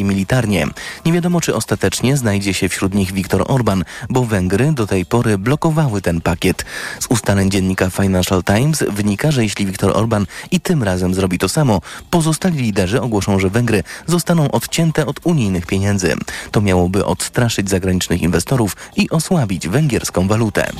i 0.00 0.04
militarnie. 0.04 0.66
Nie 1.04 1.12
wiadomo, 1.12 1.40
czy 1.40 1.54
ostatecznie 1.54 2.16
znajdzie 2.16 2.54
się 2.54 2.68
wśród 2.68 2.94
nich 2.94 3.12
Viktor 3.12 3.44
Orban, 3.48 3.84
bo 4.08 4.24
Węgry 4.24 4.72
do 4.72 4.86
tej 4.86 5.06
pory 5.06 5.38
blokowały 5.38 6.02
ten 6.02 6.20
pakiet. 6.20 6.64
Z 7.00 7.06
ustaleń 7.06 7.50
dziennika 7.50 7.90
Financial 7.90 8.44
Times 8.44 8.84
wynika, 8.88 9.30
że 9.30 9.42
jeśli 9.42 9.66
Viktor 9.66 9.96
Orban 9.96 10.26
i 10.50 10.60
tym 10.60 10.82
razem 10.82 11.14
zrobi 11.14 11.38
to 11.38 11.48
samo, 11.48 11.80
pozostali 12.10 12.58
liderzy 12.58 13.00
ogłoszą, 13.00 13.38
że 13.38 13.50
Węgry 13.50 13.82
zostaną 14.06 14.50
odcięte 14.50 15.06
od 15.06 15.20
unijnych 15.24 15.66
pieniędzy. 15.66 16.14
To 16.50 16.60
miałoby 16.60 17.04
odstraszyć 17.04 17.70
zagranicznych 17.70 18.22
inwestorów 18.22 18.76
i 18.96 19.10
osłabić 19.10 19.68
węgierską 19.68 20.28
walutę. 20.28 20.70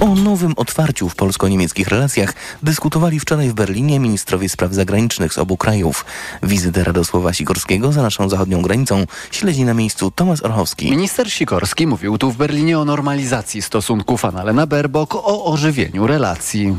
O 0.00 0.14
nowym 0.14 0.52
otwarciu 0.56 1.08
w 1.08 1.16
polsko-niemieckich 1.16 1.88
relacjach 1.88 2.34
dyskutowali 2.62 3.20
wczoraj 3.20 3.48
w 3.48 3.54
Berlinie 3.54 4.00
ministrowie 4.00 4.48
spraw 4.48 4.72
zagranicznych 4.72 5.32
z 5.32 5.38
obu 5.38 5.56
krajów. 5.56 6.04
Wizytę 6.42 6.84
Radosława 6.84 7.32
Sikorskiego 7.32 7.92
za 7.92 8.02
naszą 8.02 8.28
zachodnią 8.28 8.53
granicą 8.62 9.04
śledzi 9.30 9.64
na 9.64 9.74
miejscu 9.74 10.10
Tomasz 10.10 10.42
Orchowski. 10.42 10.90
Minister 10.90 11.32
Sikorski 11.32 11.86
mówił 11.86 12.18
tu 12.18 12.30
w 12.30 12.36
Berlinie 12.36 12.78
o 12.78 12.84
normalizacji 12.84 13.62
stosunków 13.62 14.24
Annalena 14.24 14.66
Baerbock, 14.66 15.14
o 15.14 15.44
ożywieniu 15.44 16.06
relacji. 16.06 16.76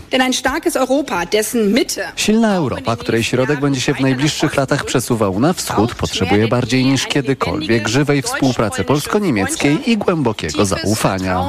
Silna 2.15 2.55
Europa, 2.55 2.95
której 2.95 3.23
środek 3.23 3.59
będzie 3.59 3.81
się 3.81 3.93
w 3.93 3.99
najbliższych 3.99 4.57
latach 4.57 4.85
przesuwał 4.85 5.39
na 5.39 5.53
wschód, 5.53 5.95
potrzebuje 5.95 6.47
bardziej 6.47 6.85
niż 6.85 7.07
kiedykolwiek 7.07 7.87
żywej 7.87 8.21
współpracy 8.21 8.83
polsko-niemieckiej 8.83 9.91
i 9.91 9.97
głębokiego 9.97 10.65
zaufania. 10.65 11.41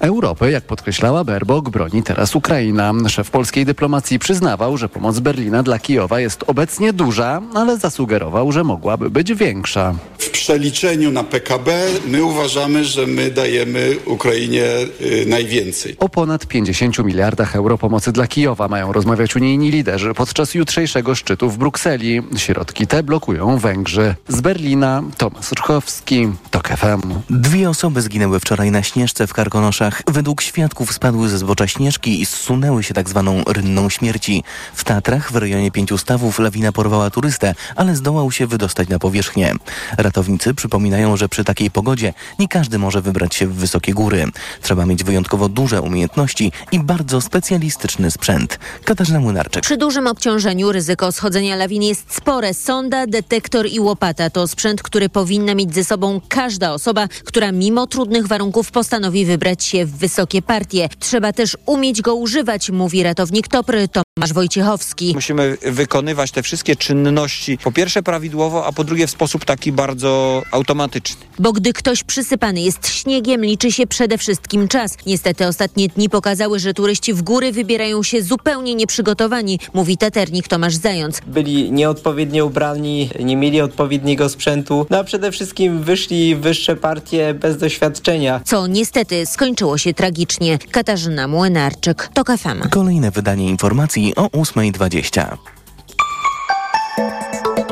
Europy, 0.00 0.50
jak 0.50 0.64
podkreślała 0.64 1.24
Baerbock, 1.24 1.68
broni 1.68 2.02
teraz 2.02 2.36
Ukraina. 2.36 2.92
Szef 3.08 3.30
polskiej 3.30 3.64
dyplomacji 3.64 4.18
przyznawał, 4.18 4.76
że 4.76 4.88
pomoc 4.88 5.18
Berlina 5.18 5.62
dla 5.62 5.78
Kijowa 5.78 6.20
jest 6.20 6.44
obecnie 6.46 6.92
duża, 6.92 7.42
ale 7.54 7.76
zasugerował, 7.98 8.52
że 8.52 8.64
mogłaby 8.64 9.10
być 9.10 9.34
większa. 9.34 9.94
W 10.18 10.30
przeliczeniu 10.30 11.10
na 11.10 11.24
PKB 11.24 11.86
my 12.06 12.24
uważamy, 12.24 12.84
że 12.84 13.06
my 13.06 13.30
dajemy 13.30 13.96
Ukrainie 14.06 14.64
y, 15.00 15.26
najwięcej. 15.26 15.96
O 15.98 16.08
ponad 16.08 16.46
50 16.46 16.98
miliardach 16.98 17.56
euro 17.56 17.78
pomocy 17.78 18.12
dla 18.12 18.26
Kijowa 18.26 18.68
mają 18.68 18.92
rozmawiać 18.92 19.36
unijni 19.36 19.70
liderzy 19.70 20.14
podczas 20.14 20.54
jutrzejszego 20.54 21.14
szczytu 21.14 21.50
w 21.50 21.58
Brukseli. 21.58 22.22
Środki 22.36 22.86
te 22.86 23.02
blokują 23.02 23.58
Węgrzy. 23.58 24.14
Z 24.28 24.40
Berlina 24.40 25.02
Tomasz 25.16 25.52
Ruchowski, 25.56 26.28
TOK 26.50 26.68
FM. 26.68 27.00
Dwie 27.30 27.70
osoby 27.70 28.02
zginęły 28.02 28.40
wczoraj 28.40 28.70
na 28.70 28.82
Śnieżce 28.82 29.26
w 29.26 29.34
Karkonoszach. 29.34 30.02
Według 30.06 30.42
świadków 30.42 30.92
spadły 30.92 31.28
ze 31.28 31.38
zbocza 31.38 31.66
Śnieżki 31.66 32.20
i 32.20 32.26
zsunęły 32.26 32.82
się 32.82 32.94
tak 32.94 33.08
zwaną 33.08 33.44
rynną 33.46 33.90
śmierci. 33.90 34.44
W 34.74 34.84
Tatrach 34.84 35.32
w 35.32 35.36
rejonie 35.36 35.70
Pięciu 35.70 35.98
Stawów 35.98 36.38
lawina 36.38 36.72
porwała 36.72 37.10
turystę, 37.10 37.54
ale 37.78 37.96
zdołał 37.96 38.32
się 38.32 38.46
wydostać 38.46 38.88
na 38.88 38.98
powierzchnię. 38.98 39.54
Ratownicy 39.98 40.54
przypominają, 40.54 41.16
że 41.16 41.28
przy 41.28 41.44
takiej 41.44 41.70
pogodzie 41.70 42.14
nie 42.38 42.48
każdy 42.48 42.78
może 42.78 43.02
wybrać 43.02 43.34
się 43.34 43.46
w 43.46 43.54
wysokie 43.54 43.94
góry. 43.94 44.24
Trzeba 44.62 44.86
mieć 44.86 45.04
wyjątkowo 45.04 45.48
duże 45.48 45.82
umiejętności 45.82 46.52
i 46.72 46.80
bardzo 46.80 47.20
specjalistyczny 47.20 48.10
sprzęt. 48.10 48.58
Katarzyna 48.84 49.20
Młynarczyk. 49.20 49.62
Przy 49.62 49.76
dużym 49.76 50.06
obciążeniu 50.06 50.72
ryzyko 50.72 51.12
schodzenia 51.12 51.56
lawin 51.56 51.82
jest 51.82 52.14
spore. 52.14 52.54
Sonda, 52.54 53.06
detektor 53.06 53.66
i 53.66 53.80
łopata 53.80 54.30
to 54.30 54.48
sprzęt, 54.48 54.82
który 54.82 55.08
powinna 55.08 55.54
mieć 55.54 55.74
ze 55.74 55.84
sobą 55.84 56.20
każda 56.28 56.72
osoba, 56.72 57.08
która 57.24 57.52
mimo 57.52 57.86
trudnych 57.86 58.26
warunków 58.26 58.70
postanowi 58.70 59.24
wybrać 59.24 59.64
się 59.64 59.86
w 59.86 59.96
wysokie 59.96 60.42
partie. 60.42 60.88
Trzeba 60.98 61.32
też 61.32 61.56
umieć 61.66 62.02
go 62.02 62.14
używać, 62.14 62.70
mówi 62.70 63.02
ratownik 63.02 63.48
Topry 63.48 63.88
Tomasz 64.18 64.32
Wojciechowski. 64.32 65.12
Musimy 65.14 65.56
wykonywać 65.62 66.30
te 66.30 66.42
wszystkie 66.42 66.76
czynności 66.76 67.58
po 67.64 67.72
pierwsze 67.72 68.02
prawidłowo, 68.02 68.66
a 68.66 68.72
po 68.72 68.84
drugie 68.84 69.06
w 69.06 69.10
sposób 69.10 69.44
taki 69.44 69.72
bardzo 69.72 70.42
automatyczny. 70.50 71.26
Bo 71.38 71.52
gdy 71.52 71.72
ktoś 71.72 72.04
przysypany 72.04 72.60
jest 72.60 72.88
śniegiem, 72.88 73.44
liczy 73.44 73.72
się 73.72 73.86
przede 73.86 74.18
wszystkim 74.18 74.68
czas. 74.68 74.96
Niestety 75.06 75.46
ostatnie 75.46 75.88
dni 75.88 76.08
pokazały, 76.08 76.58
że 76.58 76.74
turyści 76.74 77.14
w 77.14 77.22
góry 77.22 77.52
wybierają 77.52 78.02
się 78.02 78.22
zupełnie 78.22 78.74
nieprzygotowani, 78.74 79.58
mówi 79.74 79.96
taternik 79.96 80.48
Tomasz 80.48 80.74
Zając. 80.74 81.20
Byli 81.26 81.72
nieodpowiednio 81.72 82.46
ubrani, 82.46 83.10
nie 83.20 83.36
mieli 83.36 83.60
odpowiedniego 83.60 84.28
sprzętu, 84.28 84.86
no 84.90 84.98
a 84.98 85.04
przede 85.04 85.32
wszystkim 85.32 85.82
wyszli 85.82 86.36
wyższe 86.36 86.76
partie 86.76 87.34
bez 87.34 87.56
doświadczenia. 87.56 88.40
Co 88.44 88.66
niestety 88.66 89.26
skończyło 89.26 89.78
się 89.78 89.94
tragicznie. 89.94 90.58
Katarzyna 90.70 91.28
Młynarczyk, 91.28 92.10
TOK 92.14 92.28
FM. 92.38 92.68
Kolejne 92.70 93.10
wydanie 93.10 93.48
informacji 93.48 94.07
o 94.16 94.26
8.20. 94.26 95.36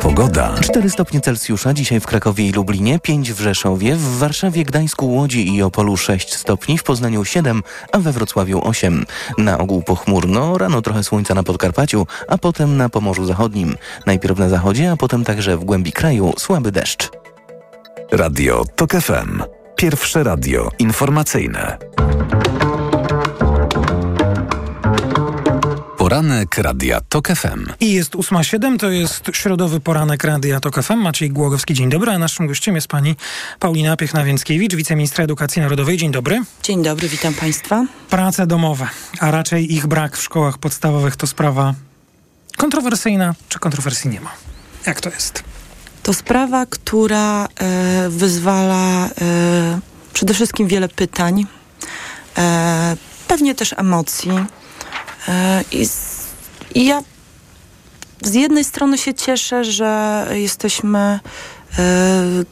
Pogoda. 0.01 0.55
4 0.61 0.91
stopnie 0.91 1.21
Celsjusza 1.21 1.75
dzisiaj 1.75 2.01
w 2.01 2.07
Krakowie 2.07 2.47
i 2.47 2.53
Lublinie, 2.53 2.99
5 2.99 3.33
w 3.33 3.41
Rzeszowie, 3.41 3.97
w 3.97 4.19
Warszawie, 4.19 4.65
Gdańsku, 4.65 5.15
Łodzi 5.15 5.55
i 5.55 5.63
Opolu 5.63 5.97
6 5.97 6.35
stopni, 6.35 6.79
w 6.79 6.83
Poznaniu 6.83 7.25
7, 7.25 7.63
a 7.93 7.99
we 7.99 8.13
Wrocławiu 8.13 8.61
8. 8.65 9.07
Na 9.39 9.59
ogół 9.59 9.83
pochmurno, 9.83 10.59
rano 10.59 10.83
trochę 10.83 11.05
słońca 11.05 11.35
na 11.35 11.43
Podkarpaciu, 11.43 12.07
a 12.29 12.39
potem 12.39 12.77
na 12.77 12.89
Pomorzu 12.89 13.25
Zachodnim. 13.25 13.77
Najpierw 14.07 14.39
na 14.39 14.49
zachodzie, 14.49 14.91
a 14.91 14.97
potem 14.97 15.25
także 15.25 15.57
w 15.57 15.65
głębi 15.65 15.93
kraju 15.93 16.33
słaby 16.39 16.73
deszcz. 16.73 17.11
Radio 18.13 18.65
TOK 18.77 18.93
FM. 18.93 19.43
Pierwsze 19.77 20.25
radio 20.25 20.71
informacyjne. 20.79 21.79
Poranek 26.07 26.59
Radia 26.59 27.01
TOK 27.09 27.29
FM. 27.29 27.67
I 27.81 27.93
jest 27.93 28.13
8.07, 28.13 28.79
to 28.79 28.91
jest 28.91 29.23
środowy 29.33 29.81
poranek 29.81 30.25
Radia 30.25 30.61
TOK 30.61 30.83
FM. 30.83 30.97
Maciej 30.97 31.31
Głogowski, 31.31 31.75
dzień 31.75 31.89
dobry, 31.91 32.13
a 32.13 32.19
naszym 32.19 32.47
gościem 32.47 32.75
jest 32.75 32.89
pani 32.89 33.17
Paulina 33.61 33.97
Piechna-Więckiewicz, 33.97 34.75
wiceministra 34.75 35.25
edukacji 35.25 35.63
narodowej. 35.63 35.97
Dzień 35.97 36.13
dobry. 36.13 36.43
Dzień 36.63 36.83
dobry, 36.83 37.09
witam 37.09 37.35
państwa. 37.35 37.87
Prace 38.11 38.47
domowe, 38.47 38.89
a 39.21 39.31
raczej 39.31 39.75
ich 39.75 39.87
brak 39.87 40.17
w 40.17 40.23
szkołach 40.23 40.59
podstawowych 40.59 41.17
to 41.17 41.27
sprawa 41.27 41.75
kontrowersyjna, 42.57 43.35
czy 43.49 43.59
kontrowersji 43.59 44.11
nie 44.11 44.21
ma? 44.21 44.31
Jak 44.87 45.01
to 45.01 45.11
jest? 45.11 45.45
To 46.03 46.15
sprawa, 46.15 46.67
która 46.67 47.45
e, 47.47 48.09
wyzwala 48.09 49.07
e, 49.07 49.81
przede 50.13 50.35
wszystkim 50.35 50.69
wiele 50.69 50.89
pytań, 50.89 51.47
e, 52.39 52.97
pewnie 53.29 53.55
też 53.55 53.75
emocji. 53.79 54.31
I, 55.73 55.87
z, 55.87 56.27
I 56.75 56.85
ja 56.87 57.03
z 58.23 58.35
jednej 58.35 58.65
strony 58.65 58.99
się 58.99 59.15
cieszę, 59.15 59.65
że 59.65 60.27
jesteśmy 60.31 60.99
e, 60.99 61.21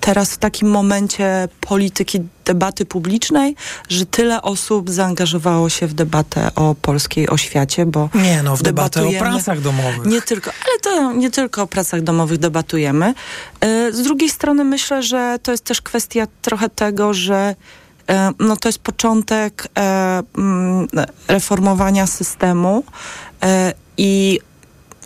teraz 0.00 0.30
w 0.30 0.38
takim 0.38 0.70
momencie 0.70 1.48
polityki 1.60 2.20
debaty 2.44 2.86
publicznej, 2.86 3.56
że 3.88 4.06
tyle 4.06 4.42
osób 4.42 4.90
zaangażowało 4.90 5.68
się 5.68 5.86
w 5.86 5.94
debatę 5.94 6.50
o 6.54 6.74
polskiej 6.82 7.28
oświacie, 7.28 7.86
bo 7.86 8.08
Nie 8.14 8.42
no, 8.42 8.56
w 8.56 8.62
debatę 8.62 9.06
o 9.06 9.10
pracach 9.12 9.60
domowych. 9.60 10.04
Nie 10.04 10.22
tylko, 10.22 10.50
ale 10.50 10.80
to 10.80 11.12
nie 11.12 11.30
tylko 11.30 11.62
o 11.62 11.66
pracach 11.66 12.02
domowych 12.02 12.38
debatujemy. 12.38 13.14
E, 13.60 13.92
Z 13.92 14.02
drugiej 14.02 14.28
strony 14.30 14.64
myślę, 14.64 15.02
że 15.02 15.38
to 15.42 15.50
jest 15.50 15.64
też 15.64 15.82
kwestia 15.82 16.26
trochę 16.42 16.68
tego, 16.68 17.14
że 17.14 17.54
no 18.38 18.56
to 18.56 18.68
jest 18.68 18.78
początek 18.78 19.68
e, 19.78 20.22
mm, 20.38 20.86
reformowania 21.28 22.06
systemu 22.06 22.84
e, 23.42 23.72
i 23.96 24.40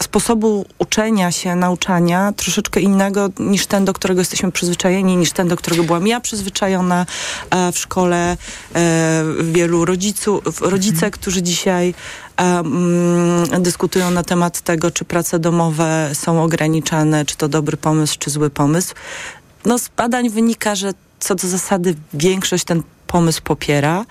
sposobu 0.02 0.66
uczenia 0.78 1.32
się, 1.32 1.56
nauczania 1.56 2.32
troszeczkę 2.36 2.80
innego 2.80 3.28
niż 3.38 3.66
ten, 3.66 3.84
do 3.84 3.92
którego 3.92 4.20
jesteśmy 4.20 4.52
przyzwyczajeni, 4.52 5.16
niż 5.16 5.32
ten, 5.32 5.48
do 5.48 5.56
którego 5.56 5.84
byłam 5.84 6.06
ja 6.06 6.20
przyzwyczajona 6.20 7.06
e, 7.50 7.72
w 7.72 7.78
szkole. 7.78 8.36
E, 8.74 9.24
wielu 9.42 9.84
rodziców, 9.84 10.60
rodzice, 10.60 11.10
którzy 11.10 11.42
dzisiaj 11.42 11.94
e, 12.36 12.42
mm, 12.42 13.62
dyskutują 13.62 14.10
na 14.10 14.22
temat 14.22 14.60
tego, 14.60 14.90
czy 14.90 15.04
prace 15.04 15.38
domowe 15.38 16.10
są 16.14 16.42
ograniczane, 16.42 17.24
czy 17.24 17.36
to 17.36 17.48
dobry 17.48 17.76
pomysł, 17.76 18.16
czy 18.18 18.30
zły 18.30 18.50
pomysł. 18.50 18.94
No 19.64 19.78
z 19.78 19.88
badań 19.88 20.30
wynika, 20.30 20.74
że 20.74 20.92
co 21.20 21.34
do 21.34 21.48
zasady 21.48 21.94
większość 22.14 22.64
ten 22.64 22.82
pomysł 23.06 23.42
popiera. 23.42 24.04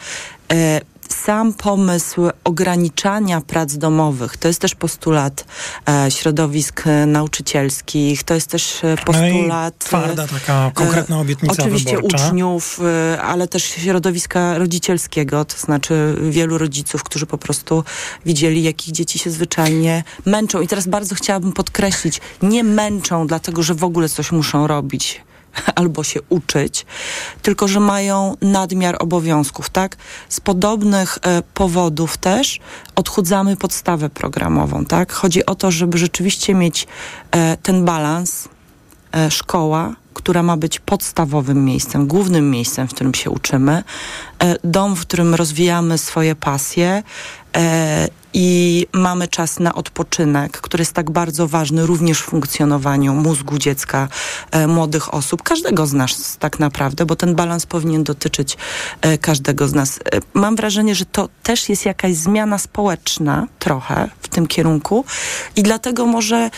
E, 0.51 0.81
sam 1.09 1.53
pomysł 1.53 2.21
ograniczania 2.43 3.41
prac 3.41 3.77
domowych, 3.77 4.37
to 4.37 4.47
jest 4.47 4.61
też 4.61 4.75
postulat 4.75 5.45
e, 5.89 6.11
środowisk 6.11 6.87
e, 6.87 7.05
nauczycielskich, 7.05 8.23
to 8.23 8.33
jest 8.33 8.47
też 8.47 8.79
No 8.83 9.05
postulat... 9.05 9.73
e, 9.75 9.77
twarda 9.79 10.27
taka 10.27 10.71
konkretna 10.73 11.19
obietnica 11.19 11.63
Oczywiście 11.63 11.95
wyborcza. 11.95 12.27
uczniów, 12.27 12.79
ale 13.21 13.47
też 13.47 13.63
środowiska 13.63 14.57
rodzicielskiego, 14.57 15.45
to 15.45 15.57
znaczy 15.57 16.15
wielu 16.29 16.57
rodziców, 16.57 17.03
którzy 17.03 17.25
po 17.25 17.37
prostu 17.37 17.83
widzieli, 18.25 18.63
jak 18.63 18.87
ich 18.87 18.93
dzieci 18.93 19.19
się 19.19 19.29
zwyczajnie 19.31 20.03
męczą. 20.25 20.61
I 20.61 20.67
teraz 20.67 20.87
bardzo 20.87 21.15
chciałabym 21.15 21.53
podkreślić, 21.53 22.21
nie 22.41 22.63
męczą 22.63 23.27
dlatego, 23.27 23.63
że 23.63 23.73
w 23.73 23.83
ogóle 23.83 24.09
coś 24.09 24.31
muszą 24.31 24.67
robić 24.67 25.21
albo 25.75 26.03
się 26.03 26.19
uczyć, 26.29 26.85
tylko 27.41 27.67
że 27.67 27.79
mają 27.79 28.35
nadmiar 28.41 28.97
obowiązków, 28.99 29.69
tak? 29.69 29.97
Z 30.29 30.39
podobnych 30.39 31.17
e, 31.21 31.41
powodów 31.53 32.17
też 32.17 32.59
odchudzamy 32.95 33.57
podstawę 33.57 34.09
programową, 34.09 34.85
tak? 34.85 35.13
Chodzi 35.13 35.45
o 35.45 35.55
to, 35.55 35.71
żeby 35.71 35.97
rzeczywiście 35.97 36.55
mieć 36.55 36.87
e, 37.31 37.57
ten 37.57 37.85
balans 37.85 38.49
e, 39.13 39.31
szkoła, 39.31 39.95
która 40.17 40.43
ma 40.43 40.57
być 40.57 40.79
podstawowym 40.79 41.65
miejscem, 41.65 42.07
głównym 42.07 42.51
miejscem, 42.51 42.87
w 42.87 42.93
którym 42.93 43.13
się 43.13 43.29
uczymy, 43.29 43.83
e, 44.39 44.55
dom, 44.63 44.95
w 44.95 45.01
którym 45.01 45.35
rozwijamy 45.35 45.97
swoje 45.97 46.35
pasje. 46.35 47.03
E, 47.55 48.07
i 48.33 48.87
mamy 48.93 49.27
czas 49.27 49.59
na 49.59 49.73
odpoczynek, 49.75 50.61
który 50.61 50.81
jest 50.81 50.93
tak 50.93 51.11
bardzo 51.11 51.47
ważny 51.47 51.85
również 51.85 52.21
w 52.21 52.25
funkcjonowaniu 52.25 53.13
mózgu 53.13 53.57
dziecka, 53.57 54.07
e, 54.51 54.67
młodych 54.67 55.13
osób, 55.13 55.43
każdego 55.43 55.87
z 55.87 55.93
nas 55.93 56.37
tak 56.37 56.59
naprawdę, 56.59 57.05
bo 57.05 57.15
ten 57.15 57.35
balans 57.35 57.65
powinien 57.65 58.03
dotyczyć 58.03 58.57
każdego 59.21 59.67
z 59.67 59.73
nas. 59.73 59.99
Mam 60.33 60.55
wrażenie, 60.55 60.95
że 60.95 61.05
to 61.05 61.29
też 61.43 61.69
jest 61.69 61.85
jakaś 61.85 62.15
zmiana 62.15 62.57
społeczna 62.57 63.47
trochę 63.59 64.09
w 64.21 64.27
tym 64.27 64.47
kierunku 64.47 65.05
i 65.55 65.63
dlatego 65.63 66.05
może 66.05 66.49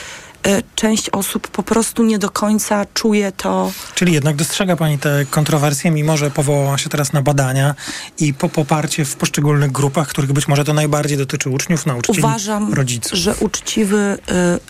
część 0.75 1.09
osób 1.09 1.47
po 1.47 1.63
prostu 1.63 2.03
nie 2.03 2.19
do 2.19 2.30
końca 2.30 2.86
czuje 2.94 3.31
to. 3.31 3.71
Czyli 3.95 4.13
jednak 4.13 4.36
dostrzega 4.36 4.75
Pani 4.75 5.00
te 5.00 5.25
kontrowersje, 5.30 5.91
mimo 5.91 6.18
że 6.18 6.31
powołała 6.31 6.77
się 6.77 6.89
teraz 6.89 7.13
na 7.13 7.21
badania 7.21 7.75
i 8.19 8.33
po 8.33 8.50
poparcie 8.50 9.06
w 9.06 9.15
poszczególnych 9.15 9.71
grupach, 9.71 10.07
których 10.07 10.33
być 10.33 10.47
może 10.47 10.63
to 10.63 10.74
najbardziej 10.74 11.18
dotyczy 11.18 11.50
uczniów, 11.50 11.86
nauczycieli, 11.86 12.19
Uważam, 12.19 12.74
rodziców. 12.74 13.18
że 13.19 13.36
uczciwy 13.36 14.18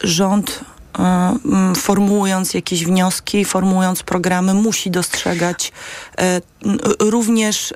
y, 0.03 0.07
rząd 0.07 0.59
y, 1.71 1.75
formułując 1.75 2.53
jakieś 2.53 2.85
wnioski, 2.85 3.45
formułując 3.45 4.03
programy, 4.03 4.53
musi 4.53 4.91
dostrzegać 4.91 5.71
y, 6.21 6.41
również 6.99 7.71
y, 7.71 7.75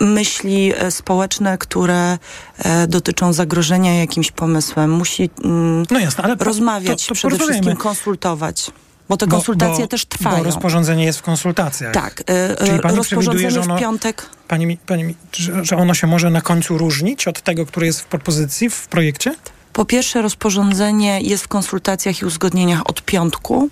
myśli 0.00 0.72
e, 0.76 0.90
społeczne, 0.90 1.58
które 1.58 2.18
e, 2.58 2.86
dotyczą 2.86 3.32
zagrożenia 3.32 3.94
jakimś 3.94 4.30
pomysłem. 4.30 4.90
Musi 4.90 5.30
mm, 5.44 5.86
No 5.90 5.98
jasne, 5.98 6.24
ale 6.24 6.34
rozmawiać, 6.34 7.02
to, 7.02 7.08
to 7.08 7.14
przede 7.14 7.38
wszystkim 7.38 7.76
konsultować. 7.76 8.70
Bo 9.08 9.16
te 9.16 9.26
Bo- 9.26 9.36
konsultacje 9.36 9.84
bo- 9.84 9.88
też 9.88 10.04
trwają. 10.04 10.36
Bo 10.38 10.44
rozporządzenie 10.44 11.04
jest 11.04 11.18
w 11.18 11.22
konsultacjach. 11.22 11.94
tak, 11.94 12.22
e, 12.26 12.66
Czyli 12.66 12.80
pani 12.80 12.96
rozporządzenie 12.96 13.50
że 13.50 13.60
w 13.60 13.64
ono- 13.64 13.78
piątek. 13.78 14.26
Pani, 14.48 14.76
pani, 14.76 15.14
że, 15.32 15.64
że 15.64 15.76
ono 15.76 15.94
się 15.94 16.06
może 16.06 16.30
na 16.30 16.40
końcu 16.40 16.78
różnić 16.78 17.28
od 17.28 17.40
tego, 17.40 17.66
który 17.66 17.86
jest 17.86 18.00
w 18.00 18.04
propozycji, 18.04 18.70
w 18.70 18.88
projekcie? 18.88 19.34
Po 19.72 19.84
pierwsze, 19.84 20.22
rozporządzenie 20.22 21.20
jest 21.20 21.44
w 21.44 21.48
konsultacjach 21.48 22.22
i 22.22 22.24
uzgodnieniach 22.24 22.90
od 22.90 23.02
piątku. 23.02 23.68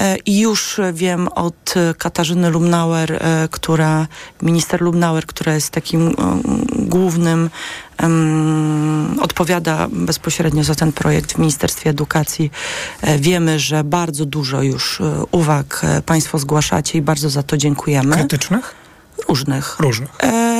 E, 0.00 0.16
I 0.26 0.40
już 0.40 0.80
wiem 0.92 1.28
od 1.28 1.74
e, 1.76 1.94
Katarzyny 1.94 2.50
Lubnauer, 2.50 3.12
e, 3.12 3.48
która, 3.50 4.06
minister 4.42 4.80
Lubnauer, 4.80 5.26
która 5.26 5.54
jest 5.54 5.70
takim 5.70 6.14
głównym, 6.78 7.50
em, 7.98 9.18
odpowiada 9.22 9.88
bezpośrednio 9.92 10.64
za 10.64 10.74
ten 10.74 10.92
projekt 10.92 11.32
w 11.32 11.38
Ministerstwie 11.38 11.90
Edukacji. 11.90 12.50
Wiemy, 13.18 13.58
że 13.58 13.84
bardzo 13.84 14.24
dużo 14.24 14.62
już 14.62 15.02
uwag 15.30 15.82
Państwo 16.06 16.38
zgłaszacie 16.38 16.98
i 16.98 17.02
bardzo 17.02 17.30
za 17.30 17.42
to 17.42 17.56
dziękujemy. 17.56 18.16
Krytycznych? 18.16 18.74
Różnych. 19.28 19.76
Różnych. 19.80 20.10
E, 20.22 20.59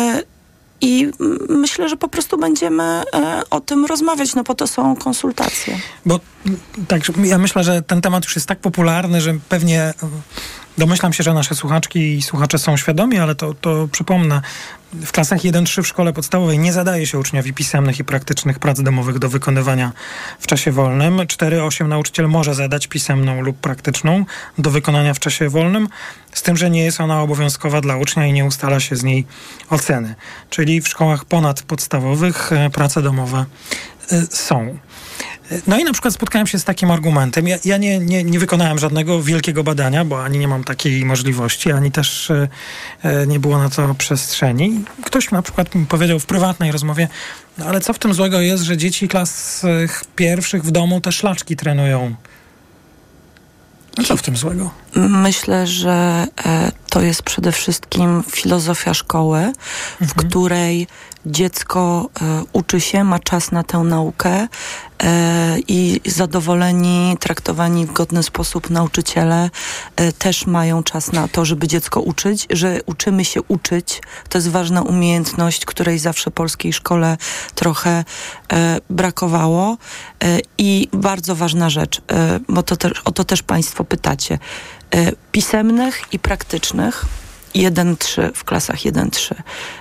I 0.81 1.11
myślę, 1.49 1.89
że 1.89 1.97
po 1.97 2.09
prostu 2.09 2.39
będziemy 2.39 2.83
e, 2.83 3.03
o 3.51 3.61
tym 3.61 3.87
rozmawiać, 3.87 4.35
no 4.35 4.45
po 4.45 4.55
to 4.55 4.67
są 4.67 4.97
konsultacje. 4.97 5.79
Bo 6.07 6.21
tak, 6.89 7.03
ja 7.25 7.39
myślę, 7.39 7.65
że 7.65 7.83
ten 7.83 8.01
temat 8.01 8.25
już 8.25 8.35
jest 8.35 8.47
tak 8.47 8.59
popularny, 8.59 9.21
że 9.21 9.35
pewnie 9.49 9.95
domyślam 10.81 11.13
się, 11.13 11.23
że 11.23 11.35
nasze 11.35 11.55
słuchaczki 11.55 12.15
i 12.15 12.23
słuchacze 12.23 12.59
są 12.59 12.77
świadomi, 12.77 13.19
ale 13.19 13.35
to, 13.35 13.55
to 13.55 13.89
przypomnę. 13.93 14.41
W 14.93 15.13
klasach 15.13 15.39
1-3 15.39 15.83
w 15.83 15.87
szkole 15.87 16.13
podstawowej 16.13 16.59
nie 16.59 16.73
zadaje 16.73 17.07
się 17.07 17.19
uczniowi 17.19 17.53
pisemnych 17.53 17.99
i 17.99 18.05
praktycznych 18.05 18.59
prac 18.59 18.83
domowych 18.83 19.19
do 19.19 19.29
wykonywania 19.29 19.93
w 20.41 20.47
czasie 20.47 20.73
wolnym. 20.73 21.17
4-8 21.17 21.89
nauczyciel 21.89 22.29
może 22.29 22.55
zadać 22.55 22.87
pisemną 22.87 23.41
lub 23.41 23.57
praktyczną 23.57 24.25
do 24.59 24.71
wykonania 24.71 25.15
w 25.15 25.19
czasie 25.19 25.49
wolnym, 25.49 25.89
z 26.33 26.43
tym, 26.43 26.57
że 26.57 26.71
nie 26.71 26.85
jest 26.85 27.01
ona 27.01 27.23
obowiązkowa 27.23 27.81
dla 27.81 27.97
ucznia 27.97 28.27
i 28.27 28.33
nie 28.33 28.45
ustala 28.45 28.81
się 28.81 28.97
z 28.97 29.03
niej 29.03 29.27
oceny. 29.71 30.15
Czyli 30.51 30.81
w 30.81 30.89
szkołach 30.89 31.25
ponadpodstawowych 31.25 32.53
e, 32.53 32.71
prace 32.71 33.03
domowe 33.03 33.45
e, 34.13 34.27
są. 34.31 34.79
No 35.67 35.79
i 35.79 35.85
na 35.85 35.93
przykład 35.93 36.15
spotkałem 36.15 36.47
się 36.47 36.59
z 36.59 36.65
takim 36.65 36.91
argumentem. 36.91 37.49
Ja, 37.49 37.57
ja 37.65 37.77
nie, 37.77 37.99
nie, 37.99 38.25
nie 38.25 38.39
wykonałem 38.39 38.79
żadnego 38.79 39.23
wielkiego 39.23 39.65
badania, 39.65 40.05
bo 40.05 40.25
ani 40.25 40.39
nie 40.39 40.49
mam 40.49 40.65
takiej 40.65 41.05
możliwości, 41.05 41.73
ani 41.73 41.93
też 41.93 42.31
e, 42.31 42.49
e, 43.03 43.27
nie 43.27 43.41
było 43.41 43.59
na 43.59 43.71
to 43.71 43.95
przestrzeni. 43.95 44.85
Ktoś 45.05 45.31
na 45.31 45.43
przykład 45.43 45.75
mi 45.75 45.87
powiedział 45.87 46.19
w 46.19 46.27
prywatnej 46.27 46.73
rozmowie, 46.73 47.09
no 47.59 47.67
ale 47.67 47.81
co 47.81 47.93
w 47.93 47.99
tym 47.99 48.15
złego 48.15 48.41
jest, 48.41 48.63
że 48.63 48.77
dzieci 48.77 49.09
klas 49.09 49.63
pierwszych 50.17 50.63
w 50.63 50.71
domu 50.71 51.01
te 51.01 51.13
szlaczki 51.13 51.57
trenują? 51.57 52.15
No 53.99 54.05
co 54.05 54.17
w 54.17 54.23
tym 54.23 54.37
złego? 54.37 54.71
Myślę, 54.97 55.67
że 55.67 56.27
e, 56.47 56.73
to 56.91 57.01
jest 57.01 57.23
przede 57.23 57.53
wszystkim 57.53 58.23
filozofia 58.31 58.95
szkoły, 58.95 59.53
w 60.01 60.15
której 60.15 60.87
dziecko 61.27 62.09
uczy 62.53 62.81
się, 62.81 63.05
ma 63.05 63.19
czas 63.19 63.53
na 63.53 63.63
tę 63.63 63.79
naukę 63.79 64.49
i 65.69 66.01
zadowoleni, 66.07 67.17
traktowani 67.21 67.87
w 67.87 67.93
godny 67.93 68.23
sposób 68.23 68.71
nauczyciele 68.71 69.51
e, 69.97 70.13
też 70.13 70.47
mają 70.47 70.83
czas 70.83 71.13
na 71.13 71.29
to, 71.29 71.45
żeby 71.45 71.69
dziecko 71.69 72.01
uczyć, 72.01 72.47
że 72.51 72.81
uczymy 72.87 73.25
się 73.25 73.43
uczyć. 73.43 74.03
To 74.29 74.39
jest 74.39 74.49
ważna 74.49 74.83
umiejętność, 74.83 75.65
której 75.65 75.99
zawsze 75.99 76.31
polskiej 76.31 76.73
szkole 76.73 77.17
trochę 77.55 78.05
e, 78.53 78.81
brakowało. 78.91 79.77
E, 80.25 80.39
I 80.59 80.89
bardzo 80.93 81.37
ważna 81.37 81.71
rzecz, 81.71 82.03
e, 82.13 82.41
bo 82.49 82.63
to 82.63 82.77
też, 82.77 82.93
o 83.05 83.13
to 83.13 83.25
też 83.25 83.43
Państwo 83.43 83.85
pytacie. 83.85 84.39
E, 84.95 85.13
pisemnych 85.33 86.03
i 86.13 86.19
praktycznych 86.19 87.05
1-3 87.55 88.31
w 88.35 88.45
klasach 88.45 88.77
1-3 88.77 89.35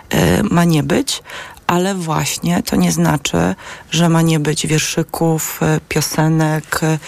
e, 0.10 0.44
ma 0.44 0.64
nie 0.64 0.84
być, 0.84 1.24
ale 1.70 1.96
właśnie 1.96 2.64
to 2.64 2.76
nie 2.76 2.92
znaczy, 2.92 3.56
że 3.92 4.10
ma 4.10 4.22
nie 4.22 4.40
być 4.40 4.68
wierszyków, 4.68 5.60
e, 5.62 5.80
piosenek, 5.90 6.80
e, 6.84 7.00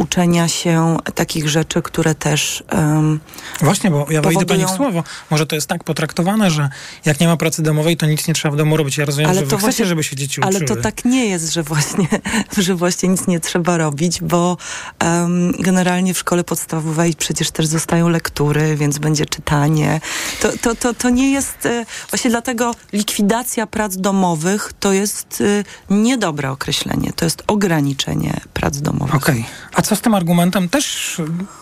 uczenia 0.00 0.48
się 0.48 0.96
takich 1.14 1.48
rzeczy, 1.48 1.82
które 1.82 2.14
też 2.14 2.62
em, 2.68 3.20
Właśnie, 3.60 3.90
bo 3.90 4.06
ja 4.10 4.22
wejdę 4.22 4.22
pani 4.22 4.62
w 4.62 4.66
Powodują- 4.66 4.76
słowo. 4.76 5.04
Może 5.30 5.46
to 5.46 5.54
jest 5.54 5.66
tak 5.66 5.84
potraktowane, 5.84 6.50
że 6.50 6.68
jak 7.04 7.20
nie 7.20 7.26
ma 7.26 7.36
pracy 7.36 7.62
domowej, 7.62 7.96
to 7.96 8.06
nic 8.06 8.28
nie 8.28 8.34
trzeba 8.34 8.54
w 8.54 8.58
domu 8.58 8.76
robić. 8.76 8.98
Ja 8.98 9.04
rozumiem, 9.04 9.30
Ale 9.30 9.38
że 9.40 9.44
wy 9.44 9.50
to 9.50 9.56
chcecie, 9.56 9.66
właśnie- 9.70 9.86
żeby 9.86 10.04
się 10.04 10.16
dzieci 10.16 10.40
uczyły. 10.40 10.56
Ale 10.56 10.66
to 10.66 10.76
tak 10.76 11.04
nie 11.04 11.26
jest, 11.26 11.52
że 11.52 11.62
właśnie, 11.62 12.08
że 12.58 12.74
właśnie 12.74 13.08
nic 13.08 13.26
nie 13.26 13.40
trzeba 13.40 13.76
robić, 13.76 14.20
bo 14.20 14.56
em, 14.98 15.52
generalnie 15.58 16.14
w 16.14 16.18
szkole 16.18 16.44
podstawowej 16.44 17.14
przecież 17.14 17.50
też 17.50 17.66
zostają 17.66 18.08
lektury, 18.08 18.76
więc 18.76 18.98
będzie 18.98 19.26
czytanie. 19.26 20.00
To, 20.42 20.48
to, 20.62 20.74
to, 20.74 20.94
to 20.94 21.10
nie 21.10 21.30
jest, 21.30 21.66
e, 21.66 21.86
właśnie 22.10 22.30
dlatego 22.30 22.74
likwidacja 22.92 23.66
prac 23.66 23.96
domowych 23.96 24.72
to 24.80 24.92
jest 24.92 25.42
e, 25.90 25.94
niedobre 25.94 26.50
określenie, 26.50 27.12
to 27.16 27.24
jest 27.24 27.42
ograniczenie 27.46 28.40
prac 28.54 28.78
domowych. 28.80 29.14
Okej. 29.14 29.44
A 29.74 29.82
co 29.82 29.89
z 29.96 30.00
tym 30.00 30.14
argumentem? 30.14 30.68
Też, 30.68 31.16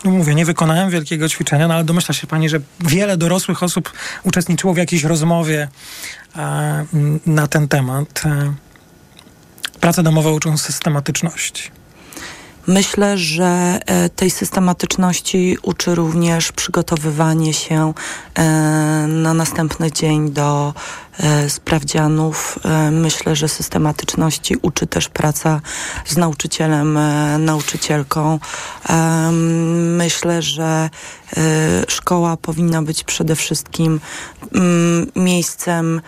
no 0.05 0.11
mówię, 0.11 0.35
nie 0.35 0.45
wykonałem 0.45 0.91
wielkiego 0.91 1.29
ćwiczenia, 1.29 1.69
no 1.69 1.75
ale 1.75 1.85
domyśla 1.85 2.15
się 2.15 2.27
pani, 2.27 2.49
że 2.49 2.61
wiele 2.81 3.17
dorosłych 3.17 3.63
osób 3.63 3.93
uczestniczyło 4.23 4.75
w 4.75 4.77
jakiejś 4.77 5.05
rozmowie 5.05 5.69
e, 6.37 6.87
na 7.27 7.47
ten 7.47 7.69
temat. 7.69 8.23
E, 8.27 8.55
prace 9.81 10.03
domowe 10.03 10.31
uczą 10.33 10.59
systematyczności. 10.59 11.71
Myślę, 12.69 13.19
że 13.19 13.81
e, 13.87 14.09
tej 14.09 14.31
systematyczności 14.31 15.57
uczy 15.63 15.95
również 15.95 16.53
przygotowywanie 16.53 17.55
się 17.55 17.93
e, 18.35 18.43
na 19.09 19.35
następny 19.35 19.93
dzień 19.93 20.31
do 20.31 20.75
e, 21.21 21.51
sprawdzianów. 21.51 22.59
Myślę, 22.91 23.37
że 23.37 23.49
systematyczności 23.49 24.57
uczy 24.63 24.87
też 24.87 25.09
praca 25.09 25.61
z 26.07 26.17
nauczycielem, 26.17 26.99
nauczycielką. 27.39 28.39
Myślę, 29.97 30.43
że 30.43 30.91
szkoła 31.89 32.37
powinna 32.37 32.83
być 32.83 33.05
przede 33.05 33.37
wszystkim 33.37 34.01
mm, 34.55 35.07
miejscem 35.17 36.01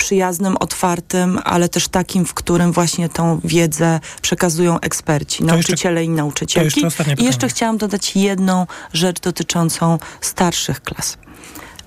przyjaznym, 0.00 0.56
otwartym, 0.56 1.38
ale 1.44 1.68
też 1.68 1.88
takim, 1.88 2.24
w 2.26 2.34
którym 2.34 2.72
właśnie 2.72 3.08
tą 3.08 3.40
wiedzę 3.44 4.00
przekazują 4.22 4.80
eksperci, 4.80 5.38
To 5.38 5.44
jeszcze- 5.44 5.52
nauczyciele 5.72 6.04
i 6.04 6.08
nauczycielki. 6.08 6.80
jeszcze 6.80 7.14
I 7.18 7.24
jeszcze 7.24 7.48
chciałam 7.48 7.78
dodać 7.78 8.16
jedną 8.16 8.66
rzecz 8.92 9.20
dotyczącą 9.20 9.98
starszych 10.20 10.82
klas. 10.82 11.18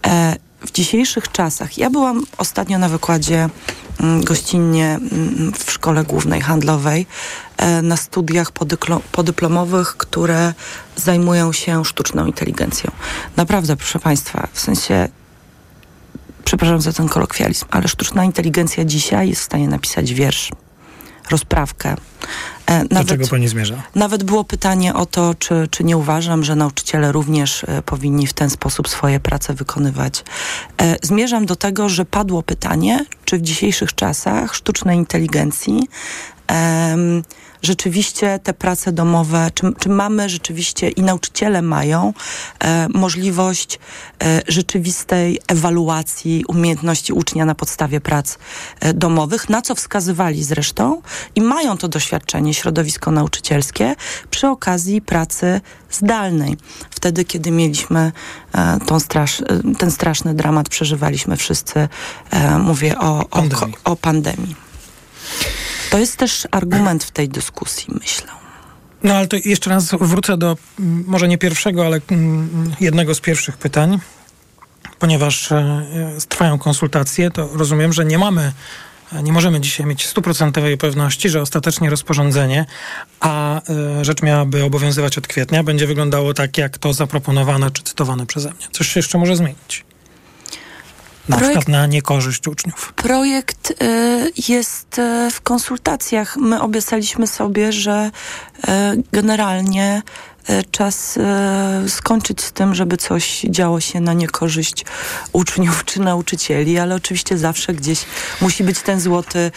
E, 0.07 0.35
w 0.65 0.71
dzisiejszych 0.71 1.31
czasach, 1.31 1.77
ja 1.77 1.89
byłam 1.89 2.23
ostatnio 2.37 2.77
na 2.79 2.89
wykładzie 2.89 3.49
mm, 3.99 4.23
gościnnie 4.23 4.87
mm, 4.95 5.53
w 5.65 5.71
szkole 5.71 6.03
głównej 6.03 6.41
handlowej 6.41 7.05
e, 7.57 7.81
na 7.81 7.97
studiach 7.97 8.51
podyplomowych, 9.11 9.97
które 9.97 10.53
zajmują 10.95 11.53
się 11.53 11.85
sztuczną 11.85 12.25
inteligencją. 12.25 12.91
Naprawdę, 13.37 13.75
proszę 13.75 13.99
Państwa, 13.99 14.47
w 14.53 14.59
sensie 14.59 15.09
przepraszam 16.45 16.81
za 16.81 16.93
ten 16.93 17.09
kolokwializm, 17.09 17.65
ale 17.71 17.87
sztuczna 17.87 18.25
inteligencja 18.25 18.85
dzisiaj 18.85 19.29
jest 19.29 19.41
w 19.41 19.45
stanie 19.45 19.67
napisać 19.67 20.13
wiersz, 20.13 20.51
rozprawkę, 21.31 21.95
E, 22.65 22.85
Do 22.85 23.03
czego 23.03 23.27
pani 23.27 23.47
zmierza? 23.47 23.83
Nawet 23.95 24.23
było 24.23 24.43
pytanie 24.43 24.93
o 24.93 25.05
to, 25.05 25.35
czy, 25.39 25.67
czy 25.71 25.83
nie 25.83 25.97
uważam, 25.97 26.43
że 26.43 26.55
nauczyciele 26.55 27.11
również 27.11 27.63
e, 27.63 27.81
powinni 27.81 28.27
w 28.27 28.33
ten 28.33 28.49
sposób 28.49 28.89
swoje 28.89 29.19
prace 29.19 29.53
wykonywać. 29.53 30.23
E, 30.81 30.95
zmierzam 31.01 31.45
do 31.45 31.55
tego, 31.55 31.89
że 31.89 32.05
padło 32.05 32.43
pytanie, 32.43 33.05
czy 33.25 33.37
w 33.37 33.41
dzisiejszych 33.41 33.95
czasach 33.95 34.55
sztucznej 34.55 34.97
inteligencji 34.97 35.87
em, 36.47 37.23
rzeczywiście 37.63 38.39
te 38.43 38.53
prace 38.53 38.91
domowe, 38.91 39.51
czy, 39.53 39.73
czy 39.79 39.89
mamy 39.89 40.29
rzeczywiście 40.29 40.89
i 40.89 41.01
nauczyciele 41.01 41.61
mają 41.61 42.13
e, 42.59 42.87
możliwość 42.89 43.79
e, 44.23 44.41
rzeczywistej 44.47 45.39
ewaluacji 45.47 46.43
umiejętności 46.47 47.13
ucznia 47.13 47.45
na 47.45 47.55
podstawie 47.55 48.01
prac 48.01 48.37
e, 48.79 48.93
domowych, 48.93 49.49
na 49.49 49.61
co 49.61 49.75
wskazywali 49.75 50.43
zresztą 50.43 51.01
i 51.35 51.41
mają 51.41 51.77
to 51.77 51.87
doświadczenie 51.87 52.53
środowisko 52.53 53.11
nauczycielskie 53.11 53.95
przy 54.29 54.47
okazji 54.47 55.01
pracy 55.01 55.61
zdalnej. 55.91 56.57
Wtedy, 56.89 57.25
kiedy 57.25 57.51
mieliśmy 57.51 58.11
e, 58.53 58.79
tą 58.85 58.99
strasz, 58.99 59.41
e, 59.41 59.45
ten 59.77 59.91
straszny 59.91 60.33
dramat, 60.33 60.69
przeżywaliśmy 60.69 61.37
wszyscy, 61.37 61.87
e, 62.31 62.59
mówię 62.59 62.99
o, 62.99 63.19
o, 63.19 63.25
Pandemii. 63.25 63.75
o 63.83 63.95
pandemii. 63.95 64.62
To 65.93 65.99
jest 65.99 66.17
też 66.17 66.47
argument 66.51 67.03
w 67.03 67.11
tej 67.11 67.29
dyskusji, 67.29 67.93
myślę. 68.01 68.27
No 69.03 69.13
ale 69.13 69.27
to 69.27 69.37
jeszcze 69.45 69.69
raz 69.69 69.91
wrócę 69.91 70.37
do 70.37 70.57
mm, 70.79 71.03
może 71.07 71.27
nie 71.27 71.37
pierwszego, 71.37 71.85
ale 71.85 72.01
mm, 72.11 72.75
jednego 72.79 73.15
z 73.15 73.19
pierwszych 73.19 73.57
pytań. 73.57 73.99
Ponieważ 74.99 75.51
e, 75.51 75.85
trwają 76.29 76.59
konsultacje, 76.59 77.31
to 77.31 77.49
rozumiem, 77.53 77.93
że 77.93 78.05
nie 78.05 78.17
mamy, 78.17 78.51
e, 79.13 79.23
nie 79.23 79.33
możemy 79.33 79.59
dzisiaj 79.59 79.85
mieć 79.85 80.05
stuprocentowej 80.07 80.77
pewności, 80.77 81.29
że 81.29 81.41
ostatecznie 81.41 81.89
rozporządzenie, 81.89 82.65
a 83.19 83.61
e, 83.61 84.05
rzecz 84.05 84.21
miałaby 84.21 84.63
obowiązywać 84.63 85.17
od 85.17 85.27
kwietnia, 85.27 85.63
będzie 85.63 85.87
wyglądało 85.87 86.33
tak, 86.33 86.57
jak 86.57 86.77
to 86.77 86.93
zaproponowane 86.93 87.71
czy 87.71 87.83
cytowane 87.83 88.25
przeze 88.25 88.49
mnie. 88.49 88.67
Coś 88.71 88.87
się 88.87 88.99
jeszcze 88.99 89.17
może 89.17 89.35
zmienić. 89.35 89.85
Na 91.29 91.37
Projekt- 91.37 91.45
przykład 91.45 91.67
na 91.67 91.85
niekorzyść 91.87 92.47
uczniów. 92.47 92.93
Projekt 92.95 93.71
y, 93.71 94.31
jest 94.47 94.99
y, 94.99 95.31
w 95.31 95.41
konsultacjach. 95.41 96.37
My 96.37 96.61
obiecaliśmy 96.61 97.27
sobie, 97.27 97.71
że 97.71 98.11
y, 98.57 98.69
generalnie 99.11 100.01
czas 100.71 101.19
skończyć 101.87 102.41
z 102.41 102.51
tym, 102.51 102.75
żeby 102.75 102.97
coś 102.97 103.41
działo 103.41 103.79
się 103.79 103.99
na 103.99 104.13
niekorzyść 104.13 104.85
uczniów 105.33 105.85
czy 105.85 105.99
nauczycieli, 106.01 106.79
ale 106.79 106.95
oczywiście 106.95 107.37
zawsze 107.37 107.73
gdzieś 107.73 108.05
musi 108.41 108.63
być 108.63 108.79
ten 108.79 108.99
złoty 108.99 109.51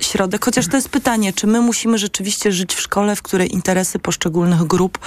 środek. 0.00 0.44
Chociaż 0.44 0.68
to 0.68 0.76
jest 0.76 0.88
pytanie, 0.88 1.32
czy 1.32 1.46
my 1.46 1.60
musimy 1.60 1.98
rzeczywiście 1.98 2.52
żyć 2.52 2.74
w 2.74 2.80
szkole, 2.80 3.16
w 3.16 3.22
której 3.22 3.52
interesy 3.54 3.98
poszczególnych 3.98 4.64
grup 4.64 4.98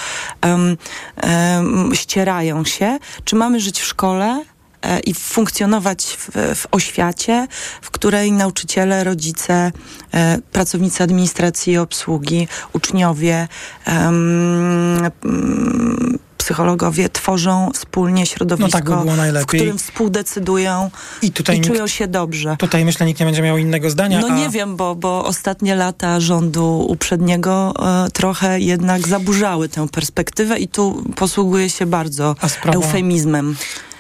ścierają 1.93 2.65
się, 2.65 2.99
czy 3.23 3.35
mamy 3.35 3.59
żyć 3.59 3.79
w 3.79 3.85
szkole, 3.85 4.43
i 5.05 5.13
funkcjonować 5.13 6.17
w, 6.19 6.55
w 6.55 6.65
oświacie, 6.71 7.47
w 7.81 7.91
której 7.91 8.31
nauczyciele, 8.31 9.03
rodzice, 9.03 9.71
e, 10.13 10.39
pracownicy 10.51 11.03
administracji 11.03 11.73
i 11.73 11.77
obsługi, 11.77 12.47
uczniowie, 12.73 13.47
mm, 13.85 15.11
psychologowie 16.39 17.09
tworzą 17.09 17.71
wspólnie 17.73 18.25
środowisko, 18.25 18.71
tak 18.71 18.85
by 19.33 19.41
w 19.41 19.45
którym 19.45 19.77
współdecydują 19.77 20.91
I 21.21 21.31
tutaj 21.31 21.55
i 21.55 21.59
nikt, 21.59 21.71
czują 21.71 21.87
się 21.87 22.07
dobrze. 22.07 22.55
tutaj 22.59 22.85
myślę, 22.85 23.05
nikt 23.05 23.19
nie 23.19 23.25
będzie 23.25 23.41
miał 23.41 23.57
innego 23.57 23.89
zdania. 23.89 24.19
No 24.19 24.27
a... 24.27 24.35
nie 24.35 24.49
wiem, 24.49 24.75
bo, 24.75 24.95
bo 24.95 25.25
ostatnie 25.25 25.75
lata 25.75 26.19
rządu 26.19 26.85
uprzedniego 26.89 27.73
e, 28.05 28.11
trochę 28.11 28.59
jednak 28.59 29.07
zaburzały 29.07 29.69
tę 29.69 29.87
perspektywę 29.87 30.59
i 30.59 30.67
tu 30.67 31.03
posługuje 31.15 31.69
się 31.69 31.85
bardzo 31.85 32.35
sprawa- 32.47 32.75
eufemizmem. 32.75 33.55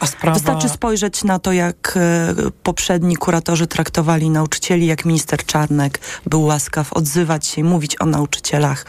Sprawa... 0.05 0.33
Wystarczy 0.33 0.69
spojrzeć 0.69 1.23
na 1.23 1.39
to, 1.39 1.51
jak 1.51 1.93
e, 1.95 2.33
poprzedni 2.63 3.15
kuratorzy 3.15 3.67
traktowali 3.67 4.29
nauczycieli, 4.29 4.85
jak 4.85 5.05
minister 5.05 5.45
Czarnek 5.45 5.99
był 6.25 6.43
łaskaw 6.43 6.93
odzywać 6.93 7.47
się 7.47 7.61
i 7.61 7.63
mówić 7.63 8.01
o 8.01 8.05
nauczycielach. 8.05 8.85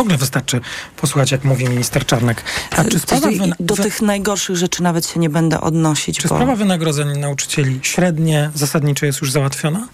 W 0.00 0.02
ogóle 0.02 0.16
wystarczy 0.16 0.60
posłuchać, 0.96 1.30
jak 1.32 1.44
mówi 1.44 1.64
minister 1.68 2.06
Czarnek. 2.06 2.42
A 2.76 2.84
czy 2.84 2.98
sprawa, 2.98 3.28
Do 3.60 3.76
tych 3.76 4.02
najgorszych 4.02 4.56
rzeczy 4.56 4.82
nawet 4.82 5.06
się 5.06 5.20
nie 5.20 5.30
będę 5.30 5.60
odnosić, 5.60 6.18
czy 6.18 6.28
bo 6.28 6.34
sprawa 6.34 6.56
wynagrodzeń 6.56 7.18
nauczycieli 7.18 7.80
średnie, 7.82 8.50
zasadnicze 8.54 9.06
jest 9.06 9.20
już 9.20 9.32
załatwiona? 9.32 9.88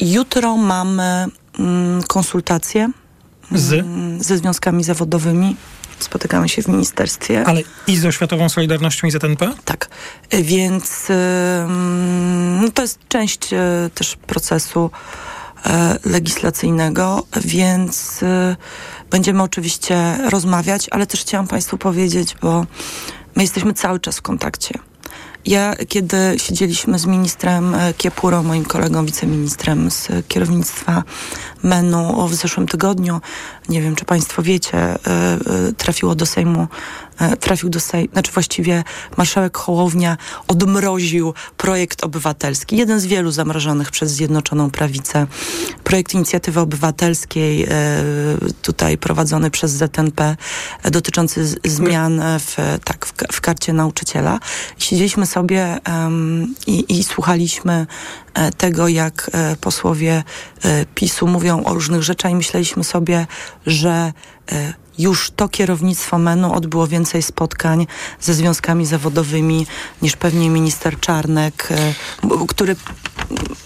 jutro 0.00 0.56
mamy 0.56 1.26
mm, 1.58 2.02
konsultacje 2.02 2.90
Z, 3.52 3.72
mm, 3.72 4.22
ze 4.22 4.38
związkami 4.38 4.84
zawodowymi. 4.84 5.56
Spotykamy 5.98 6.48
się 6.48 6.62
w 6.62 6.68
ministerstwie. 6.68 7.44
ale 7.46 7.60
i 7.86 7.96
z 7.96 8.04
Oświatową 8.06 8.48
Solidarnością 8.48 9.06
i 9.06 9.10
z 9.10 9.14
ZNP? 9.14 9.52
Tak, 9.64 9.88
Y, 10.34 10.42
więc 10.42 11.06
ym, 11.10 12.60
no 12.64 12.68
to 12.70 12.82
jest 12.82 12.98
część 13.08 13.52
y, 13.52 13.56
też 13.94 14.16
procesu 14.16 14.90
y, 15.66 15.70
legislacyjnego, 16.10 17.26
więc 17.44 18.22
y, 18.22 18.56
będziemy 19.10 19.42
oczywiście 19.42 20.18
rozmawiać, 20.30 20.88
ale 20.90 21.06
też 21.06 21.20
chciałam 21.20 21.46
Państwu 21.46 21.78
powiedzieć, 21.78 22.36
bo 22.42 22.66
my 23.36 23.42
jesteśmy 23.42 23.74
cały 23.74 24.00
czas 24.00 24.18
w 24.18 24.22
kontakcie. 24.22 24.78
Ja, 25.46 25.74
kiedy 25.88 26.16
siedzieliśmy 26.36 26.98
z 26.98 27.06
ministrem 27.06 27.74
e, 27.74 27.94
Kiepurą, 27.94 28.42
moim 28.42 28.64
kolegą, 28.64 29.06
wiceministrem 29.06 29.90
z 29.90 30.08
kierownictwa 30.28 31.02
MENU 31.62 32.28
w 32.28 32.34
zeszłym 32.34 32.66
tygodniu, 32.66 33.20
nie 33.68 33.82
wiem, 33.82 33.96
czy 33.96 34.04
Państwo 34.04 34.42
wiecie, 34.42 34.78
e, 34.78 34.96
e, 35.06 35.38
trafiło 35.76 36.14
do 36.14 36.26
Sejmu, 36.26 36.68
trafił 37.40 37.68
do 37.70 37.80
Sejmu, 37.80 38.12
znaczy 38.12 38.32
właściwie 38.32 38.84
marszałek 39.16 39.56
Hołownia 39.56 40.16
odmroził 40.48 41.34
projekt 41.56 42.04
obywatelski, 42.04 42.76
jeden 42.76 43.00
z 43.00 43.06
wielu 43.06 43.30
zamrożonych 43.30 43.90
przez 43.90 44.12
Zjednoczoną 44.12 44.70
Prawicę. 44.70 45.26
Projekt 45.84 46.14
inicjatywy 46.14 46.60
obywatelskiej, 46.60 47.62
e, 47.64 47.68
tutaj 48.62 48.98
prowadzony 48.98 49.50
przez 49.50 49.70
ZNP, 49.72 50.36
e, 50.82 50.90
dotyczący 50.90 51.54
zmian 51.64 52.20
e, 52.20 52.38
w, 52.40 52.56
tak, 52.84 53.06
w, 53.06 53.12
ka- 53.12 53.26
w 53.32 53.40
karcie 53.40 53.72
nauczyciela. 53.72 54.40
Siedzieliśmy 54.78 55.26
sobie 55.26 55.78
em, 55.84 56.54
i, 56.66 56.98
i 56.98 57.04
słuchaliśmy 57.04 57.86
e, 58.34 58.52
tego, 58.52 58.88
jak 58.88 59.30
e, 59.32 59.56
posłowie 59.56 60.22
e, 60.64 60.86
PiSu 60.94 61.26
mówią 61.26 61.64
o 61.64 61.74
różnych 61.74 62.02
rzeczach 62.02 62.32
i 62.32 62.34
myśleliśmy 62.34 62.84
sobie, 62.84 63.26
że 63.66 64.12
e, 64.52 64.83
już 64.98 65.30
to 65.30 65.48
kierownictwo 65.48 66.18
MEN-u 66.18 66.52
odbyło 66.52 66.86
więcej 66.86 67.22
spotkań 67.22 67.86
ze 68.20 68.34
związkami 68.34 68.86
zawodowymi 68.86 69.66
niż 70.02 70.16
pewnie 70.16 70.50
minister 70.50 71.00
Czarnek, 71.00 71.68
e, 71.70 71.94
który 72.48 72.76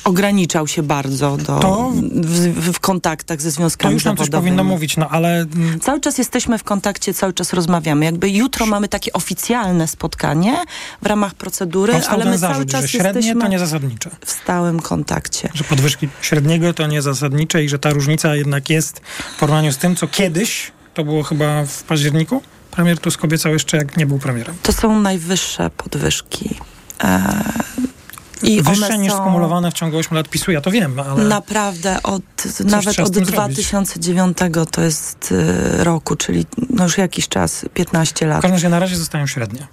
ograniczał 0.04 0.66
się 0.66 0.82
bardzo 0.82 1.36
do, 1.36 1.58
To- 1.60 1.92
w, 2.22 2.72
w 2.72 2.80
kontaktach 2.80 3.40
ze 3.42 3.48
To 3.48 3.54
związkami 3.56 3.94
już 3.94 4.04
nam 4.04 4.16
coś 4.16 4.26
zawodowymi. 4.26 4.56
powinno 4.56 4.64
mówić, 4.74 4.96
no 4.96 5.08
ale 5.08 5.46
Cały 5.82 6.00
czas 6.00 6.18
jesteśmy 6.18 6.58
w 6.58 6.64
kontakcie, 6.64 7.14
cały 7.14 7.32
czas 7.32 7.52
rozmawiamy. 7.52 8.04
Jakby 8.04 8.30
jutro 8.30 8.66
mamy 8.66 8.88
takie 8.88 9.12
oficjalne 9.12 9.88
spotkanie 9.88 10.56
w 11.02 11.06
ramach 11.06 11.34
procedury, 11.34 11.92
powstał 11.92 12.14
ale 12.14 12.24
my 12.24 12.38
cały 12.38 12.54
zarzut, 12.54 12.70
czas 12.70 12.82
że 12.82 12.88
średnie 12.88 13.36
to 13.36 13.48
nie 13.48 13.58
zasadnicze. 13.58 14.10
w 14.24 14.30
stałym 14.30 14.80
kontakcie. 14.80 15.48
Że 15.54 15.64
podwyżki 15.64 16.08
średniego 16.22 16.74
to 16.74 16.86
nie 16.86 17.02
zasadnicze 17.02 17.64
i 17.64 17.68
że 17.68 17.78
ta 17.78 17.90
różnica 17.90 18.34
jednak 18.36 18.70
jest 18.70 19.00
w 19.36 19.38
porównaniu 19.38 19.72
z 19.72 19.78
tym, 19.78 19.96
co 19.96 20.08
kiedyś, 20.08 20.72
to 20.98 21.04
było 21.04 21.22
chyba 21.22 21.66
w 21.66 21.82
październiku, 21.82 22.42
premier 22.70 22.98
Tusk 22.98 23.24
obiecał 23.24 23.52
jeszcze, 23.52 23.76
jak 23.76 23.96
nie 23.96 24.06
był 24.06 24.18
premierem. 24.18 24.54
To 24.62 24.72
są 24.72 25.00
najwyższe 25.00 25.70
podwyżki. 25.70 26.58
E, 27.04 27.42
I 28.42 28.62
Wyższe 28.62 28.98
niż 28.98 29.12
skumulowane 29.12 29.70
w 29.70 29.74
ciągu 29.74 29.98
8 29.98 30.16
lat 30.16 30.28
PiSu, 30.28 30.52
ja 30.52 30.60
to 30.60 30.70
wiem, 30.70 31.00
ale... 31.00 31.24
naprawdę 31.24 32.02
od, 32.02 32.22
nawet 32.64 32.98
od 32.98 33.12
tym 33.14 33.24
zrobić. 33.24 33.30
2009 33.30 34.38
to 34.70 34.82
jest 34.82 35.34
e, 35.80 35.84
roku, 35.84 36.16
czyli 36.16 36.46
no 36.70 36.84
już 36.84 36.98
jakiś 36.98 37.28
czas, 37.28 37.64
15 37.74 38.26
W 38.26 38.28
lat. 38.28 38.42
każdym 38.42 38.54
razie 38.54 38.68
na 38.68 38.78
razie 38.78 38.96
zostają 38.96 39.26
średnie. 39.26 39.66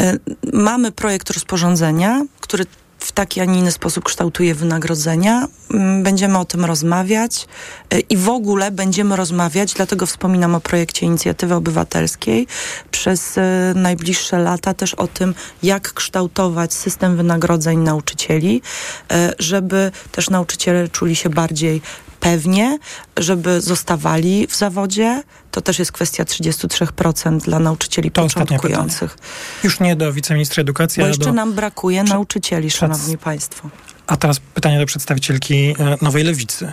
E, 0.00 0.14
Mamy 0.52 0.92
projekt 0.92 1.30
rozporządzenia, 1.30 2.22
który 2.40 2.66
w 3.00 3.12
taki, 3.12 3.40
a 3.40 3.44
nie 3.44 3.58
inny 3.58 3.72
sposób 3.72 4.04
kształtuje 4.04 4.54
wynagrodzenia. 4.54 5.48
Mm, 5.70 6.02
Będziemy 6.02 6.38
o 6.38 6.44
tym 6.44 6.64
rozmawiać 6.64 7.46
e, 7.90 8.00
i 8.00 8.16
w 8.16 8.28
ogóle 8.28 8.70
będziemy 8.70 9.16
rozmawiać, 9.16 9.74
dlatego 9.74 10.06
wspominam 10.06 10.54
o 10.54 10.60
projekcie 10.60 11.06
inicjatywy 11.06 11.54
obywatelskiej, 11.54 12.46
przez 12.90 13.38
e, 13.38 13.72
najbliższe 13.76 14.38
lata 14.38 14.74
też 14.74 14.94
o 14.94 15.06
tym, 15.06 15.34
jak 15.62 15.92
kształtować 15.92 16.74
system 16.74 17.16
wynagrodzeń 17.16 17.78
nauczycieli, 17.78 18.62
e, 19.10 19.32
żeby 19.38 19.92
też 20.12 20.30
nauczyciele 20.30 20.88
czuli 20.88 21.16
się 21.16 21.30
bardziej 21.30 21.82
pewnie, 22.20 22.78
żeby 23.16 23.60
zostawali 23.60 24.46
w 24.46 24.56
zawodzie. 24.56 25.22
To 25.50 25.60
też 25.60 25.78
jest 25.78 25.92
kwestia 25.92 26.24
33% 26.24 27.40
dla 27.40 27.58
nauczycieli 27.58 28.10
To 28.10 28.22
początkujących. 28.22 29.18
Już 29.64 29.80
nie 29.80 29.96
do 29.96 30.12
wiceministra 30.12 30.60
edukacji, 30.60 31.00
Bo 31.00 31.04
ale 31.04 31.10
jeszcze 31.10 31.24
do... 31.24 31.32
nam 31.32 31.52
brakuje 31.52 32.02
przed- 32.04 32.08
nauczycieli, 32.14 32.68
przed- 32.68 32.80
szanowni 32.80 33.18
państwo. 33.18 33.70
A 34.06 34.16
teraz 34.16 34.40
pytanie 34.54 34.78
do 34.78 34.86
przedstawicielki 34.86 35.56
e, 35.56 35.74
Nowej 36.02 36.24
Lewicy. 36.24 36.72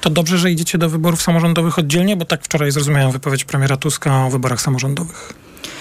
To 0.00 0.10
dobrze, 0.10 0.38
że 0.38 0.50
idziecie 0.50 0.78
do 0.78 0.88
wyborów 0.88 1.22
samorządowych 1.22 1.78
oddzielnie, 1.78 2.16
bo 2.16 2.24
tak 2.24 2.44
wczoraj 2.44 2.70
zrozumiałem 2.72 3.12
wypowiedź 3.12 3.44
premiera 3.44 3.76
Tuska 3.76 4.26
o 4.26 4.30
wyborach 4.30 4.60
samorządowych. 4.60 5.32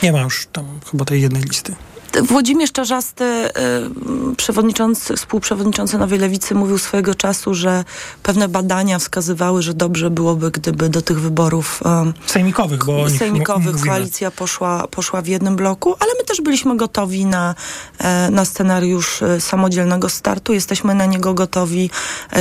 Nie 0.04 0.12
ma 0.12 0.22
już 0.22 0.48
tam 0.52 0.66
chyba 0.92 1.06
tej 1.06 1.22
jednej 1.22 1.44
listy. 1.44 1.76
Włodzimierz 2.22 2.72
Czarzasty, 2.72 3.24
y, 3.24 4.36
przewodniczący, 4.36 5.16
współprzewodniczący 5.16 5.98
Nowej 5.98 6.20
Lewicy, 6.20 6.56
mówił 6.56 6.78
swojego 6.78 7.16
czasu, 7.16 7.54
że 7.54 7.86
pewne 8.24 8.48
badania 8.48 9.00
wskazywały, 9.00 9.62
że 9.62 9.74
dobrze 9.74 10.10
byłoby, 10.10 10.52
gdyby 10.52 10.90
do 10.90 11.02
tych 11.02 11.20
wyborów 11.20 11.82
um, 11.86 12.14
Sejmikowych, 12.26 12.86
bo 12.86 13.10
sejmikowych 13.10 13.82
koalicja 13.82 14.32
poszła, 14.32 14.88
poszła 14.88 15.22
w 15.22 15.28
jednym 15.28 15.56
bloku, 15.56 15.96
ale 16.00 16.12
my 16.20 16.24
też 16.26 16.42
byliśmy 16.42 16.78
gotowi 16.78 17.26
na, 17.26 17.56
e, 17.98 18.30
na 18.32 18.46
scenariusz 18.46 19.24
samodzielnego 19.40 20.10
startu. 20.10 20.54
Jesteśmy 20.54 20.96
na 20.96 21.06
niego 21.06 21.34
gotowi. 21.34 21.90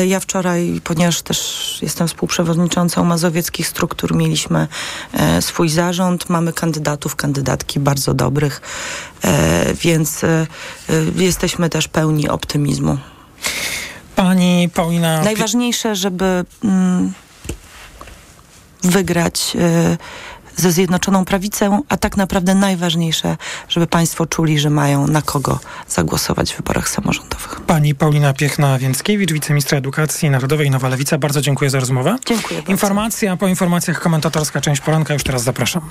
Ja 0.06 0.20
wczoraj, 0.20 0.80
ponieważ 0.84 1.22
też 1.22 1.78
jestem 1.82 2.08
współprzewodniczącą 2.08 3.04
mazowieckich 3.04 3.68
struktur, 3.68 4.14
mieliśmy 4.14 4.68
swój 5.40 5.68
zarząd. 5.68 6.28
Mamy 6.28 6.52
kandydatów, 6.52 7.16
kandydatki 7.16 7.80
bardzo 7.80 8.14
dobrych, 8.14 8.60
więc 9.74 10.24
e, 10.24 10.46
e, 10.90 10.94
jesteśmy 11.16 11.68
też 11.68 11.88
pełni 11.88 12.28
optymizmu. 12.28 12.98
Pani 14.16 14.68
Paulina... 14.74 15.22
Najważniejsze, 15.22 15.96
żeby 15.96 16.44
mm, 16.64 17.12
wygrać 18.82 19.56
e, 19.60 19.96
ze 20.56 20.72
Zjednoczoną 20.72 21.24
Prawicą, 21.24 21.82
a 21.88 21.96
tak 21.96 22.16
naprawdę 22.16 22.54
najważniejsze, 22.54 23.36
żeby 23.68 23.86
państwo 23.86 24.26
czuli, 24.26 24.58
że 24.58 24.70
mają 24.70 25.06
na 25.06 25.22
kogo 25.22 25.60
zagłosować 25.88 26.52
w 26.52 26.56
wyborach 26.56 26.88
samorządowych. 26.88 27.60
Pani 27.60 27.94
Paulina 27.94 28.32
Piechna-Więckiewicz, 28.32 29.32
wiceministra 29.32 29.78
edukacji 29.78 30.30
narodowej 30.30 30.70
Nowa 30.70 30.88
Lewica. 30.88 31.18
Bardzo 31.18 31.40
dziękuję 31.40 31.70
za 31.70 31.80
rozmowę. 31.80 32.16
Dziękuję 32.26 32.60
bardzo. 32.60 32.72
Informacja 32.72 33.36
po 33.36 33.48
informacjach 33.48 34.00
komentatorska 34.00 34.60
część 34.60 34.80
poranka. 34.80 35.14
Już 35.14 35.22
teraz 35.22 35.42
zapraszam. 35.42 35.90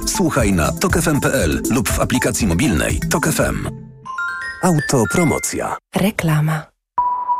Słuchaj 0.05 0.53
na 0.53 0.71
tokefm.pl 0.71 1.61
lub 1.69 1.89
w 1.89 1.99
aplikacji 1.99 2.47
mobilnej 2.47 2.99
Tok 3.09 3.27
FM. 3.27 3.69
Autopromocja. 4.63 5.77
Reklama. 5.95 6.63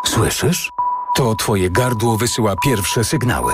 Słyszysz? 0.06 0.70
To 1.16 1.36
twoje 1.36 1.70
gardło 1.70 2.18
wysyła 2.18 2.56
pierwsze 2.64 3.04
sygnały. 3.04 3.54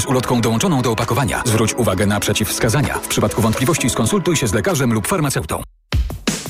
z 0.00 0.06
ulotką 0.06 0.40
dołączoną 0.40 0.82
do 0.82 0.90
opakowania. 0.90 1.42
Zwróć 1.46 1.74
uwagę 1.74 2.06
na 2.06 2.20
przeciwwskazania. 2.20 2.98
W 2.98 3.08
przypadku 3.08 3.42
wątpliwości 3.42 3.90
skonsultuj 3.90 4.36
się 4.36 4.46
z 4.46 4.54
lekarzem 4.54 4.92
lub 4.92 5.06
farmaceutą. 5.06 5.62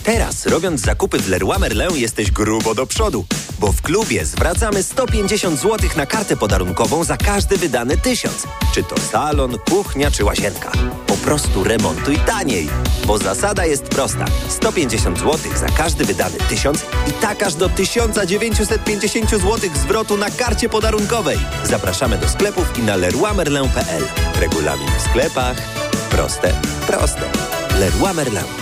Teraz, 0.04 0.46
robiąc 0.46 0.80
zakupy 0.80 1.18
w 1.18 1.28
Leroy 1.28 1.58
Merlin, 1.58 1.96
jesteś 1.96 2.30
grubo 2.30 2.74
do 2.74 2.86
przodu, 2.86 3.24
bo 3.58 3.72
w 3.72 3.82
klubie 3.82 4.24
zwracamy 4.24 4.82
150 4.82 5.60
zł 5.60 5.90
na 5.96 6.06
kartę 6.06 6.36
podarunkową 6.36 7.04
za 7.04 7.16
każdy 7.16 7.56
wydany 7.56 7.96
tysiąc. 7.96 8.46
Czy 8.74 8.82
to 8.82 9.00
salon, 9.00 9.58
kuchnia 9.58 10.10
czy 10.10 10.24
łazienka. 10.24 10.72
Po 11.06 11.16
prostu 11.16 11.64
remontuj 11.64 12.16
taniej, 12.16 12.68
bo 13.06 13.18
zasada 13.18 13.66
jest 13.66 13.82
prosta. 13.82 14.24
150 14.48 15.18
zł 15.18 15.38
za 15.56 15.66
każdy 15.66 16.04
wydany 16.04 16.38
tysiąc 16.48 16.82
i 17.08 17.12
tak 17.12 17.42
aż 17.42 17.54
do 17.54 17.68
1950 17.68 19.30
zł 19.30 19.70
zwrotu 19.74 20.16
na 20.16 20.30
karcie 20.30 20.68
podarunkowej. 20.68 21.38
Zapraszamy 21.64 22.18
do 22.18 22.28
sklepów 22.28 22.78
i 22.78 22.82
na 22.82 22.96
leroymerlin.pl. 22.96 24.02
Regulamin 24.40 24.88
w 24.98 25.02
sklepach. 25.02 25.56
Proste, 26.10 26.52
proste. 26.86 27.30
Leroy 27.78 28.14
Merlin. 28.14 28.61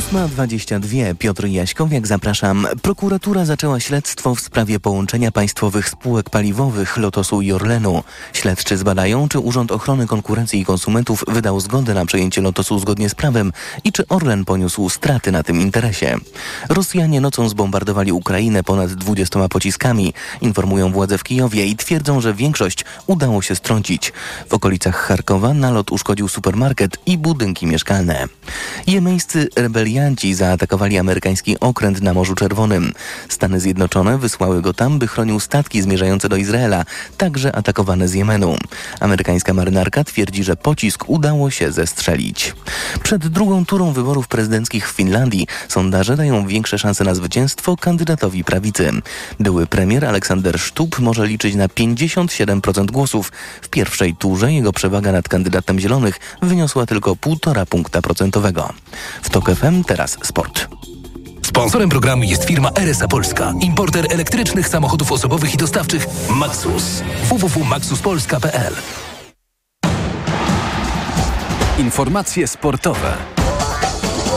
8.22. 0.11 1.15
Piotr 1.15 1.45
Jaśkowiak, 1.45 2.07
zapraszam. 2.07 2.67
Prokuratura 2.81 3.45
zaczęła 3.45 3.79
śledztwo 3.79 4.35
w 4.35 4.39
sprawie 4.39 4.79
połączenia 4.79 5.31
państwowych 5.31 5.89
spółek 5.89 6.29
paliwowych 6.29 6.97
Lotosu 6.97 7.41
i 7.41 7.51
Orlenu. 7.51 8.03
Śledczy 8.33 8.77
zbadają, 8.77 9.29
czy 9.29 9.39
Urząd 9.39 9.71
Ochrony 9.71 10.07
Konkurencji 10.07 10.61
i 10.61 10.65
Konsumentów 10.65 11.23
wydał 11.27 11.59
zgodę 11.59 11.93
na 11.93 12.05
przejęcie 12.05 12.41
Lotosu 12.41 12.79
zgodnie 12.79 13.09
z 13.09 13.15
prawem 13.15 13.51
i 13.83 13.91
czy 13.91 14.07
Orlen 14.07 14.45
poniósł 14.45 14.89
straty 14.89 15.31
na 15.31 15.43
tym 15.43 15.61
interesie. 15.61 16.17
Rosjanie 16.69 17.21
nocą 17.21 17.49
zbombardowali 17.49 18.11
Ukrainę 18.11 18.63
ponad 18.63 18.93
20 18.93 19.49
pociskami, 19.49 20.13
informują 20.41 20.91
władze 20.91 21.17
w 21.17 21.23
Kijowie 21.23 21.65
i 21.65 21.75
twierdzą, 21.75 22.21
że 22.21 22.33
większość 22.33 22.85
udało 23.07 23.41
się 23.41 23.55
strącić. 23.55 24.13
W 24.49 24.53
okolicach 24.53 24.95
Charkowa 24.95 25.53
nalot 25.53 25.91
uszkodził 25.91 26.27
supermarket 26.27 26.97
i 27.05 27.17
budynki 27.17 27.67
mieszkalne. 27.67 28.27
Jemeńscy 28.87 29.49
rebelianci 30.01 30.33
zaatakowali 30.33 30.97
amerykański 30.97 31.59
okręt 31.59 32.01
na 32.01 32.13
Morzu 32.13 32.35
Czerwonym. 32.35 32.93
Stany 33.29 33.59
Zjednoczone 33.59 34.17
wysłały 34.17 34.61
go 34.61 34.73
tam, 34.73 34.99
by 34.99 35.07
chronił 35.07 35.39
statki 35.39 35.81
zmierzające 35.81 36.29
do 36.29 36.35
Izraela, 36.35 36.85
także 37.17 37.55
atakowane 37.55 38.07
z 38.07 38.13
Jemenu. 38.13 38.57
Amerykańska 38.99 39.53
marynarka 39.53 40.03
twierdzi, 40.03 40.43
że 40.43 40.55
pocisk 40.55 41.09
udało 41.09 41.51
się 41.51 41.71
zestrzelić. 41.71 42.53
Przed 43.03 43.27
drugą 43.27 43.65
turą 43.65 43.91
wyborów 43.93 44.27
prezydenckich 44.27 44.89
w 44.89 44.95
Finlandii 44.95 45.47
sondaże 45.67 46.17
dają 46.17 46.47
większe 46.47 46.79
szanse 46.79 47.03
na 47.03 47.15
zwycięstwo 47.15 47.77
kandydatowi 47.77 48.43
prawicy. 48.43 48.91
Były 49.39 49.67
premier 49.67 50.05
Aleksander 50.05 50.59
Sztub 50.59 50.99
może 50.99 51.27
liczyć 51.27 51.55
na 51.55 51.67
57% 51.67 52.85
głosów. 52.85 53.31
W 53.61 53.69
pierwszej 53.69 54.15
turze 54.15 54.53
jego 54.53 54.73
przewaga 54.73 55.11
nad 55.11 55.29
kandydatem 55.29 55.79
Zielonych 55.79 56.19
wyniosła 56.41 56.85
tylko 56.85 57.11
1,5 57.11 57.65
punkta 57.65 58.01
procentowego. 58.01 58.73
W 59.21 59.29
TOK 59.29 59.51
FM 59.51 59.83
teraz 59.91 60.17
sport. 60.23 60.67
Sponsorem 61.41 61.89
programu 61.89 62.23
jest 62.23 62.43
firma 62.43 62.69
RSA 62.75 63.07
Polska, 63.07 63.53
importer 63.61 64.05
elektrycznych 64.09 64.67
samochodów 64.67 65.11
osobowych 65.11 65.53
i 65.53 65.57
dostawczych 65.57 66.07
Maxus. 66.29 67.03
www.maxuspolska.pl 67.29 68.73
Informacje 71.79 72.47
sportowe. 72.47 73.13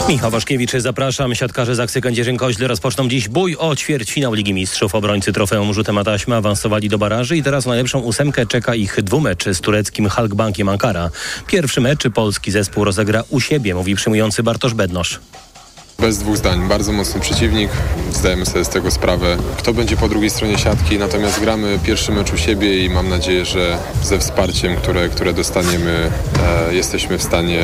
Michał 0.09 0.31
Waszkiewicz, 0.31 0.73
zapraszam. 0.73 1.35
Siatkarze 1.35 1.75
Zaksy 1.75 2.01
Kędzierzyn-Koźle 2.01 2.67
rozpoczną 2.67 3.09
dziś 3.09 3.29
bój 3.29 3.57
o 3.59 3.77
ćwierćfinał 3.77 4.33
Ligi 4.35 4.55
Mistrzów. 4.55 4.95
Obrońcy 4.95 5.33
trofeum 5.33 5.75
rzutem 5.75 5.95
na 5.95 6.05
taśmę 6.05 6.37
awansowali 6.37 6.89
do 6.89 6.99
baraży 6.99 7.37
i 7.37 7.43
teraz 7.43 7.67
najlepszą 7.67 7.99
ósemkę 7.99 8.47
czeka 8.47 8.75
ich 8.75 9.03
dwumecz 9.03 9.45
z 9.45 9.61
tureckim 9.61 10.09
Halkbankiem 10.09 10.69
Ankara. 10.69 11.11
Pierwszy 11.47 11.81
mecz 11.81 12.09
polski 12.15 12.51
zespół 12.51 12.85
rozegra 12.85 13.23
u 13.31 13.41
siebie, 13.41 13.75
mówi 13.75 13.95
przyjmujący 13.95 14.43
Bartosz 14.43 14.75
Bednosz. 14.75 15.21
Bez 15.99 16.19
dwóch 16.19 16.37
zdań, 16.37 16.69
bardzo 16.69 16.93
mocny 16.93 17.21
przeciwnik, 17.21 17.71
zdajemy 18.13 18.47
sobie 18.47 18.65
z 18.65 18.69
tego 18.69 18.91
sprawę, 18.91 19.37
kto 19.59 19.73
będzie 19.73 19.97
po 19.97 20.09
drugiej 20.09 20.31
stronie 20.31 20.59
siatki, 20.59 20.99
natomiast 20.99 21.41
gramy 21.41 21.79
pierwszy 21.87 22.13
mecz 22.13 22.33
u 22.33 22.37
siebie 22.37 22.85
i 22.85 22.91
mam 22.91 23.09
nadzieję, 23.09 23.45
że 23.45 23.79
ze 24.03 24.19
wsparciem, 24.19 24.77
które, 24.77 25.09
które 25.09 25.33
dostaniemy, 25.33 26.11
e, 26.69 26.75
jesteśmy 26.75 27.19
w 27.19 27.23
stanie 27.23 27.63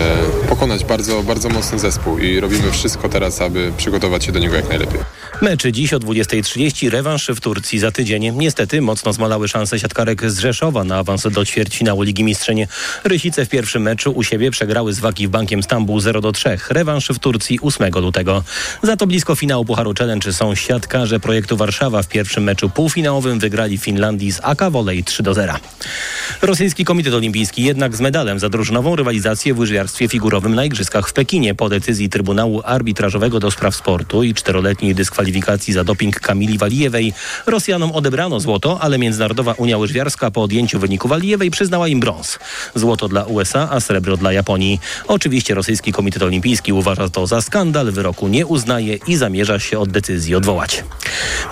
pokonać 0.48 0.84
bardzo, 0.84 1.22
bardzo 1.22 1.48
mocny 1.48 1.78
zespół 1.78 2.18
i 2.18 2.40
robimy 2.40 2.70
wszystko 2.70 3.08
teraz, 3.08 3.40
aby 3.40 3.72
przygotować 3.76 4.24
się 4.24 4.32
do 4.32 4.38
niego 4.38 4.56
jak 4.56 4.68
najlepiej. 4.68 5.00
Meczy 5.42 5.72
dziś 5.72 5.92
o 5.92 5.98
20.30, 5.98 6.90
rewanż 6.90 7.28
w 7.28 7.40
Turcji 7.40 7.78
za 7.78 7.92
tydzień. 7.92 8.36
Niestety 8.36 8.80
mocno 8.80 9.12
zmalały 9.12 9.48
szanse 9.48 9.80
siatkarek 9.80 10.30
z 10.30 10.38
Rzeszowa 10.38 10.84
na 10.84 10.96
awans 10.96 11.26
do 11.30 11.44
ćwierćfinału 11.44 12.02
Ligi 12.02 12.24
Mistrzenie. 12.24 12.68
Rysice 13.04 13.46
w 13.46 13.48
pierwszym 13.48 13.82
meczu 13.82 14.12
u 14.12 14.22
siebie 14.22 14.50
przegrały 14.50 14.92
z 14.92 14.98
Waki 14.98 15.28
w 15.28 15.30
Bankiem 15.30 15.62
Stambuł 15.62 15.98
0-3. 15.98 16.58
Rewanż 16.70 17.08
w 17.08 17.18
Turcji 17.18 17.58
8 17.62 17.90
lutego. 17.94 18.19
Za 18.82 18.96
to 18.96 19.06
blisko 19.06 19.34
finału 19.34 19.64
Pucharu 19.64 19.94
Challenge 19.98 20.32
są 20.32 20.54
siatkarze 20.54 21.20
projektu 21.20 21.56
Warszawa. 21.56 22.02
W 22.02 22.08
pierwszym 22.08 22.44
meczu 22.44 22.70
półfinałowym 22.70 23.38
wygrali 23.38 23.78
w 23.78 23.82
Finlandii 23.82 24.32
z 24.32 24.40
AK 24.42 24.70
Volley 24.70 25.04
3-0. 25.04 25.56
Rosyjski 26.42 26.84
Komitet 26.84 27.14
Olimpijski 27.14 27.62
jednak 27.64 27.96
z 27.96 28.00
medalem 28.00 28.38
za 28.38 28.48
drużynową 28.48 28.96
rywalizację 28.96 29.54
w 29.54 29.58
łyżwiarstwie 29.58 30.08
figurowym 30.08 30.54
na 30.54 30.64
Igrzyskach 30.64 31.08
w 31.08 31.12
Pekinie 31.12 31.54
po 31.54 31.68
decyzji 31.68 32.08
Trybunału 32.08 32.62
Arbitrażowego 32.64 33.40
do 33.40 33.50
Spraw 33.50 33.76
Sportu 33.76 34.22
i 34.22 34.34
czteroletniej 34.34 34.94
dyskwalifikacji 34.94 35.72
za 35.72 35.84
doping 35.84 36.20
Kamili 36.20 36.58
Walijewej. 36.58 37.12
Rosjanom 37.46 37.92
odebrano 37.92 38.40
złoto, 38.40 38.80
ale 38.80 38.98
Międzynarodowa 38.98 39.52
Unia 39.52 39.78
Łyżwiarska 39.78 40.30
po 40.30 40.42
odjęciu 40.42 40.78
wyniku 40.78 41.08
Walijewej 41.08 41.50
przyznała 41.50 41.88
im 41.88 42.00
brąz. 42.00 42.38
Złoto 42.74 43.08
dla 43.08 43.24
USA, 43.24 43.68
a 43.70 43.80
srebro 43.80 44.16
dla 44.16 44.32
Japonii. 44.32 44.80
Oczywiście 45.08 45.54
Rosyjski 45.54 45.92
Komitet 45.92 46.22
Olimpijski 46.22 46.72
uważa 46.72 47.08
to 47.08 47.26
za 47.26 47.42
skandal, 47.42 47.92
nie 48.28 48.46
uznaje 48.46 48.98
i 49.06 49.16
zamierza 49.16 49.58
się 49.58 49.78
od 49.78 49.90
decyzji 49.90 50.34
odwołać. 50.34 50.84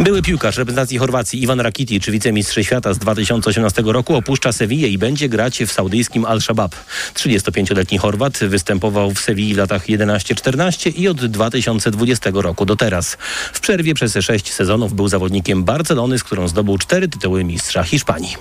Były 0.00 0.22
piłkarz 0.22 0.56
reprezentacji 0.56 0.98
Chorwacji 0.98 1.42
Iwan 1.42 1.60
Rakitic, 1.60 2.06
wicemistrz 2.06 2.58
świata 2.62 2.94
z 2.94 2.98
2018 2.98 3.82
roku, 3.86 4.14
opuszcza 4.14 4.52
Sewillę 4.52 4.88
i 4.88 4.98
będzie 4.98 5.28
grać 5.28 5.58
w 5.58 5.72
saudyjskim 5.72 6.24
Al-Shabaab. 6.24 6.74
35-letni 7.14 7.98
Chorwat 7.98 8.38
występował 8.38 9.10
w 9.14 9.20
Sewilli 9.20 9.54
w 9.54 9.58
latach 9.58 9.86
11-14 9.86 10.92
i 10.96 11.08
od 11.08 11.26
2020 11.26 12.30
roku 12.34 12.66
do 12.66 12.76
teraz. 12.76 13.16
W 13.52 13.60
przerwie 13.60 13.94
przez 13.94 14.18
sześć 14.20 14.52
sezonów 14.52 14.94
był 14.94 15.08
zawodnikiem 15.08 15.64
Barcelony, 15.64 16.18
z 16.18 16.24
którą 16.24 16.48
zdobył 16.48 16.78
cztery 16.78 17.08
tytuły 17.08 17.44
mistrza 17.44 17.82
Hiszpanii. 17.82 18.36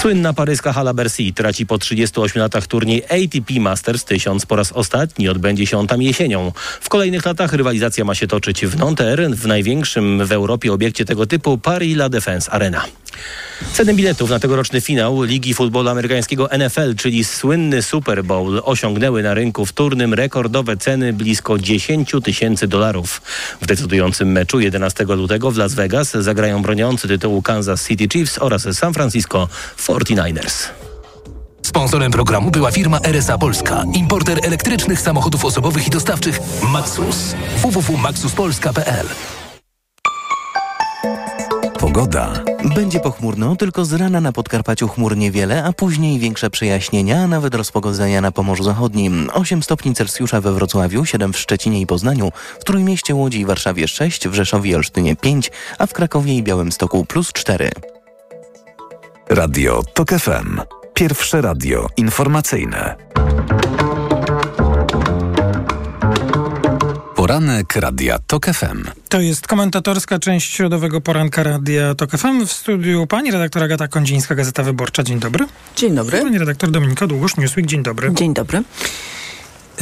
Słynna 0.00 0.32
paryska 0.32 0.72
hala 0.72 0.94
Bercy 0.94 1.32
traci 1.32 1.66
po 1.66 1.78
38 1.78 2.42
latach 2.42 2.66
turniej 2.66 3.04
ATP 3.04 3.60
Masters 3.60 4.04
1000 4.04 4.46
po 4.46 4.56
raz 4.56 4.72
ostatni 4.72 5.28
odbędzie 5.28 5.66
się 5.66 5.78
on 5.78 5.86
tam 5.86 6.02
jesienią. 6.02 6.52
W 6.80 6.88
kolejnych 6.88 7.26
latach 7.30 7.52
rywalizacja 7.52 8.04
ma 8.04 8.14
się 8.14 8.26
toczyć 8.26 8.66
w 8.66 8.78
Nanterre, 8.78 9.28
w 9.28 9.46
największym 9.46 10.26
w 10.26 10.32
Europie 10.32 10.72
obiekcie 10.72 11.04
tego 11.04 11.26
typu 11.26 11.58
Paris 11.58 11.96
La 11.96 12.08
Défense 12.08 12.50
Arena. 12.50 12.84
Ceny 13.72 13.94
biletów 13.94 14.30
na 14.30 14.38
tegoroczny 14.38 14.80
finał 14.80 15.22
Ligi 15.22 15.54
Futbolu 15.54 15.88
Amerykańskiego 15.88 16.48
NFL, 16.58 16.94
czyli 16.96 17.24
słynny 17.24 17.82
Super 17.82 18.24
Bowl, 18.24 18.62
osiągnęły 18.64 19.22
na 19.22 19.34
rynku 19.34 19.66
wtórnym 19.66 20.14
rekordowe 20.14 20.76
ceny 20.76 21.12
blisko 21.12 21.58
10 21.58 22.12
tysięcy 22.24 22.68
dolarów. 22.68 23.22
W 23.62 23.66
decydującym 23.66 24.32
meczu 24.32 24.60
11 24.60 25.04
lutego 25.04 25.50
w 25.50 25.56
Las 25.56 25.74
Vegas 25.74 26.10
zagrają 26.10 26.62
broniący 26.62 27.08
tytułu 27.08 27.42
Kansas 27.42 27.88
City 27.88 28.08
Chiefs 28.12 28.38
oraz 28.38 28.68
San 28.72 28.94
Francisco 28.94 29.48
49ers. 29.78 30.79
Sponsorem 31.70 32.12
programu 32.12 32.50
była 32.50 32.70
firma 32.70 32.98
RSA 33.02 33.38
Polska, 33.38 33.84
importer 33.94 34.38
elektrycznych 34.42 35.00
samochodów 35.00 35.44
osobowych 35.44 35.86
i 35.86 35.90
dostawczych 35.90 36.40
Maxus. 36.62 37.34
www.maxuspolska.pl 37.56 39.06
Pogoda. 41.78 42.32
Będzie 42.74 43.00
pochmurno, 43.00 43.56
tylko 43.56 43.84
z 43.84 43.92
rana 43.92 44.20
na 44.20 44.32
Podkarpaciu 44.32 44.88
chmur 44.88 45.16
niewiele, 45.16 45.64
a 45.64 45.72
później 45.72 46.18
większe 46.18 46.50
przejaśnienia, 46.50 47.22
a 47.22 47.26
nawet 47.26 47.54
rozpogodzenia 47.54 48.20
na 48.20 48.32
Pomorzu 48.32 48.64
Zachodnim. 48.64 49.30
8 49.32 49.62
stopni 49.62 49.94
Celsjusza 49.94 50.40
we 50.40 50.52
Wrocławiu, 50.52 51.04
7 51.04 51.32
w 51.32 51.38
Szczecinie 51.38 51.80
i 51.80 51.86
Poznaniu, 51.86 52.32
w 52.60 52.64
Trójmieście, 52.64 53.14
Łodzi 53.14 53.40
i 53.40 53.46
Warszawie 53.46 53.88
6, 53.88 54.28
w 54.28 54.34
Rzeszowie 54.34 54.70
i 54.70 54.74
Olsztynie 54.74 55.16
5, 55.16 55.50
a 55.78 55.86
w 55.86 55.92
Krakowie 55.92 56.36
i 56.36 56.42
Białymstoku 56.42 57.04
plus 57.04 57.32
4. 57.32 57.70
Radio 59.28 59.82
TOK 59.94 60.10
FM. 60.10 60.79
Pierwsze 61.00 61.40
radio 61.40 61.86
informacyjne. 61.96 62.96
Poranek 67.16 67.76
Radia 67.76 68.18
TOK 68.26 68.46
FM. 68.46 68.84
To 69.08 69.20
jest 69.20 69.46
komentatorska 69.46 70.18
część 70.18 70.54
środowego 70.54 71.00
poranka 71.00 71.42
Radia 71.42 71.94
TOK 71.94 72.10
FM. 72.10 72.46
W 72.46 72.52
studiu 72.52 73.06
pani 73.06 73.30
redaktor 73.30 73.62
Agata 73.62 73.88
Kondzińska, 73.88 74.34
Gazeta 74.34 74.62
Wyborcza. 74.62 75.02
Dzień 75.02 75.18
dobry. 75.18 75.46
Dzień 75.76 75.94
dobry. 75.94 76.22
Pani 76.22 76.38
redaktor 76.38 76.70
Dominika 76.70 77.06
Długosz, 77.06 77.36
Newsweek. 77.36 77.66
Dzień 77.66 77.82
dobry. 77.82 78.14
Dzień 78.14 78.34
dobry. 78.34 78.58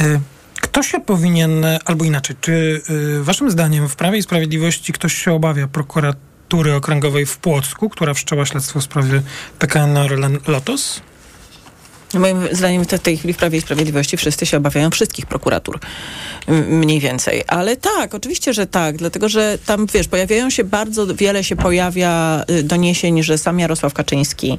Y, 0.01 0.19
Kto 0.61 0.83
się 0.83 0.99
powinien, 0.99 1.65
albo 1.85 2.05
inaczej, 2.05 2.35
czy 2.41 2.81
y, 2.89 3.23
waszym 3.23 3.51
zdaniem 3.51 3.89
w 3.89 3.95
Prawie 3.95 4.17
i 4.17 4.23
Sprawiedliwości 4.23 4.93
ktoś 4.93 5.13
się 5.13 5.33
obawia 5.33 5.67
prokuratury 5.67 6.73
okręgowej 6.75 7.25
w 7.25 7.37
Płocku, 7.37 7.89
która 7.89 8.13
wszczęła 8.13 8.45
śledztwo 8.45 8.79
w 8.79 8.83
sprawie 8.83 9.21
PKN 9.59 9.97
Orlen 9.97 10.37
Lotos? 10.47 11.01
Moim 12.13 12.47
zdaniem 12.51 12.85
w 12.85 12.99
tej 12.99 13.17
chwili 13.17 13.33
w 13.33 13.37
Prawie 13.37 13.57
i 13.57 13.61
Sprawiedliwości 13.61 14.17
wszyscy 14.17 14.45
się 14.45 14.57
obawiają 14.57 14.89
wszystkich 14.89 15.25
prokuratur. 15.25 15.79
Mniej 16.67 16.99
więcej. 16.99 17.43
Ale 17.47 17.77
tak, 17.77 18.15
oczywiście, 18.15 18.53
że 18.53 18.67
tak. 18.67 18.97
Dlatego, 18.97 19.29
że 19.29 19.57
tam, 19.65 19.87
wiesz, 19.93 20.07
pojawiają 20.07 20.49
się 20.49 20.63
bardzo, 20.63 21.15
wiele 21.15 21.43
się 21.43 21.55
pojawia 21.55 22.43
y, 22.49 22.63
doniesień, 22.63 23.23
że 23.23 23.37
sam 23.37 23.59
Jarosław 23.59 23.93
Kaczyński 23.93 24.57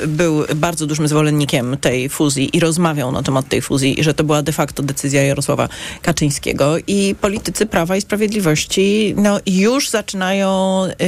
y, 0.00 0.08
był 0.08 0.44
bardzo 0.56 0.86
dużym 0.86 1.08
zwolennikiem 1.08 1.76
tej 1.76 2.08
fuzji 2.08 2.56
i 2.56 2.60
rozmawiał 2.60 3.12
na 3.12 3.22
temat 3.22 3.48
tej 3.48 3.62
fuzji 3.62 4.00
i 4.00 4.04
że 4.04 4.14
to 4.14 4.24
była 4.24 4.42
de 4.42 4.52
facto 4.52 4.82
decyzja 4.82 5.22
Jarosława 5.22 5.68
Kaczyńskiego. 6.02 6.76
I 6.86 7.14
politycy 7.20 7.66
Prawa 7.66 7.96
i 7.96 8.00
Sprawiedliwości 8.00 9.14
no, 9.16 9.40
już 9.46 9.90
zaczynają 9.90 10.82
y, 10.84 11.04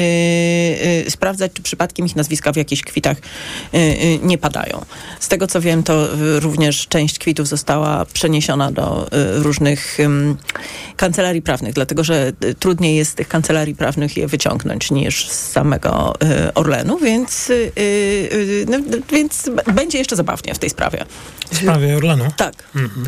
y, 1.07 1.11
sprawdzać, 1.11 1.53
czy 1.53 1.62
przypadkiem 1.62 2.07
ich 2.07 2.16
nazwiska 2.16 2.53
w 2.53 2.57
jakichś 2.57 2.83
kwitach 2.83 3.16
y, 3.74 3.79
y, 3.79 4.18
nie 4.22 4.38
padają. 4.38 4.85
Z 5.28 5.30
tego 5.30 5.46
co 5.46 5.60
wiem, 5.60 5.82
to 5.82 6.14
y, 6.14 6.40
również 6.40 6.86
część 6.88 7.18
kwitów 7.18 7.48
została 7.48 8.04
przeniesiona 8.04 8.72
do 8.72 9.06
y, 9.06 9.42
różnych 9.42 9.98
kancelarii 10.96 11.42
prawnych, 11.42 11.74
dlatego 11.74 12.04
że 12.04 12.32
y, 12.44 12.54
trudniej 12.54 12.96
jest 12.96 13.10
z 13.10 13.14
tych 13.14 13.28
kancelarii 13.28 13.74
prawnych 13.74 14.16
je 14.16 14.26
wyciągnąć 14.26 14.90
niż 14.90 15.28
z 15.28 15.50
samego 15.50 16.14
y, 16.22 16.54
Orlenu, 16.54 16.98
więc, 16.98 17.50
y, 17.50 17.72
y, 17.78 18.66
no, 18.68 18.78
więc 19.12 19.50
będzie 19.74 19.98
jeszcze 19.98 20.16
zabawnie 20.16 20.54
w 20.54 20.58
tej 20.58 20.70
sprawie. 20.70 21.04
W 21.52 21.56
sprawie 21.56 21.96
Orlenu? 21.96 22.24
Tak. 22.36 22.54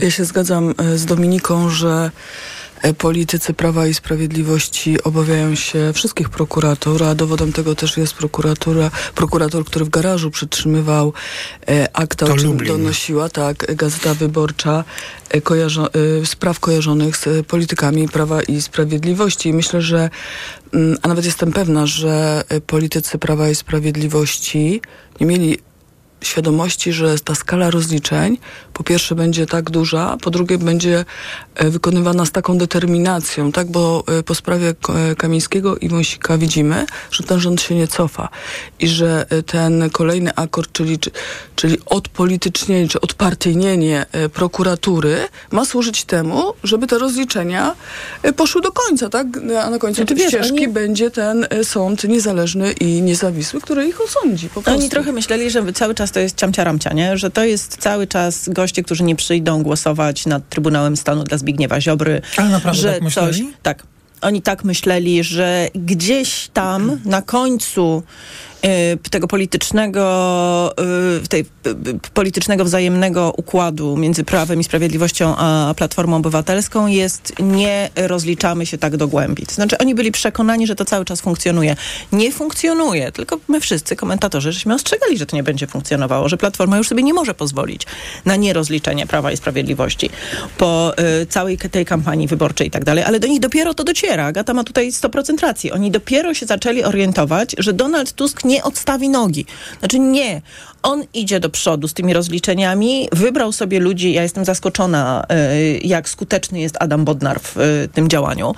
Ja 0.02 0.11
się 0.11 0.24
zgadzam 0.24 0.74
z 0.94 1.06
Dominiką, 1.06 1.70
że 1.70 2.11
politycy 2.99 3.55
Prawa 3.55 3.87
i 3.87 3.95
Sprawiedliwości 3.95 5.03
obawiają 5.03 5.55
się 5.55 5.93
wszystkich 5.95 6.29
prokuratur, 6.29 7.05
a 7.05 7.14
dowodem 7.14 7.53
tego 7.53 7.75
też 7.75 7.97
jest 7.97 8.14
prokuratura, 8.14 8.90
prokurator, 9.14 9.64
który 9.64 9.85
w 9.85 9.88
garażu 9.88 10.31
przytrzymywał 10.31 11.12
e, 11.69 11.88
akta, 11.97 12.27
To 12.27 12.33
o 12.33 12.37
czym 12.37 12.47
Lublin. 12.47 12.69
donosiła 12.73 13.29
tak, 13.29 13.77
Gazeta 13.77 14.14
Wyborcza 14.14 14.85
e, 15.31 15.40
kojarzo, 15.40 15.88
e, 15.95 16.27
spraw 16.27 16.61
kojarzonych 16.61 17.16
z 17.16 17.27
e, 17.27 17.43
politykami 17.43 18.09
Prawa 18.09 18.43
i 18.43 18.61
Sprawiedliwości. 18.62 19.49
I 19.49 19.53
myślę, 19.53 19.83
że, 19.83 20.11
mm, 20.75 20.97
a 21.03 21.09
nawet 21.09 21.25
jestem 21.25 21.53
pewna, 21.53 21.87
że 21.87 22.45
e, 22.49 22.61
politycy 22.61 23.19
Prawa 23.19 23.49
i 23.51 23.55
Sprawiedliwości 23.55 24.81
nie 25.21 25.27
mieli 25.27 25.59
świadomości, 26.23 26.93
że 26.93 27.19
ta 27.19 27.35
skala 27.35 27.71
rozliczeń 27.71 28.38
po 28.81 28.85
pierwsze 28.85 29.14
będzie 29.14 29.47
tak 29.47 29.71
duża, 29.71 30.16
po 30.23 30.31
drugie 30.31 30.59
będzie 30.59 31.05
e, 31.55 31.71
wykonywana 31.71 32.25
z 32.27 32.31
taką 32.33 32.59
determinacją, 32.59 33.53
tak, 33.53 33.71
bo 33.71 34.05
e, 34.19 34.23
po 34.23 34.35
sprawie 34.35 34.69
e, 35.11 35.14
Kamińskiego 35.16 35.77
i 35.77 35.88
Wąsika 35.88 36.38
widzimy, 36.38 36.87
że 37.11 37.25
ten 37.25 37.40
rząd 37.40 37.62
się 37.62 37.75
nie 37.75 37.88
cofa 37.88 38.29
i 38.79 38.88
że 38.88 39.27
ten 39.47 39.90
kolejny 39.90 40.35
akord, 40.37 40.73
czyli, 40.73 40.99
czy- 40.99 41.11
czyli 41.57 41.77
odpolitycznienie, 41.87 42.88
czy 42.88 43.01
odpartyjnienie 43.01 44.07
prokuratury 44.33 45.16
ma 45.51 45.64
służyć 45.64 46.05
temu, 46.05 46.43
żeby 46.64 46.87
te 46.87 46.99
rozliczenia 46.99 47.75
poszły 48.37 48.62
do 48.62 48.73
końca, 48.73 49.09
tak, 49.09 49.27
a 49.62 49.71
na 49.71 49.79
końcu 49.79 49.97
Znaczy, 49.97 50.14
tej 50.14 50.16
wiesz, 50.16 50.29
ścieżki 50.29 50.53
oni- 50.57 50.69
będzie 50.69 51.11
ten 51.11 51.47
sąd 51.62 52.05
niezależny 52.05 52.73
i 52.73 53.03
niezawisły, 53.03 53.61
który 53.61 53.88
ich 53.88 54.01
osądzi 54.01 54.49
po 54.49 54.62
prostu. 54.62 54.81
Oni 54.81 54.90
trochę 54.90 55.12
myśleli, 55.12 55.51
że 55.51 55.73
cały 55.73 55.95
czas 55.95 56.12
to 56.12 56.21
jest 56.21 56.37
ciamcia-ramcia, 56.37 56.93
nie? 56.93 57.16
Że 57.16 57.31
to 57.31 57.45
jest 57.45 57.77
cały 57.77 58.07
czas 58.07 58.49
goście, 58.70 58.83
którzy 58.83 59.04
nie 59.04 59.16
przyjdą 59.16 59.62
głosować 59.62 60.26
nad 60.26 60.48
Trybunałem 60.48 60.96
Stanu 60.96 61.24
dla 61.24 61.38
Zbigniewa 61.38 61.80
Ziobry. 61.80 62.22
Ale 62.37 62.48
naprawdę 62.48 62.80
że 62.80 62.92
tak 62.92 63.02
myśleli? 63.02 63.52
tak. 63.62 63.83
Oni 64.20 64.42
tak 64.42 64.64
myśleli, 64.64 65.24
że 65.24 65.68
gdzieś 65.74 66.48
tam 66.52 67.00
na 67.04 67.22
końcu 67.22 68.02
tego 69.11 69.29
politycznego, 69.29 70.75
y, 71.25 71.29
tej, 71.29 71.40
y, 71.40 71.70
y, 71.70 71.99
politycznego 72.14 72.64
wzajemnego 72.64 73.33
układu 73.37 73.96
między 73.96 74.25
Prawem 74.25 74.61
i 74.61 74.64
Sprawiedliwością 74.64 75.37
a 75.37 75.75
Platformą 75.77 76.16
Obywatelską 76.16 76.87
jest 76.87 77.33
nie 77.38 77.90
rozliczamy 77.96 78.66
się 78.66 78.79
tak 78.79 78.96
do 78.96 79.09
głębi. 79.09 79.46
To 79.46 79.55
znaczy 79.55 79.79
oni 79.79 79.94
byli 79.94 80.12
przekonani, 80.12 80.66
że 80.66 80.75
to 80.75 80.85
cały 80.85 81.05
czas 81.05 81.20
funkcjonuje. 81.20 81.77
Nie 82.12 82.33
funkcjonuje, 82.33 83.12
tylko 83.12 83.38
my 83.49 83.61
wszyscy 83.61 83.96
komentatorzy 83.96 84.53
żeśmy 84.53 84.75
ostrzegali, 84.75 85.18
że 85.18 85.27
to 85.27 85.37
nie 85.37 85.42
będzie 85.42 85.66
funkcjonowało, 85.66 86.29
że 86.29 86.37
Platforma 86.37 86.79
już 86.79 86.88
sobie 86.88 87.03
nie 87.03 87.14
może 87.14 87.35
pozwolić 87.35 87.87
na 88.25 88.37
nierozliczenie 88.37 89.07
Prawa 89.07 89.33
i 89.33 89.37
Sprawiedliwości 89.37 90.11
po 90.59 90.92
y, 91.23 91.27
całej 91.27 91.59
tej 91.59 91.85
kampanii 91.85 92.27
wyborczej 92.27 92.66
i 92.66 92.70
tak 92.70 92.85
dalej, 92.85 93.05
ale 93.05 93.20
do 93.20 93.27
nich 93.27 93.40
dopiero 93.40 93.75
to 93.75 93.85
dociera. 93.85 94.27
Agata 94.27 94.55
ma 94.55 94.64
tutaj 94.64 94.92
100% 94.92 95.42
racji. 95.42 95.73
Oni 95.73 95.90
dopiero 95.90 96.35
się 96.35 96.46
zaczęli 96.46 96.83
orientować, 96.83 97.55
że 97.59 97.73
Donald 97.73 98.12
Tusk 98.12 98.44
nie 98.51 98.65
odstawi 98.65 99.09
nogi. 99.09 99.47
Znaczy 99.79 99.99
nie. 99.99 100.43
On 100.83 101.05
idzie 101.15 101.41
do 101.41 101.51
przodu 101.51 101.89
z 101.89 101.95
tymi 101.95 102.13
rozliczeniami, 102.13 103.09
wybrał 103.13 103.53
sobie 103.53 103.81
ludzi, 103.81 104.13
ja 104.13 104.23
jestem 104.23 104.45
zaskoczona, 104.45 105.27
y, 105.33 105.81
jak 105.85 106.09
skuteczny 106.09 106.61
jest 106.61 106.77
Adam 106.81 107.05
Bodnar 107.05 107.41
w 107.41 107.57
y, 107.57 107.89
tym 107.93 108.09
działaniu. 108.09 108.55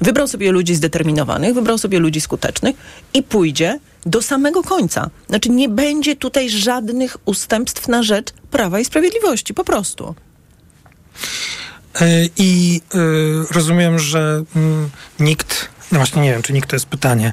Wybrał 0.00 0.28
sobie 0.28 0.52
ludzi 0.52 0.74
zdeterminowanych, 0.74 1.54
wybrał 1.54 1.78
sobie 1.78 1.98
ludzi 1.98 2.20
skutecznych 2.20 2.76
i 3.14 3.22
pójdzie 3.22 3.78
do 4.06 4.22
samego 4.22 4.62
końca. 4.62 5.10
Znaczy 5.28 5.50
nie 5.50 5.68
będzie 5.68 6.16
tutaj 6.16 6.50
żadnych 6.50 7.16
ustępstw 7.24 7.88
na 7.88 8.02
rzecz 8.02 8.32
Prawa 8.50 8.80
i 8.80 8.84
Sprawiedliwości, 8.84 9.54
po 9.54 9.64
prostu. 9.64 10.14
E, 12.00 12.06
I 12.36 12.80
y, 12.94 12.98
rozumiem, 13.50 13.98
że 13.98 14.42
mm, 14.56 14.90
nikt, 15.20 15.68
no 15.92 15.98
właśnie 15.98 16.22
nie 16.22 16.32
wiem, 16.32 16.42
czy 16.42 16.52
nikt 16.52 16.70
to 16.70 16.76
jest 16.76 16.86
pytanie, 16.86 17.32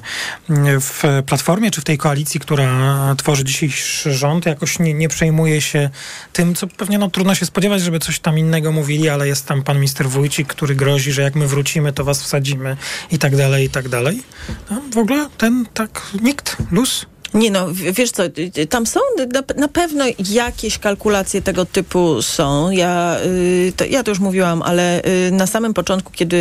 w 0.80 1.22
Platformie 1.26 1.70
czy 1.70 1.80
w 1.80 1.84
tej 1.84 1.98
koalicji, 1.98 2.40
która 2.40 3.14
tworzy 3.18 3.44
dzisiejszy 3.44 4.14
rząd, 4.14 4.46
jakoś 4.46 4.78
nie, 4.78 4.94
nie 4.94 5.08
przejmuje 5.08 5.60
się 5.60 5.90
tym, 6.32 6.54
co 6.54 6.66
pewnie 6.66 6.98
no, 6.98 7.10
trudno 7.10 7.34
się 7.34 7.46
spodziewać, 7.46 7.82
żeby 7.82 7.98
coś 7.98 8.18
tam 8.18 8.38
innego 8.38 8.72
mówili, 8.72 9.08
ale 9.08 9.28
jest 9.28 9.46
tam 9.46 9.62
pan 9.62 9.76
minister 9.76 10.08
Wójcik, 10.08 10.48
który 10.48 10.74
grozi, 10.74 11.12
że 11.12 11.22
jak 11.22 11.34
my 11.34 11.46
wrócimy, 11.46 11.92
to 11.92 12.04
was 12.04 12.22
wsadzimy 12.22 12.76
i 13.10 13.18
tak 13.18 13.36
dalej, 13.36 13.64
i 13.64 13.70
tak 13.70 13.88
dalej. 13.88 14.22
No, 14.70 14.82
w 14.92 14.98
ogóle 14.98 15.28
ten 15.38 15.66
tak, 15.74 16.02
nikt, 16.22 16.56
luz. 16.70 17.06
Nie 17.34 17.50
no, 17.50 17.66
wiesz 17.72 18.10
co, 18.10 18.22
tam 18.70 18.86
są 18.86 19.00
na, 19.32 19.42
na 19.56 19.68
pewno 19.68 20.04
jakieś 20.30 20.78
kalkulacje 20.78 21.42
tego 21.42 21.64
typu 21.66 22.22
są. 22.22 22.70
Ja, 22.70 23.16
y, 23.24 23.72
to, 23.76 23.84
ja 23.84 24.02
to 24.02 24.10
już 24.10 24.20
mówiłam, 24.20 24.62
ale 24.62 25.02
y, 25.04 25.30
na 25.32 25.46
samym 25.46 25.74
początku, 25.74 26.12
kiedy 26.12 26.36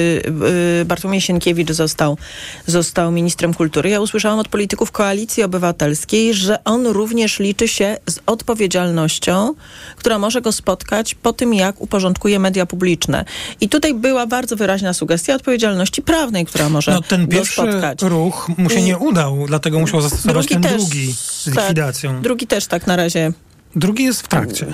y, 0.81 0.85
Bartłomiej 0.85 1.21
Sienkiewicz 1.21 1.71
został, 1.71 2.17
został 2.65 3.11
ministrem 3.11 3.53
kultury, 3.53 3.89
ja 3.89 4.01
usłyszałam 4.01 4.39
od 4.39 4.47
polityków 4.47 4.91
Koalicji 4.91 5.43
Obywatelskiej, 5.43 6.33
że 6.33 6.63
on 6.63 6.87
również 6.87 7.39
liczy 7.39 7.67
się 7.67 7.97
z 8.09 8.19
odpowiedzialnością, 8.25 9.53
która 9.97 10.19
może 10.19 10.41
go 10.41 10.51
spotkać 10.51 11.15
po 11.15 11.33
tym, 11.33 11.53
jak 11.53 11.81
uporządkuje 11.81 12.39
media 12.39 12.65
publiczne. 12.65 13.25
I 13.61 13.69
tutaj 13.69 13.93
była 13.93 14.27
bardzo 14.27 14.55
wyraźna 14.55 14.93
sugestia 14.93 15.35
odpowiedzialności 15.35 16.01
prawnej, 16.01 16.45
która 16.45 16.69
może 16.69 16.91
No 16.91 17.01
ten 17.01 17.25
go 17.25 17.31
pierwszy 17.31 17.53
spotkać. 17.53 18.01
ruch 18.01 18.49
mu 18.57 18.69
się 18.69 18.81
nie 18.81 18.97
udał, 18.97 19.45
dlatego 19.47 19.79
musiał 19.79 20.01
zastosować 20.01 20.47
ten 20.47 20.61
też, 20.61 20.82
drugi 20.83 21.13
z 21.13 21.45
tak, 21.45 21.55
likwidacją. 21.55 22.21
drugi 22.21 22.47
też 22.47 22.67
tak 22.67 22.87
na 22.87 22.95
razie. 22.95 23.31
Drugi 23.75 24.03
jest 24.03 24.21
w 24.21 24.27
trakcie. 24.27 24.65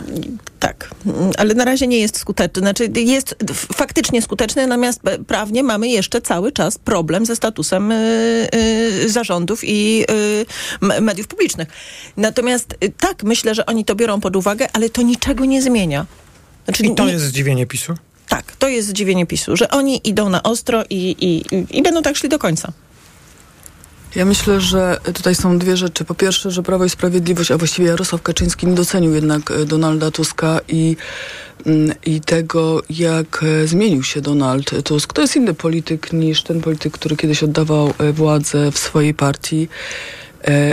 Tak, 0.60 0.90
ale 1.38 1.54
na 1.54 1.66
razie 1.66 1.88
nie 1.88 2.00
jest 2.00 2.18
skuteczny. 2.20 2.60
Znaczy 2.60 2.92
jest 2.96 3.36
faktycznie 3.54 4.22
skuteczny, 4.22 4.68
natomiast 4.68 5.08
e, 5.08 5.20
prawnie 5.20 5.64
mamy 5.64 5.88
jeszcze 5.88 6.22
cały 6.22 6.52
czas 6.52 6.78
problem 6.78 7.26
ze 7.26 7.36
statusem 7.36 7.92
y, 7.92 8.48
y, 8.56 9.10
zarządów 9.10 9.62
i 9.64 10.06
y, 10.82 11.02
mediów 11.02 11.28
publicznych. 11.28 11.68
Natomiast 12.18 12.76
tak, 13.00 13.24
myślę, 13.24 13.56
że 13.56 13.66
oni 13.66 13.86
to 13.86 13.96
biorą 13.96 14.20
pod 14.20 14.36
uwagę, 14.36 14.68
ale 14.74 14.90
to 14.90 15.02
niczego 15.02 15.46
nie 15.46 15.62
zmienia. 15.62 16.06
Znaczy, 16.66 16.84
I 16.86 16.96
to 16.96 17.06
nie- 17.06 17.12
jest 17.12 17.26
zdziwienie 17.26 17.66
PiSu. 17.66 17.94
Tak, 18.28 18.56
to 18.60 18.68
jest 18.68 18.88
zdziwienie 18.88 19.26
PiSu, 19.26 19.58
że 19.58 19.70
oni 19.70 20.08
idą 20.08 20.30
na 20.30 20.44
ostro 20.44 20.84
i, 20.90 20.96
i, 20.96 21.56
i, 21.56 21.78
i 21.78 21.82
będą 21.82 22.02
tak 22.02 22.16
szli 22.16 22.30
do 22.30 22.40
końca. 22.40 22.72
Ja 24.16 24.26
myślę, 24.26 24.62
że 24.62 24.98
tutaj 25.14 25.36
są 25.36 25.60
dwie 25.60 25.78
rzeczy. 25.78 26.06
Po 26.06 26.16
pierwsze, 26.16 26.52
że 26.52 26.64
Prawo 26.64 26.86
i 26.86 26.90
Sprawiedliwość, 26.90 27.52
a 27.52 27.58
właściwie 27.58 27.88
Jarosław 27.88 28.22
Kaczyński 28.22 28.68
nie 28.68 28.76
docenił 28.76 29.14
jednak 29.14 29.52
e, 29.52 29.66
Donalda 29.66 30.12
Tuska 30.12 30.60
i, 30.68 30.98
mm, 31.66 31.92
i 32.06 32.22
tego, 32.22 32.82
jak 32.90 33.44
e, 33.44 33.68
zmienił 33.68 34.04
się 34.04 34.22
Donald 34.22 34.84
Tusk. 34.84 35.14
To 35.14 35.22
jest 35.22 35.36
inny 35.36 35.54
polityk 35.54 36.14
niż 36.14 36.44
ten 36.44 36.62
polityk, 36.62 36.94
który 36.94 37.16
kiedyś 37.16 37.44
oddawał 37.44 37.94
e, 37.98 38.14
władzę 38.14 38.72
w 38.72 38.78
swojej 38.78 39.14
partii. 39.14 39.68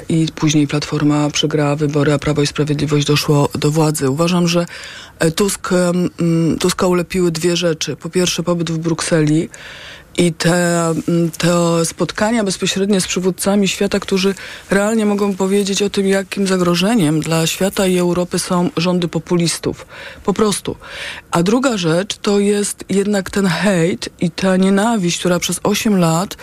I 0.09 0.27
później 0.35 0.67
Platforma 0.67 1.31
przegrała 1.31 1.77
wybory, 1.77 2.13
a 2.13 2.19
Prawo 2.19 2.43
i 2.43 2.47
Sprawiedliwość 2.47 3.07
doszło 3.07 3.49
do 3.55 3.71
władzy. 3.71 4.11
Uważam, 4.11 4.49
że 4.49 4.67
Tusk, 5.37 5.71
Tuska 6.61 6.87
ulepiły 6.87 7.31
dwie 7.31 7.57
rzeczy. 7.57 7.97
Po 7.97 8.11
pierwsze, 8.11 8.43
pobyt 8.43 8.71
w 8.71 8.79
Brukseli 8.79 9.49
i 10.19 10.33
te, 10.33 10.87
mm, 11.09 11.31
te 11.39 11.85
spotkania 11.85 12.45
bezpośrednie 12.45 13.01
z 13.01 13.07
przywódcami 13.07 13.69
świata, 13.69 14.01
którzy 14.01 14.35
realnie 14.71 15.07
mogą 15.07 15.35
powiedzieć 15.35 15.83
o 15.83 15.91
tym, 15.91 16.07
jakim 16.07 16.47
zagrożeniem 16.47 17.21
dla 17.21 17.47
świata 17.47 17.87
i 17.87 17.99
Europy 17.99 18.39
są 18.39 18.71
rządy 18.77 19.09
populistów. 19.09 19.87
Po 20.25 20.33
prostu. 20.33 20.77
A 21.31 21.43
druga 21.43 21.77
rzecz 21.77 22.17
to 22.17 22.39
jest 22.39 22.85
jednak 22.89 23.31
ten 23.31 23.47
hejt 23.47 24.09
i 24.21 24.31
ta 24.31 24.57
nienawiść, 24.57 25.19
która 25.19 25.39
przez 25.39 25.61
8 25.63 25.99
lat 25.99 26.37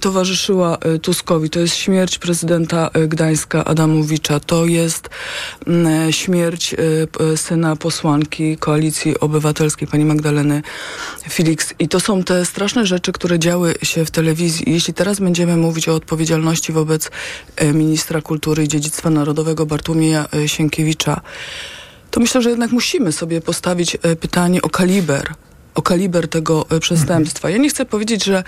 towarzyszyła 0.00 0.78
e, 0.78 0.98
Tuskowi. 0.98 1.50
To 1.50 1.60
jest 1.60 1.76
śmierć 1.76 2.18
prezydenta 2.18 2.90
e, 2.92 3.08
Gdańska 3.08 3.64
Adamowicza. 3.64 4.40
To 4.40 4.66
jest 4.66 5.10
mm, 5.66 6.08
e, 6.08 6.12
śmierć 6.12 6.74
e, 6.74 7.36
syna 7.36 7.76
posłanki 7.76 8.56
Koalicji 8.56 9.20
Obywatelskiej, 9.20 9.88
pani 9.88 10.04
Magdaleny 10.04 10.62
Felix. 11.30 11.74
I 11.78 11.88
to 11.88 12.00
są 12.00 12.24
te 12.24 12.46
straszne 12.46 12.86
rzeczy, 12.86 13.12
które 13.12 13.38
działy 13.38 13.74
się 13.82 14.04
w 14.04 14.10
telewizji. 14.10 14.72
Jeśli 14.72 14.94
teraz 14.94 15.20
będziemy 15.20 15.56
mówić 15.56 15.88
o 15.88 15.94
odpowiedzialności 15.94 16.72
wobec 16.72 17.10
e, 17.56 17.72
ministra 17.72 18.22
kultury 18.22 18.64
i 18.64 18.68
dziedzictwa 18.68 19.10
narodowego 19.10 19.66
Bartłomieja 19.66 20.26
e, 20.34 20.48
Sienkiewicza, 20.48 21.20
to 22.10 22.20
myślę, 22.20 22.42
że 22.42 22.50
jednak 22.50 22.72
musimy 22.72 23.12
sobie 23.12 23.40
postawić 23.40 23.96
e, 24.02 24.16
pytanie 24.16 24.62
o 24.62 24.68
kaliber 24.68 25.34
o 25.80 25.82
kaliber 25.82 26.28
tego 26.28 26.66
e, 26.70 26.80
przestępstwa. 26.80 27.50
Ja 27.50 27.56
nie 27.56 27.68
chcę 27.68 27.84
powiedzieć, 27.84 28.24
że, 28.24 28.44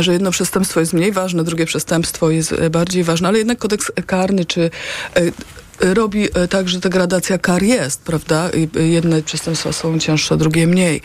że 0.00 0.12
jedno 0.12 0.30
przestępstwo 0.30 0.80
jest 0.80 0.92
mniej 0.92 1.12
ważne, 1.12 1.44
drugie 1.44 1.66
przestępstwo 1.66 2.30
jest 2.30 2.52
e, 2.52 2.70
bardziej 2.70 3.04
ważne, 3.04 3.28
ale 3.28 3.38
jednak 3.38 3.58
kodeks 3.58 3.92
karny 4.06 4.44
czy 4.44 4.70
e, 5.14 5.94
robi 5.94 6.28
tak, 6.50 6.68
że 6.68 6.80
ta 6.80 6.88
gradacja 6.88 7.38
kar 7.38 7.62
jest, 7.62 8.02
prawda? 8.02 8.50
Jedne 8.74 9.22
przestępstwa 9.22 9.72
są 9.72 9.98
cięższe, 9.98 10.36
drugie 10.36 10.66
mniej. 10.66 11.00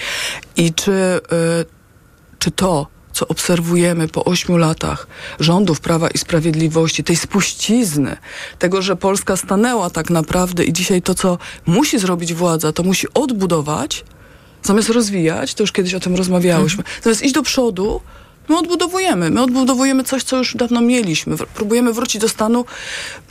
I 0.55 0.73
czy, 0.73 1.19
czy 2.39 2.51
to, 2.51 2.87
co 3.13 3.27
obserwujemy 3.27 4.07
po 4.07 4.25
ośmiu 4.25 4.57
latach 4.57 5.07
rządów 5.39 5.79
Prawa 5.79 6.09
i 6.09 6.17
Sprawiedliwości, 6.17 7.03
tej 7.03 7.15
spuścizny, 7.15 8.17
tego, 8.59 8.81
że 8.81 8.95
Polska 8.95 9.37
stanęła 9.37 9.89
tak 9.89 10.09
naprawdę 10.09 10.63
i 10.63 10.73
dzisiaj 10.73 11.01
to, 11.01 11.15
co 11.15 11.37
musi 11.65 11.99
zrobić 11.99 12.33
władza, 12.33 12.71
to 12.71 12.83
musi 12.83 13.07
odbudować, 13.13 14.03
zamiast 14.63 14.89
rozwijać, 14.89 15.53
to 15.53 15.63
już 15.63 15.71
kiedyś 15.71 15.93
o 15.93 15.99
tym 15.99 16.15
rozmawiałyśmy, 16.15 16.83
zamiast 17.03 17.23
iść 17.23 17.33
do 17.33 17.43
przodu, 17.43 18.01
my 18.49 18.57
odbudowujemy. 18.57 19.29
My 19.29 19.41
odbudowujemy 19.41 20.03
coś, 20.03 20.23
co 20.23 20.37
już 20.37 20.55
dawno 20.55 20.81
mieliśmy. 20.81 21.37
Próbujemy 21.37 21.93
wrócić 21.93 22.21
do 22.21 22.29
stanu, 22.29 22.65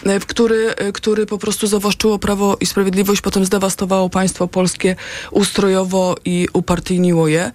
e, 0.04 0.20
w 0.20 0.26
który, 0.26 0.74
e, 0.76 0.92
który 0.92 1.26
po 1.26 1.38
prostu 1.38 1.66
zawłaszczyło 1.66 2.18
Prawo 2.18 2.56
i 2.60 2.66
Sprawiedliwość, 2.66 3.20
potem 3.20 3.44
zdewastowało 3.44 4.10
państwo 4.10 4.48
polskie 4.48 4.96
ustrojowo 5.30 6.16
i 6.24 6.48
upartyjniło 6.52 7.28
je. 7.28 7.52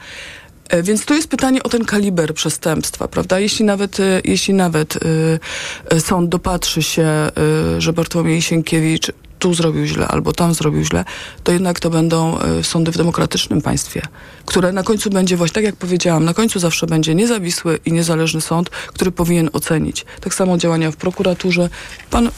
E, 0.70 0.84
Więc 0.84 1.06
tu 1.06 1.14
jest 1.14 1.28
pytanie 1.28 1.64
o 1.64 1.70
ten 1.70 1.86
kaliber 1.86 2.34
przestępstwa, 2.34 3.08
prawda? 3.08 3.40
Jeśli 3.40 3.66
nawet, 3.66 4.00
e, 4.00 4.22
jeśli 4.24 4.54
nawet 4.54 4.96
e, 4.96 5.00
e, 5.96 6.00
sąd 6.00 6.30
dopatrzy 6.30 6.84
się, 6.84 7.04
e, 7.04 7.32
że 7.82 7.94
Bartłomiej 7.94 8.42
Sienkiewicz 8.42 9.12
tu 9.40 9.54
zrobił 9.54 9.86
źle 9.86 10.08
albo 10.08 10.34
tam 10.34 10.54
zrobił 10.54 10.84
źle, 10.84 11.06
to 11.44 11.52
jednak 11.52 11.80
to 11.80 11.90
będą 11.90 12.40
e, 12.40 12.64
sądy 12.64 12.92
w 12.92 12.98
demokratycznym 12.98 13.62
państwie, 13.62 14.02
które 14.46 14.72
na 14.72 14.84
końcu 14.84 15.10
będzie 15.10 15.38
właśnie, 15.38 15.54
tak 15.54 15.64
jak 15.64 15.76
powiedziałam, 15.76 16.26
na 16.26 16.34
końcu 16.34 16.60
zawsze 16.60 16.88
będzie 16.88 17.16
niezawisły 17.16 17.80
i 17.86 17.92
niezależny 17.92 18.42
sąd, 18.42 18.70
który 18.70 19.12
powinien 19.12 19.50
ocenić. 19.54 20.06
Tak 20.22 20.34
samo 20.34 20.58
działania 20.58 20.92
w 20.92 20.96
prokuraturze. 20.96 21.70
Pan 22.12 22.28
e, 22.28 22.32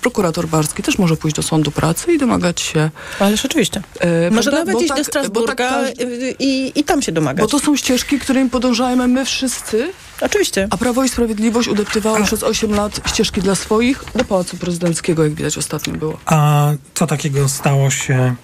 prokurator 0.00 0.48
Barski 0.48 0.82
też 0.82 0.98
może 0.98 1.16
pójść 1.16 1.36
do 1.36 1.42
sądu 1.42 1.70
pracy 1.70 2.12
i 2.12 2.18
domagać 2.18 2.60
się... 2.60 2.90
Ależ 3.20 3.44
oczywiście. 3.44 3.82
E, 4.00 4.30
Może 4.30 4.50
prawda? 4.50 4.72
nawet 4.72 4.82
iść 4.82 4.88
tak- 4.88 4.96
do 4.98 5.04
bo 5.04 5.04
Strasburga 5.04 5.70
tak 5.70 5.94
i, 6.38 6.72
i 6.74 6.84
tam 6.84 7.02
się 7.02 7.12
domagać. 7.12 7.40
bo 7.40 7.48
to 7.48 7.58
są 7.58 7.76
ścieżki, 7.76 8.18
którymi 8.18 8.50
podążajmy 8.50 9.08
my 9.08 9.24
wszyscy. 9.24 9.92
Oczywiście. 10.20 10.68
A 10.70 10.76
Prawo 10.76 11.04
i 11.04 11.08
Sprawiedliwość 11.08 11.68
udeptywało 11.68 12.24
przez 12.24 12.42
8 12.42 12.74
lat 12.74 13.00
ścieżki 13.06 13.40
dla 13.40 13.54
swoich 13.54 14.04
do 14.14 14.24
Pałacu 14.24 14.56
Prezydenckiego, 14.56 15.24
jak 15.24 15.34
widać 15.34 15.58
ostatnio 15.58 15.94
było. 15.94 16.18
A 16.26 16.70
co 16.94 17.06
takiego 17.06 17.48
stało 17.48 17.90
się, 17.90 18.34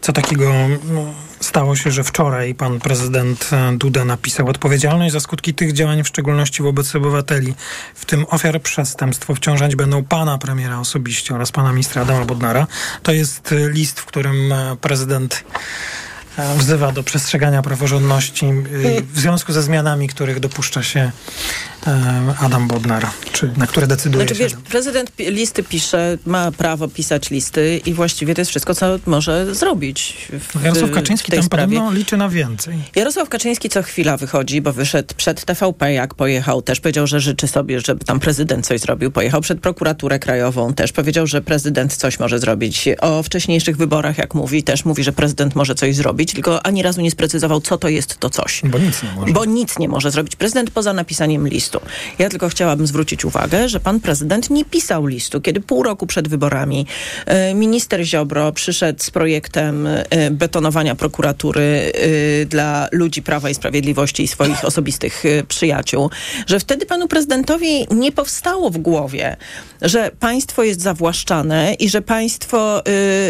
co 0.00 0.12
takiego 0.12 0.52
no, 0.92 1.14
stało 1.40 1.76
się, 1.76 1.90
że 1.90 2.04
wczoraj 2.04 2.54
pan 2.54 2.80
prezydent 2.80 3.50
e, 3.52 3.76
Duda 3.76 4.04
napisał 4.04 4.48
odpowiedzialność 4.48 5.12
za 5.12 5.20
skutki 5.20 5.54
tych 5.54 5.72
działań, 5.72 6.04
w 6.04 6.08
szczególności 6.08 6.62
wobec 6.62 6.96
obywateli, 6.96 7.54
w 7.94 8.04
tym 8.04 8.26
ofiar 8.30 8.62
przestępstw, 8.62 9.30
obciążać 9.30 9.76
będą 9.76 10.04
pana 10.04 10.38
premiera 10.38 10.80
osobiście 10.80 11.34
oraz 11.34 11.52
pana 11.52 11.72
ministra 11.72 12.02
Adama 12.02 12.24
Bodnara. 12.24 12.66
To 13.02 13.12
jest 13.12 13.52
e, 13.52 13.70
list, 13.70 14.00
w 14.00 14.04
którym 14.04 14.52
e, 14.52 14.76
prezydent 14.80 15.44
wzywa 16.56 16.92
do 16.92 17.02
przestrzegania 17.02 17.62
praworządności 17.62 18.46
e, 18.46 18.52
w 19.12 19.18
związku 19.18 19.52
ze 19.52 19.62
zmianami, 19.62 20.08
których 20.08 20.40
dopuszcza 20.40 20.82
się 20.82 21.10
e, 21.86 22.34
Adam 22.40 22.68
Bodnar, 22.68 23.06
czy 23.32 23.52
na 23.56 23.66
które 23.66 23.86
decyduje 23.86 24.24
Znaczy 24.24 24.34
się. 24.38 24.44
wiesz, 24.44 24.54
prezydent 24.68 25.12
listy 25.18 25.62
pisze, 25.62 26.18
ma 26.26 26.52
prawo 26.52 26.88
pisać 26.88 27.30
listy 27.30 27.80
i 27.86 27.94
właściwie 27.94 28.34
to 28.34 28.40
jest 28.40 28.50
wszystko, 28.50 28.74
co 28.74 28.86
może 29.06 29.54
zrobić 29.54 30.28
w, 30.40 30.64
Jarosław 30.64 30.90
w 30.90 30.94
Kaczyński 30.94 31.30
tej 31.30 31.38
tam 31.38 31.46
sprawie. 31.46 31.76
podobno 31.76 31.92
liczy 31.98 32.16
na 32.16 32.28
więcej. 32.28 32.78
Jarosław 32.96 33.28
Kaczyński 33.28 33.68
co 33.68 33.82
chwila 33.82 34.16
wychodzi, 34.16 34.60
bo 34.60 34.72
wyszedł 34.72 35.14
przed 35.16 35.44
TVP, 35.44 35.92
jak 35.92 36.14
pojechał, 36.14 36.62
też 36.62 36.80
powiedział, 36.80 37.06
że 37.06 37.20
życzy 37.20 37.48
sobie, 37.48 37.80
żeby 37.80 38.04
tam 38.04 38.20
prezydent 38.20 38.66
coś 38.66 38.80
zrobił. 38.80 39.10
Pojechał 39.10 39.40
przed 39.40 39.60
prokuraturę 39.60 40.18
krajową, 40.18 40.74
też 40.74 40.92
powiedział, 40.92 41.26
że 41.26 41.42
prezydent 41.42 41.96
coś 41.96 42.18
może 42.18 42.38
zrobić. 42.38 42.88
O 43.00 43.22
wcześniejszych 43.22 43.76
wyborach, 43.76 44.18
jak 44.18 44.34
mówi, 44.34 44.62
też 44.62 44.84
mówi, 44.84 45.04
że 45.04 45.12
prezydent 45.12 45.54
może 45.54 45.74
coś 45.74 45.96
zrobić, 45.96 46.25
tylko 46.34 46.66
ani 46.66 46.82
razu 46.82 47.00
nie 47.00 47.10
sprecyzował, 47.10 47.60
co 47.60 47.78
to 47.78 47.88
jest 47.88 48.18
to 48.18 48.30
coś. 48.30 48.62
Bo 48.64 48.78
nic 48.78 49.02
nie 49.02 49.10
może. 49.16 49.32
Bo 49.32 49.44
nic 49.44 49.78
nie 49.78 49.88
może 49.88 50.10
zrobić 50.10 50.36
prezydent 50.36 50.70
poza 50.70 50.92
napisaniem 50.92 51.48
listu. 51.48 51.80
Ja 52.18 52.28
tylko 52.28 52.48
chciałabym 52.48 52.86
zwrócić 52.86 53.24
uwagę, 53.24 53.68
że 53.68 53.80
pan 53.80 54.00
prezydent 54.00 54.50
nie 54.50 54.64
pisał 54.64 55.06
listu, 55.06 55.40
kiedy 55.40 55.60
pół 55.60 55.82
roku 55.82 56.06
przed 56.06 56.28
wyborami 56.28 56.86
e, 57.26 57.54
minister 57.54 58.04
Ziobro 58.04 58.52
przyszedł 58.52 59.02
z 59.02 59.10
projektem 59.10 59.86
e, 59.86 60.30
betonowania 60.30 60.94
prokuratury 60.94 61.92
e, 62.42 62.46
dla 62.46 62.88
ludzi 62.92 63.22
Prawa 63.22 63.50
i 63.50 63.54
Sprawiedliwości 63.54 64.22
i 64.22 64.28
swoich 64.28 64.64
osobistych 64.64 65.22
przyjaciół, 65.48 66.10
że 66.46 66.60
wtedy 66.60 66.86
panu 66.86 67.08
prezydentowi 67.08 67.86
nie 67.90 68.12
powstało 68.12 68.70
w 68.70 68.78
głowie, 68.78 69.36
że 69.82 70.10
państwo 70.20 70.62
jest 70.62 70.82
zawłaszczane 70.82 71.74
i 71.74 71.88
że 71.88 72.02
państwo, 72.02 72.82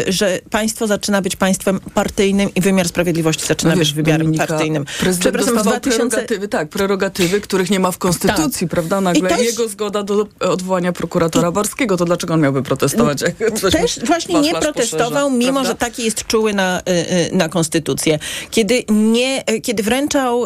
że 0.07 0.39
państwo 0.49 0.87
zaczyna 0.87 1.21
być 1.21 1.35
państwem 1.35 1.79
partyjnym 1.79 2.53
i 2.55 2.61
wymiar 2.61 2.86
sprawiedliwości 2.87 3.45
zaczyna 3.47 3.71
No 3.71 3.77
być 3.77 3.87
wiesz, 3.87 3.93
wymiarem 3.93 4.21
Dominika, 4.27 4.47
partyjnym. 4.47 4.85
Prezydent 4.99 5.19
Przepraszam, 5.21 5.53
w 5.53 5.55
dostawał 5.55 5.79
2000 5.79 6.09
prerogatywy, 6.09 6.47
tak, 6.47 6.69
prerogatywy, 6.69 7.41
których 7.41 7.69
nie 7.69 7.79
ma 7.79 7.91
w 7.91 7.97
Konstytucji, 7.97 8.67
Tak. 8.67 8.69
prawda? 8.69 8.99
I 8.99 9.21
Nagle 9.21 9.29
też- 9.29 9.45
jego 9.45 9.67
zgoda 9.67 10.03
do 10.03 10.27
odwołania 10.39 10.91
prokuratora 10.93 11.51
Barskiego, 11.51 11.97
to 11.97 12.05
dlaczego 12.05 12.33
on 12.33 12.41
miałby 12.41 12.63
protestować? 12.63 13.19
Coś 13.61 13.73
Też 13.73 13.99
właśnie 14.05 14.41
nie 14.41 14.51
protestował, 14.51 15.09
poszerza, 15.09 15.29
mimo 15.29 15.51
prawda? 15.51 15.69
że 15.69 15.75
taki 15.75 16.03
jest 16.03 16.27
czuły 16.27 16.53
na, 16.53 16.79
y, 16.79 16.91
y, 17.33 17.35
na 17.35 17.49
konstytucję. 17.49 18.19
Kiedy, 18.51 18.83
nie, 18.89 19.43
y, 19.51 19.61
kiedy 19.61 19.83
wręczał, 19.83 20.45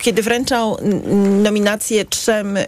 kiedy 0.00 0.22
wręczał 0.22 0.78
mm, 0.78 1.42
nominację 1.42 2.04
trzem 2.04 2.58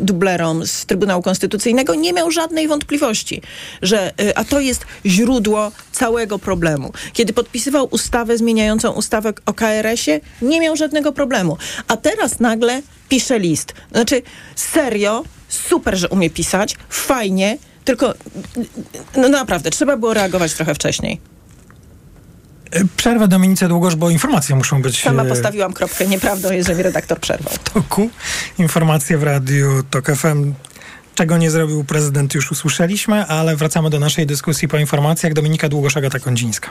dublerom 0.00 0.66
z 0.66 0.86
Trybunału 0.86 1.22
Konstytucyjnego, 1.22 1.94
nie 1.94 2.12
miał 2.12 2.30
żadnej 2.30 2.68
wątpliwości, 2.68 3.42
że, 3.82 4.12
a 4.34 4.44
to 4.44 4.60
jest 4.60 4.86
źródło 5.06 5.72
całego 5.92 6.38
problemu. 6.38 6.92
Kiedy 7.12 7.32
podpisywał 7.32 7.83
ustawę 7.84 8.38
zmieniającą 8.38 8.90
ustawę 8.92 9.32
o 9.46 9.54
KRS-ie, 9.54 10.20
nie 10.42 10.60
miał 10.60 10.76
żadnego 10.76 11.12
problemu. 11.12 11.56
A 11.88 11.96
teraz 11.96 12.40
nagle 12.40 12.82
pisze 13.08 13.38
list. 13.38 13.74
Znaczy, 13.92 14.22
serio, 14.56 15.24
super, 15.48 15.96
że 15.96 16.08
umie 16.08 16.30
pisać, 16.30 16.76
fajnie, 16.88 17.58
tylko 17.84 18.14
no 19.16 19.28
naprawdę, 19.28 19.70
trzeba 19.70 19.96
było 19.96 20.14
reagować 20.14 20.54
trochę 20.54 20.74
wcześniej. 20.74 21.20
E, 22.70 22.84
Przerwę 22.96 23.28
Dominice 23.28 23.68
Długosz, 23.68 23.96
bo 23.96 24.10
informacje 24.10 24.56
muszą 24.56 24.82
być 24.82 25.02
Sama 25.02 25.22
e, 25.22 25.28
postawiłam 25.28 25.72
kropkę. 25.72 26.06
Nieprawdą 26.06 26.52
jest, 26.52 26.68
że 26.68 26.74
mi 26.74 26.82
redaktor 26.82 27.20
przerwał. 27.20 27.54
w 27.54 27.58
toku. 27.58 28.10
Informacje 28.58 29.18
w 29.18 29.22
radiu 29.22 29.82
TOK 29.90 30.06
FM. 30.16 30.54
Czego 31.14 31.38
nie 31.38 31.50
zrobił 31.50 31.84
prezydent 31.84 32.34
już 32.34 32.52
usłyszeliśmy, 32.52 33.26
ale 33.26 33.56
wracamy 33.56 33.90
do 33.90 34.00
naszej 34.00 34.26
dyskusji 34.26 34.68
po 34.68 34.78
informacjach. 34.78 35.32
Dominika 35.32 35.68
Długosz, 35.68 35.96
Agata 35.96 36.18
Kondzińska. 36.18 36.70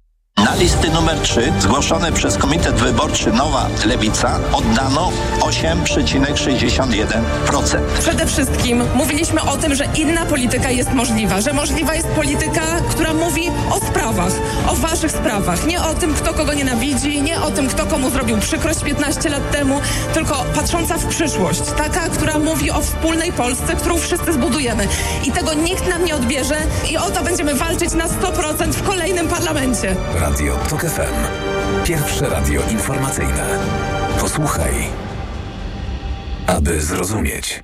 Na 0.45 0.55
listy 0.55 0.89
numer 0.89 1.19
3 1.19 1.53
zgłoszone 1.59 2.11
przez 2.11 2.37
Komitet 2.37 2.75
Wyborczy 2.75 3.31
Nowa 3.31 3.67
Lewica 3.85 4.39
oddano 4.53 5.11
8,61%. 5.39 7.81
Przede 7.99 8.25
wszystkim 8.25 8.83
mówiliśmy 8.95 9.41
o 9.41 9.57
tym, 9.57 9.75
że 9.75 9.85
inna 9.95 10.25
polityka 10.25 10.69
jest 10.69 10.93
możliwa, 10.93 11.41
że 11.41 11.53
możliwa 11.53 11.95
jest 11.95 12.07
polityka, 12.07 12.61
która 12.89 13.13
mówi 13.13 13.51
o 13.71 13.79
sprawach, 13.79 14.33
o 14.67 14.75
waszych 14.75 15.11
sprawach, 15.11 15.65
nie 15.67 15.83
o 15.83 15.93
tym, 15.93 16.13
kto 16.13 16.33
kogo 16.33 16.53
nienawidzi, 16.53 17.21
nie 17.21 17.41
o 17.41 17.51
tym, 17.51 17.67
kto 17.67 17.85
komu 17.85 18.09
zrobił 18.09 18.37
przykrość 18.37 18.79
15 18.79 19.29
lat 19.29 19.51
temu, 19.51 19.81
tylko 20.13 20.45
patrząca 20.55 20.97
w 20.97 21.05
przyszłość, 21.05 21.61
taka, 21.77 22.09
która 22.09 22.39
mówi 22.39 22.71
o 22.71 22.81
wspólnej 22.81 23.31
Polsce, 23.31 23.75
którą 23.75 23.97
wszyscy 23.97 24.33
zbudujemy. 24.33 24.87
I 25.25 25.31
tego 25.31 25.53
nikt 25.53 25.87
nam 25.89 26.05
nie 26.05 26.15
odbierze 26.15 26.55
i 26.91 26.97
o 26.97 27.09
to 27.11 27.23
będziemy 27.23 27.55
walczyć 27.55 27.93
na 27.93 28.07
100% 28.07 28.71
w 28.71 28.83
kolejnym 28.83 29.27
parlamencie. 29.27 29.95
Radio 30.31 30.55
TOK 30.69 30.81
FM. 30.81 31.13
Pierwsze 31.85 32.29
radio 32.29 32.61
informacyjne. 32.71 33.59
Posłuchaj. 34.19 34.73
Aby 36.47 36.81
zrozumieć. 36.81 37.63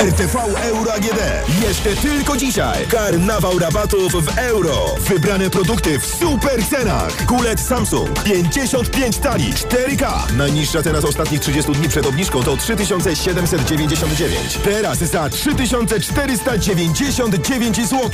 RTV 0.00 0.36
Euro 0.62 0.92
AGD. 0.92 1.20
Jeszcze 1.62 1.96
tylko 1.96 2.36
dzisiaj. 2.36 2.86
Karnawał 2.86 3.58
rabatów 3.58 4.12
w 4.12 4.38
euro. 4.38 4.94
Wybrane 5.00 5.50
produkty 5.50 5.98
w 5.98 6.06
super 6.06 6.64
cenach. 6.70 7.26
Kulec 7.26 7.60
Samsung 7.60 8.22
55 8.22 9.18
tali 9.18 9.52
4K. 9.52 10.32
Najniższa 10.36 10.82
cena 10.82 11.00
z 11.00 11.04
ostatnich 11.04 11.40
30 11.40 11.72
dni 11.72 11.88
przed 11.88 12.06
obniżką 12.06 12.42
to 12.42 12.56
3799. 12.56 14.58
Teraz 14.64 14.98
za 14.98 15.30
3499 15.30 17.76
zł. 17.76 18.10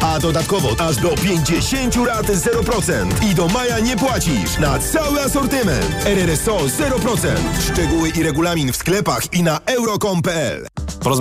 A 0.00 0.18
dodatkowo 0.18 0.68
aż 0.78 0.96
do 0.96 1.08
50 1.08 1.96
lat 1.96 2.26
0%. 2.26 3.30
I 3.30 3.34
do 3.34 3.48
maja 3.48 3.78
nie 3.78 3.96
płacisz 3.96 4.58
na 4.58 4.78
cały 4.78 5.22
asortyment. 5.22 6.06
RRSO 6.06 6.56
0%. 6.56 7.28
Szczegóły 7.72 8.08
i 8.08 8.22
regulamin 8.22 8.72
w 8.72 8.76
sklepach 8.76 9.32
i 9.32 9.42
na 9.42 9.60
euro.com.pl. 9.66 10.66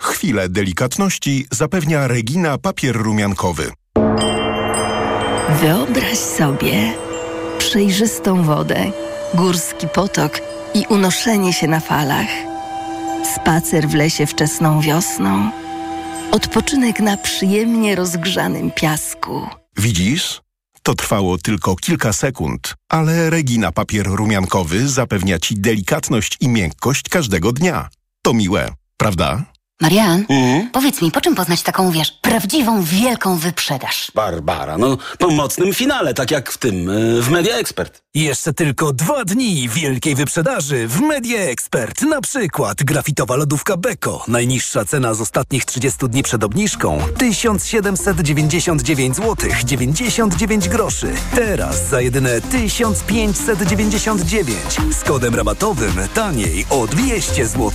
Chwilę 0.00 0.48
delikatności 0.48 1.46
zapewnia 1.50 2.08
Regina 2.08 2.58
papier 2.58 2.96
rumiankowy. 2.96 3.72
Wyobraź 5.60 6.18
sobie 6.18 6.92
przejrzystą 7.58 8.42
wodę, 8.42 8.90
górski 9.34 9.88
potok 9.88 10.40
i 10.74 10.86
unoszenie 10.88 11.52
się 11.52 11.66
na 11.66 11.80
falach. 11.80 12.28
Spacer 13.34 13.88
w 13.88 13.94
lesie 13.94 14.26
wczesną 14.26 14.80
wiosną. 14.80 15.50
Odpoczynek 16.30 17.00
na 17.00 17.16
przyjemnie 17.16 17.94
rozgrzanym 17.94 18.70
piasku. 18.70 19.48
Widzisz? 19.76 20.44
to 20.82 20.94
trwało 20.94 21.38
tylko 21.38 21.76
kilka 21.76 22.12
sekund, 22.12 22.74
ale 22.88 23.30
Regina 23.30 23.72
papier 23.72 24.06
rumiankowy 24.06 24.88
zapewnia 24.88 25.38
Ci 25.38 25.54
delikatność 25.54 26.36
i 26.40 26.48
miękkość 26.48 27.08
każdego 27.08 27.52
dnia. 27.52 27.88
To 28.22 28.32
miłe, 28.34 28.68
prawda? 28.96 29.53
Marian, 29.80 30.26
powiedz 30.72 31.02
mi, 31.02 31.10
po 31.10 31.20
czym 31.20 31.34
poznać 31.34 31.62
taką, 31.62 31.90
wiesz, 31.90 32.12
prawdziwą, 32.12 32.82
wielką 32.82 33.36
wyprzedaż? 33.36 34.12
Barbara, 34.14 34.78
no 34.78 34.96
po 35.18 35.30
mocnym 35.30 35.74
finale, 35.74 36.14
tak 36.14 36.30
jak 36.30 36.52
w 36.52 36.58
tym, 36.58 36.88
y, 36.88 37.22
w 37.22 37.30
Media 37.30 37.56
Expert. 37.56 38.03
Jeszcze 38.16 38.52
tylko 38.52 38.92
dwa 38.92 39.24
dni 39.24 39.68
wielkiej 39.68 40.14
wyprzedaży 40.14 40.88
w 40.88 41.00
Media 41.00 41.40
Expert. 41.40 42.02
Na 42.02 42.20
przykład 42.20 42.84
grafitowa 42.84 43.36
lodówka 43.36 43.76
Beko. 43.76 44.24
Najniższa 44.28 44.84
cena 44.84 45.14
z 45.14 45.20
ostatnich 45.20 45.64
30 45.64 46.08
dni 46.08 46.22
przed 46.22 46.44
obniżką 46.44 46.98
1799 47.18 49.16
zł 49.16 49.50
99 49.64 50.68
groszy. 50.68 51.12
Teraz 51.34 51.88
za 51.88 52.00
jedyne 52.00 52.40
1599 52.40 54.58
z 55.00 55.04
kodem 55.04 55.34
rabatowym 55.34 55.94
taniej 56.14 56.66
o 56.70 56.86
200 56.86 57.46
zł. 57.46 57.72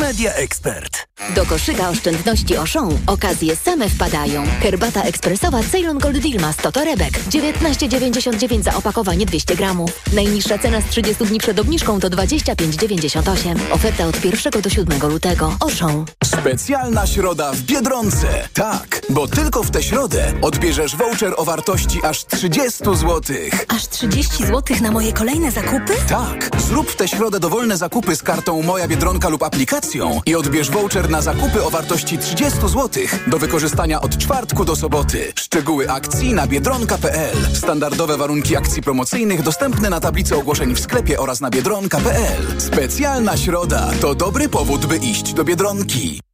Media 0.00 0.32
Expert. 0.32 1.08
Do 1.34 1.46
koszyka 1.46 1.88
oszczędności 1.88 2.56
Auchan 2.56 2.98
okazje 3.06 3.56
same 3.56 3.88
wpadają. 3.88 4.44
Herbata 4.60 5.02
ekspresowa 5.02 5.60
Ceylon 5.72 5.98
Gold 5.98 6.18
Dilma 6.18 6.52
100 6.52 6.72
torebek. 6.72 7.12
19,99 7.30 8.62
za 8.62 8.74
opakowanie 8.74 9.26
200 9.26 9.37
gramów. 9.46 9.90
Najniższa 10.12 10.58
cena 10.58 10.80
z 10.80 10.84
30 10.84 11.24
dni 11.24 11.38
przed 11.38 11.58
obniżką 11.58 12.00
to 12.00 12.10
25,98. 12.10 13.56
Oferta 13.70 14.06
od 14.06 14.24
1 14.24 14.62
do 14.62 14.70
7 14.70 15.10
lutego. 15.10 15.56
Auchan. 15.60 16.04
Specjalna 16.24 17.06
środa 17.06 17.52
w 17.52 17.60
Biedronce. 17.60 18.48
Tak, 18.54 19.02
bo 19.10 19.28
tylko 19.28 19.62
w 19.62 19.70
tę 19.70 19.82
środę 19.82 20.32
odbierzesz 20.42 20.96
voucher 20.96 21.34
o 21.36 21.44
wartości 21.44 22.00
aż 22.04 22.26
30 22.26 22.78
zł. 22.84 23.20
Aż 23.68 23.88
30 23.88 24.46
zł 24.46 24.76
na 24.82 24.90
moje 24.90 25.12
kolejne 25.12 25.50
zakupy? 25.50 25.92
Tak, 26.08 26.50
zrób 26.68 26.90
w 26.90 26.96
tę 26.96 27.08
środę 27.08 27.40
dowolne 27.40 27.76
zakupy 27.76 28.16
z 28.16 28.22
kartą 28.22 28.62
Moja 28.62 28.88
Biedronka 28.88 29.28
lub 29.28 29.42
aplikacją 29.42 30.20
i 30.26 30.34
odbierz 30.34 30.70
voucher 30.70 31.10
na 31.10 31.22
zakupy 31.22 31.64
o 31.64 31.70
wartości 31.70 32.18
30 32.18 32.58
zł 32.60 32.88
do 33.26 33.38
wykorzystania 33.38 34.00
od 34.00 34.18
czwartku 34.18 34.64
do 34.64 34.76
soboty. 34.76 35.32
Szczegóły 35.38 35.90
akcji 35.90 36.34
na 36.34 36.46
biedronka.pl. 36.46 37.36
Standardowe 37.54 38.16
warunki 38.16 38.56
akcji 38.56 38.82
promocyjnych 39.28 39.46
na 39.90 40.00
tablicy 40.00 40.36
ogłoszeń 40.36 40.74
w 40.74 40.80
sklepie 40.80 41.20
oraz 41.20 41.40
na 41.40 41.50
biedronka.pl. 41.50 42.60
Specjalna 42.60 43.36
środa 43.36 43.90
to 44.00 44.14
dobry 44.14 44.48
powód, 44.48 44.86
by 44.86 44.96
iść 44.96 45.34
do 45.34 45.44
Biedronki. 45.44 46.27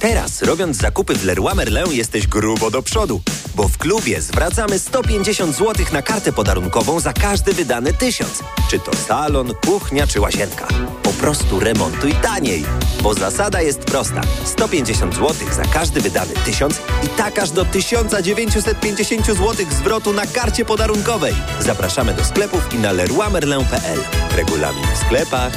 Teraz, 0.00 0.42
robiąc 0.42 0.76
zakupy 0.76 1.14
w 1.14 1.24
Leroy 1.24 1.54
Merlin, 1.54 1.92
jesteś 1.92 2.26
grubo 2.26 2.70
do 2.70 2.82
przodu, 2.82 3.20
bo 3.54 3.68
w 3.68 3.78
klubie 3.78 4.20
zwracamy 4.20 4.78
150 4.78 5.56
zł 5.56 5.86
na 5.92 6.02
kartę 6.02 6.32
podarunkową 6.32 7.00
za 7.00 7.12
każdy 7.12 7.52
wydany 7.52 7.92
tysiąc. 7.92 8.42
Czy 8.70 8.78
to 8.78 8.96
salon, 8.96 9.54
kuchnia 9.66 10.06
czy 10.06 10.20
łazienka. 10.20 10.68
Po 11.02 11.10
prostu 11.10 11.60
remontuj 11.60 12.12
taniej, 12.12 12.64
bo 13.02 13.14
zasada 13.14 13.62
jest 13.62 13.78
prosta. 13.78 14.20
150 14.44 15.14
zł 15.14 15.34
za 15.52 15.62
każdy 15.62 16.00
wydany 16.00 16.34
tysiąc 16.44 16.80
i 17.04 17.08
tak 17.08 17.38
aż 17.38 17.50
do 17.50 17.64
1950 17.64 19.26
zł 19.26 19.66
zwrotu 19.70 20.12
na 20.12 20.26
karcie 20.26 20.64
podarunkowej. 20.64 21.34
Zapraszamy 21.60 22.14
do 22.14 22.24
sklepów 22.24 22.74
i 22.74 22.78
na 22.78 22.92
leroymerlin.pl. 22.92 23.98
Regulamin 24.36 24.86
w 24.94 24.98
sklepach. 24.98 25.52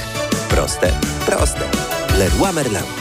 Proste, 0.49 0.91
proste. 1.25 1.69
Leroy 2.17 2.53
Merlin. 2.53 3.00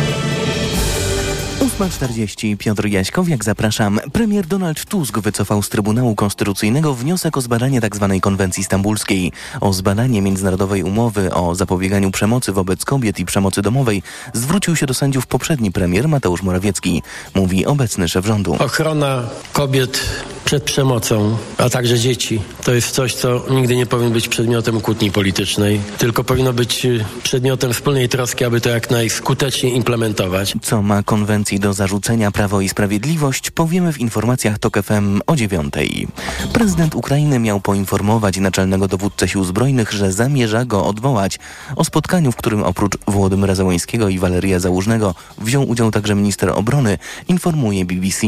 8.40 1.81 2.57
Piotr 2.57 2.85
Jaśkowiak, 2.85 3.43
zapraszam. 3.43 3.99
Premier 4.13 4.47
Donald 4.47 4.85
Tusk 4.85 5.19
wycofał 5.19 5.63
z 5.63 5.69
Trybunału 5.69 6.15
Konstytucyjnego 6.15 6.93
wniosek 6.93 7.37
o 7.37 7.41
zbadanie 7.41 7.81
tzw. 7.81 8.17
konwencji 8.21 8.63
stambulskiej. 8.63 9.31
O 9.61 9.73
zbadanie 9.73 10.21
międzynarodowej 10.21 10.83
umowy 10.83 11.33
o 11.33 11.55
zapobieganiu 11.55 12.11
przemocy 12.11 12.51
wobec 12.51 12.85
kobiet 12.85 13.19
i 13.19 13.25
przemocy 13.25 13.61
domowej 13.61 14.03
zwrócił 14.33 14.75
się 14.75 14.85
do 14.85 14.93
sędziów 14.93 15.27
poprzedni 15.27 15.71
premier 15.71 16.07
Mateusz 16.07 16.41
Morawiecki, 16.41 17.03
mówi 17.35 17.65
obecny 17.65 18.09
szef 18.09 18.25
rządu. 18.25 18.55
Ochrona 18.59 19.29
kobiet 19.53 20.01
przed 20.45 20.63
przemocą, 20.63 21.37
a 21.57 21.69
także 21.69 21.99
dzieci, 21.99 22.41
to 22.63 22.73
jest 22.73 22.91
coś, 22.91 23.13
co 23.13 23.45
nigdy 23.49 23.75
nie 23.75 23.85
powinno 23.85 24.11
być 24.11 24.27
przedmiotem 24.27 24.81
kłótni 24.81 25.11
politycznej, 25.11 25.81
tylko 25.97 26.23
powinno 26.23 26.53
być 26.53 26.87
przedmiotem 27.23 27.73
wspólnej 27.73 28.09
troski, 28.09 28.45
aby 28.45 28.61
to 28.61 28.69
jak 28.69 28.91
najskuteczniej 28.91 29.75
implementować. 29.75 30.53
Co 30.61 30.81
ma 30.81 31.03
konwencji 31.03 31.59
do 31.59 31.70
zarzucenia 31.73 32.31
Prawo 32.31 32.61
i 32.61 32.69
Sprawiedliwość, 32.69 33.51
powiemy 33.51 33.93
w 33.93 33.99
informacjach 33.99 34.59
TOK 34.59 34.83
FM 34.83 35.21
o 35.27 35.35
dziewiątej. 35.35 36.07
Prezydent 36.53 36.95
Ukrainy 36.95 37.39
miał 37.39 37.59
poinformować 37.59 38.37
naczelnego 38.37 38.87
dowódcę 38.87 39.27
sił 39.27 39.43
zbrojnych, 39.43 39.91
że 39.91 40.11
zamierza 40.11 40.65
go 40.65 40.85
odwołać. 40.85 41.39
O 41.75 41.83
spotkaniu, 41.83 42.31
w 42.31 42.35
którym 42.35 42.63
oprócz 42.63 42.97
Włodymyra 43.07 43.55
Zełańskiego 43.55 44.09
i 44.09 44.19
Waleria 44.19 44.59
Załużnego 44.59 45.15
wziął 45.37 45.69
udział 45.69 45.91
także 45.91 46.15
minister 46.15 46.49
obrony, 46.49 46.97
informuje 47.27 47.85
BBC. 47.85 48.27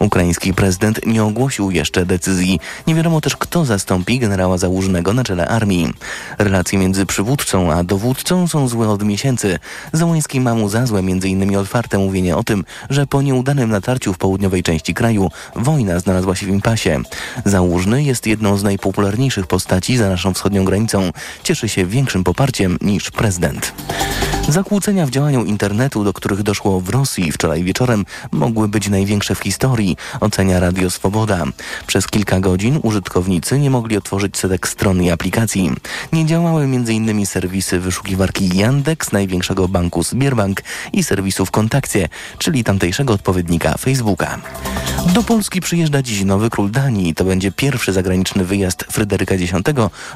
Ukraiński 0.00 0.54
prezydent 0.54 1.00
nie 1.06 1.24
ogłosił 1.24 1.70
jeszcze 1.70 2.06
decyzji. 2.06 2.60
Nie 2.86 2.94
wiadomo 2.94 3.20
też, 3.20 3.36
kto 3.36 3.64
zastąpi 3.64 4.18
generała 4.18 4.58
Załużnego 4.58 5.14
na 5.14 5.24
czele 5.24 5.48
armii. 5.48 5.94
Relacje 6.38 6.78
między 6.78 7.06
przywódcą 7.06 7.72
a 7.72 7.84
dowódcą 7.84 8.48
są 8.48 8.68
złe 8.68 8.88
od 8.88 9.04
miesięcy. 9.04 9.58
Załański 9.92 10.40
ma 10.40 10.54
mu 10.54 10.68
za 10.68 10.86
złe 10.86 10.98
m.in. 11.00 11.56
otwarte 11.56 11.98
mówienie 11.98 12.36
o 12.36 12.44
tym, 12.44 12.64
że 12.90 13.06
po 13.06 13.22
nieudanym 13.22 13.70
natarciu 13.70 14.12
w 14.12 14.18
południowej 14.18 14.62
części 14.62 14.94
kraju 14.94 15.30
wojna 15.56 16.00
znalazła 16.00 16.36
się 16.36 16.46
w 16.46 16.48
impasie. 16.48 17.00
Załużny 17.44 18.02
jest 18.02 18.26
jedną 18.26 18.56
z 18.56 18.62
najpopularniejszych 18.62 19.46
postaci 19.46 19.96
za 19.96 20.08
naszą 20.08 20.34
wschodnią 20.34 20.64
granicą. 20.64 21.10
Cieszy 21.42 21.68
się 21.68 21.86
większym 21.86 22.24
poparciem 22.24 22.78
niż 22.80 23.10
prezydent. 23.10 23.72
Zakłócenia 24.50 25.06
w 25.06 25.10
działaniu 25.10 25.44
internetu, 25.44 26.04
do 26.04 26.12
których 26.12 26.42
doszło 26.42 26.80
w 26.80 26.88
Rosji 26.88 27.32
wczoraj 27.32 27.64
wieczorem, 27.64 28.04
mogły 28.32 28.68
być 28.68 28.88
największe 28.88 29.34
w 29.34 29.38
historii, 29.38 29.96
ocenia 30.20 30.60
Radio 30.60 30.90
Swoboda. 30.90 31.44
Przez 31.86 32.06
kilka 32.06 32.40
godzin 32.40 32.80
użytkownicy 32.82 33.58
nie 33.58 33.70
mogli 33.70 33.96
otworzyć 33.96 34.38
setek 34.38 34.68
stron 34.68 35.02
i 35.02 35.10
aplikacji. 35.10 35.70
Nie 36.12 36.26
działały 36.26 36.64
m.in. 36.64 37.26
serwisy 37.26 37.80
wyszukiwarki 37.80 38.56
Yandex, 38.56 39.12
największego 39.12 39.68
banku 39.68 40.04
Sberbank 40.04 40.62
i 40.92 41.02
serwisu 41.02 41.46
Kontakcie, 41.50 42.08
czyli 42.38 42.64
tamtejszego 42.64 43.14
odpowiednika 43.14 43.78
Facebooka. 43.78 44.38
Do 45.14 45.22
Polski 45.22 45.60
przyjeżdża 45.60 46.02
dziś 46.02 46.24
nowy 46.24 46.50
król 46.50 46.70
Danii. 46.70 47.14
To 47.14 47.24
będzie 47.24 47.52
pierwszy 47.52 47.92
zagraniczny 47.92 48.44
wyjazd 48.44 48.84
Fryderyka 48.90 49.34
X, 49.34 49.52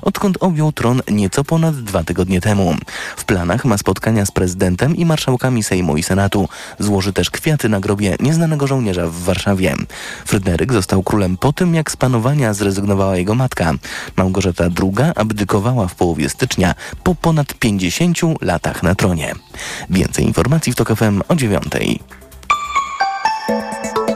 odkąd 0.03 0.37
objął 0.41 0.73
tron 0.73 1.03
nieco 1.11 1.45
ponad 1.45 1.77
dwa 1.77 2.05
tygodnie 2.05 2.41
temu. 2.41 2.75
W 3.17 3.25
planach 3.25 3.65
ma 3.65 3.79
spotkania 3.79 4.24
z 4.27 4.31
prezydentem 4.31 4.97
i 4.97 5.05
marszałkami 5.05 5.63
Sejmu 5.63 5.97
i 5.97 6.03
Senatu. 6.03 6.49
Złoży 6.79 7.13
też 7.13 7.31
kwiaty 7.31 7.69
na 7.69 7.81
grobie 7.81 8.17
nieznanego 8.21 8.67
żołnierza 8.67 9.07
w 9.07 9.15
Warszawie. 9.15 9.75
Fryderyk 10.25 10.73
został 10.73 11.03
królem 11.03 11.37
po 11.37 11.53
tym, 11.53 11.75
jak 11.75 11.91
z 11.91 11.97
panowania 11.97 12.55
zrezygnowała 12.55 13.17
jego 13.17 13.35
matka. 13.35 13.73
Małgorzata 14.17 14.65
II 14.65 15.11
abdykowała 15.17 15.89
w 15.89 15.95
połowie 15.95 16.29
stycznia 16.29 16.75
po 17.03 17.15
ponad 17.15 17.55
50 17.55 18.19
latach 18.41 18.83
na 18.83 18.95
tronie. 18.95 19.33
Więcej 19.91 20.25
informacji 20.25 20.73
w 20.73 20.77
TOK 20.77 20.97
FM 20.97 21.23
o 21.29 21.35
dziewiątej. 21.35 22.01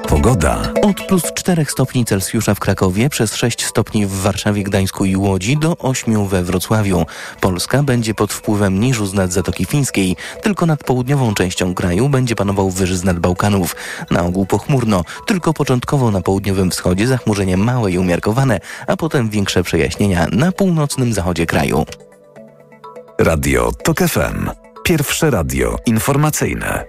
Pogoda. 0.08 0.72
Od 0.82 1.06
plus 1.06 1.22
4 1.34 1.64
stopni 1.64 2.04
Celsjusza 2.04 2.54
w 2.54 2.60
Krakowie, 2.60 3.08
przez 3.08 3.34
6 3.34 3.64
stopni 3.64 4.06
w 4.06 4.12
Warszawie, 4.12 4.62
Gdańsku 4.62 5.04
i 5.04 5.16
Łodzi 5.16 5.56
do 5.56 5.76
8 5.78 6.28
we 6.28 6.42
Wrocławiu. 6.42 7.06
Polska 7.40 7.82
będzie 7.82 8.14
pod 8.14 8.32
wpływem 8.32 8.80
niżu 8.80 9.06
z 9.06 9.14
nad 9.14 9.32
Zatoki 9.32 9.64
Fińskiej. 9.64 10.16
Tylko 10.42 10.66
nad 10.66 10.84
południową 10.84 11.34
częścią 11.34 11.74
kraju 11.74 12.08
będzie 12.08 12.34
panował 12.34 12.70
wyż 12.70 12.94
z 12.94 13.04
nad 13.04 13.18
Bałkanów. 13.18 13.76
Na 14.10 14.22
ogół 14.22 14.46
pochmurno, 14.46 15.04
tylko 15.26 15.52
początkowo 15.52 16.10
na 16.10 16.20
południowym 16.20 16.70
wschodzie 16.70 17.06
zachmurzenie 17.06 17.56
małe 17.56 17.92
i 17.92 17.98
umiarkowane, 17.98 18.60
a 18.86 18.96
potem 18.96 19.30
większe 19.30 19.62
przejaśnienia 19.62 20.26
na 20.32 20.52
północnym 20.52 21.12
zachodzie 21.12 21.46
kraju. 21.46 21.86
Radio 23.18 23.72
TOK 23.84 23.98
FM. 23.98 24.50
Pierwsze 24.84 25.30
radio 25.30 25.76
informacyjne. 25.86 26.84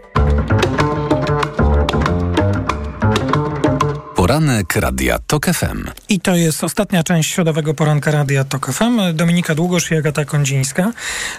Poranek 4.30 4.76
Radia 4.76 5.20
TOK 5.28 5.46
FM. 5.46 5.84
I 6.10 6.20
to 6.20 6.36
jest 6.36 6.64
ostatnia 6.64 7.04
część 7.04 7.34
środowego 7.34 7.74
poranka 7.74 8.12
Radia 8.12 8.44
TOK 8.44 8.72
FM. 8.72 9.00
Dominika 9.14 9.56
Długosz 9.56 9.92
i 9.92 9.96
Agata 9.96 10.26
Kondzińska. 10.26 10.92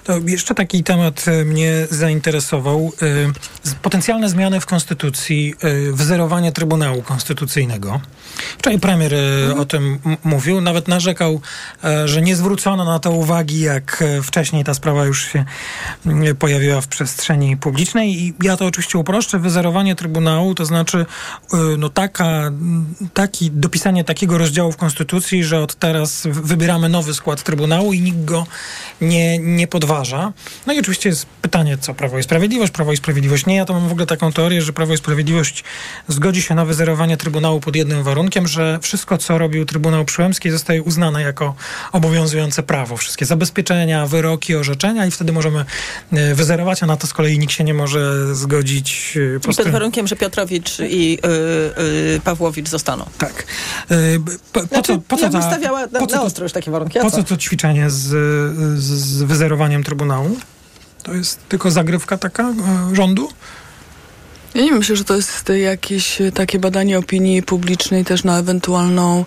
To 0.05 0.19
jeszcze 0.19 0.55
taki 0.55 0.85
temat 0.85 1.25
e, 1.29 1.45
mnie 1.45 1.87
zainteresował. 1.91 2.93
E, 3.03 3.77
Potencjalne 3.83 4.29
zmiany 4.29 4.61
w 4.61 4.67
Konstytucji, 4.67 5.55
e, 5.61 5.93
wzerowanie 5.93 6.53
Trybunału 6.53 7.03
Konstytucyjnego. 7.03 8.01
Wczoraj 8.59 8.79
premier 8.79 9.15
e, 9.15 9.57
o 9.57 9.65
tym 9.65 9.99
mówił. 10.25 10.61
Nawet 10.61 10.89
narzekał, 10.89 11.41
że 12.05 12.23
nie 12.23 12.37
zwrócono 12.37 12.85
na 12.85 12.99
to 12.99 13.11
uwagi, 13.11 13.61
jak 13.61 14.05
wcześniej 14.23 14.65
ta 14.65 14.75
sprawa 14.75 15.05
już 15.05 15.25
się 15.25 15.45
pojawiła 16.39 16.81
w 16.81 16.89
przestrzeni 16.89 17.57
publicznej. 17.57 18.23
I 18.23 18.35
ja 18.43 18.57
to 18.57 18.67
oczywiście 18.67 18.99
uproszczę. 18.99 19.39
Wyzerowanie 19.39 19.97
Trybunału 19.97 20.55
to 20.55 20.65
znaczy 20.65 21.07
no 21.79 21.89
taka, 21.89 22.51
taki, 23.15 23.51
dopisanie 23.51 24.05
takiego 24.05 24.39
rozdziału 24.39 24.73
w 24.73 24.77
Konstytucji, 24.77 25.45
że 25.45 25.61
od 25.61 25.75
teraz 25.75 26.23
wybieramy 26.31 26.89
nowy 26.89 27.15
skład 27.15 27.43
Trybunału 27.43 27.93
i 27.93 28.01
nikt 28.01 28.25
go 28.25 28.47
nie, 29.01 29.39
nie 29.39 29.67
podważa. 29.67 30.33
No 30.67 30.73
i 30.73 30.81
oczywiście 30.81 31.09
jest 31.09 31.27
pytanie, 31.43 31.79
co 31.79 31.95
Prawo 31.95 32.19
i 32.19 32.23
Sprawiedliwość. 32.23 32.73
Prawo 32.73 32.93
i 32.93 32.97
Sprawiedliwość 32.97 33.47
nie. 33.47 33.57
Ja 33.57 33.65
to 33.65 33.75
mam 33.75 33.89
w 33.89 33.93
ogóle 33.93 34.07
taką 34.07 34.33
teorię, 34.33 34.63
że 34.63 34.73
Prawo 34.73 34.95
i 34.95 34.97
Sprawiedliwość 34.97 35.65
zgodzi 36.09 36.43
się 36.43 36.55
na 36.55 36.65
wyzerowanie 36.65 37.17
Trybunału 37.17 37.61
pod 37.61 37.77
jednym 37.77 38.03
warunkiem, 38.03 38.49
że 38.49 38.79
wszystko, 38.83 39.19
co 39.19 39.39
robił 39.39 39.65
Trybunał 39.67 40.05
Przyłębski 40.05 40.51
zostaje 40.51 40.83
uznane 40.83 41.23
jako 41.23 41.55
obowiązujące 41.93 42.63
prawo. 42.63 42.97
Wszystkie 42.97 43.27
zabezpieczenia, 43.27 44.07
wyroki, 44.07 44.57
orzeczenia 44.57 45.07
i 45.07 45.11
wtedy 45.11 45.33
możemy 45.33 45.65
y, 46.13 46.35
wyzerować, 46.35 46.83
a 46.83 46.87
na 46.87 46.97
to 46.97 47.07
z 47.07 47.13
kolei 47.13 47.39
nikt 47.39 47.53
się 47.53 47.65
nie 47.65 47.75
może 47.75 48.35
zgodzić 48.35 49.19
I 49.37 49.57
pod 49.57 49.69
warunkiem, 49.69 50.07
że 50.07 50.17
Piotrowicz 50.17 50.79
i 50.79 51.19
y, 51.25 52.17
y, 52.17 52.21
Pawłowicz 52.25 52.69
zostaną. 52.71 53.05
Tak. 53.19 53.45
Y, 53.91 54.21
po, 54.53 54.61
po 54.61 54.67
Znaczy, 54.67 54.93
co, 54.95 54.99
po 55.09 55.17
co 55.17 55.23
ja 55.25 55.31
bym 55.31 55.41
ta- 55.41 55.51
stawiała 55.51 55.81
na, 55.87 56.01
po 56.01 56.07
co 56.07 56.15
na 56.15 56.21
to- 56.21 56.27
ostro 56.27 56.45
już 56.45 56.53
takie 56.53 56.71
warunki. 56.71 56.99
a 56.99 57.03
Po 57.03 57.11
co? 57.11 57.23
to 57.23 57.37
ćwiczenie 57.37 57.91
z, 57.91 57.97
z, 58.81 58.85
z 58.85 59.23
wyzerowaniem 59.23 59.85
Trybunału? 59.85 60.37
To 61.03 61.15
jest 61.15 61.39
tylko 61.49 61.71
zagrywka 61.71 62.19
taka 62.19 62.43
e, 62.43 62.55
rządu? 62.97 63.29
Ja 64.55 64.63
nie 64.63 64.73
myślę, 64.73 64.97
że 64.97 65.05
to 65.05 65.17
jest 65.17 65.53
jakieś 65.63 66.21
e, 66.21 66.33
takie 66.33 66.59
badanie 66.59 66.99
opinii 66.99 67.43
publicznej 67.43 68.05
też 68.05 68.25
na 68.25 68.39
ewentualną 68.39 69.25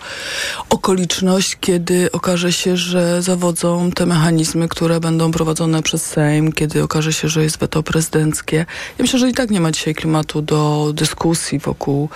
okoliczność, 0.69 1.57
kiedy 1.61 2.11
okaże 2.11 2.53
się, 2.53 2.77
że 2.77 3.21
zawodzą 3.21 3.91
te 3.91 4.05
mechanizmy, 4.05 4.67
które 4.67 4.99
będą 4.99 5.31
prowadzone 5.31 5.83
przez 5.83 6.05
Sejm, 6.05 6.51
kiedy 6.51 6.83
okaże 6.83 7.13
się, 7.13 7.27
że 7.27 7.43
jest 7.43 7.57
weto 7.57 7.83
prezydenckie. 7.83 8.57
Ja 8.97 9.03
myślę, 9.03 9.19
że 9.19 9.29
i 9.29 9.33
tak 9.33 9.49
nie 9.49 9.61
ma 9.61 9.71
dzisiaj 9.71 9.95
klimatu 9.95 10.41
do 10.41 10.91
dyskusji 10.95 11.59
wokół 11.59 12.09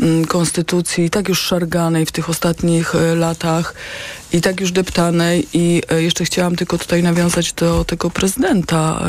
mm, 0.00 0.24
konstytucji, 0.24 1.04
i 1.04 1.10
tak 1.10 1.28
już 1.28 1.40
szarganej 1.40 2.06
w 2.06 2.12
tych 2.12 2.30
ostatnich 2.30 2.94
e, 2.94 3.14
latach, 3.14 3.74
i 4.32 4.40
tak 4.40 4.60
już 4.60 4.72
deptanej. 4.72 5.48
I 5.52 5.82
e, 5.90 6.02
jeszcze 6.02 6.24
chciałam 6.24 6.56
tylko 6.56 6.78
tutaj 6.78 7.02
nawiązać 7.02 7.52
do 7.52 7.84
tego 7.84 8.10
prezydenta. 8.10 9.02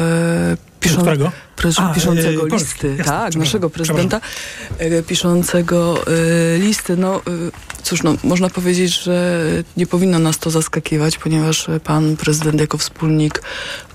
Piszą- 0.84 1.02
Którego? 1.02 1.32
A, 1.78 1.94
piszącego 1.94 2.46
e, 2.46 2.50
Polski, 2.50 2.70
listy. 2.70 2.88
jasne, 2.98 3.04
tak, 3.14 3.36
naszego 3.36 3.70
prezydenta 3.70 4.22
e, 4.78 5.04
piszącego 5.04 6.04
e, 6.08 6.58
listy. 6.58 6.98
No 6.98 7.16
e, 7.18 7.22
cóż, 7.84 8.04
no, 8.04 8.16
można 8.24 8.50
powiedzieć, 8.50 9.02
że 9.04 9.44
nie 9.78 9.88
powinno 9.88 10.20
nas 10.20 10.38
to 10.38 10.50
zaskakiwać, 10.50 11.18
ponieważ 11.18 11.68
pan 11.84 12.18
prezydent 12.18 12.62
jako 12.62 12.78
wspólnik 12.78 13.42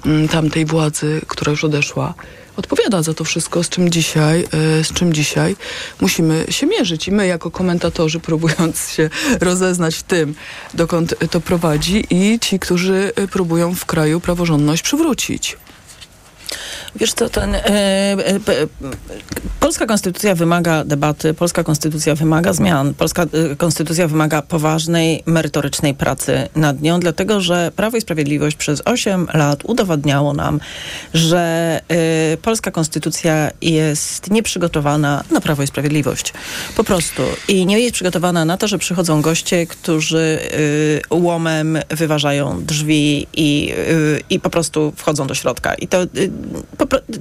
m, 0.06 0.28
tamtej 0.28 0.64
władzy, 0.66 1.20
która 1.26 1.50
już 1.50 1.64
odeszła, 1.64 2.14
odpowiada 2.56 3.02
za 3.02 3.14
to 3.14 3.24
wszystko, 3.24 3.62
z 3.64 3.68
czym 3.68 3.90
dzisiaj, 3.90 4.48
z 4.82 4.92
czym 4.92 5.12
dzisiaj 5.12 5.56
musimy 6.00 6.44
się 6.50 6.66
mierzyć. 6.66 7.08
I 7.08 7.12
my 7.12 7.26
jako 7.26 7.50
komentatorzy, 7.50 8.20
próbując 8.20 8.90
się 8.90 9.10
rozeznać 9.40 9.96
w 9.96 10.02
tym, 10.02 10.34
dokąd 10.74 11.14
to 11.30 11.40
prowadzi 11.40 12.06
i 12.10 12.38
ci, 12.38 12.58
którzy 12.58 13.12
próbują 13.32 13.74
w 13.74 13.84
kraju 13.86 14.20
praworządność 14.20 14.82
przywrócić. 14.82 15.56
Wiesz 16.96 17.12
co, 17.12 17.28
ten, 17.28 17.54
e, 17.54 17.60
e, 17.66 18.40
polska 19.60 19.86
konstytucja 19.86 20.34
wymaga 20.34 20.84
debaty, 20.84 21.34
polska 21.34 21.64
konstytucja 21.64 22.14
wymaga 22.14 22.52
zmian, 22.52 22.94
polska 22.94 23.22
e, 23.22 23.56
konstytucja 23.56 24.08
wymaga 24.08 24.42
poważnej, 24.42 25.22
merytorycznej 25.26 25.94
pracy 25.94 26.48
nad 26.56 26.82
nią, 26.82 27.00
dlatego 27.00 27.40
że 27.40 27.72
Prawo 27.76 27.96
i 27.96 28.00
Sprawiedliwość 28.00 28.56
przez 28.56 28.82
8 28.84 29.26
lat 29.34 29.64
udowadniało 29.64 30.32
nam, 30.32 30.60
że 31.14 31.38
e, 31.88 32.36
polska 32.36 32.70
konstytucja 32.70 33.50
jest 33.62 34.30
nieprzygotowana 34.30 35.24
na 35.30 35.40
Prawo 35.40 35.62
i 35.62 35.66
Sprawiedliwość. 35.66 36.32
Po 36.76 36.84
prostu. 36.84 37.22
I 37.48 37.66
nie 37.66 37.80
jest 37.80 37.94
przygotowana 37.94 38.44
na 38.44 38.56
to, 38.56 38.68
że 38.68 38.78
przychodzą 38.78 39.22
goście, 39.22 39.66
którzy 39.66 40.38
e, 41.10 41.14
łomem 41.14 41.78
wyważają 41.90 42.64
drzwi 42.64 43.26
i, 43.32 43.72
e, 43.72 44.20
i 44.30 44.40
po 44.40 44.50
prostu 44.50 44.92
wchodzą 44.96 45.26
do 45.26 45.34
środka. 45.34 45.74
I 45.74 45.88
to 45.88 45.98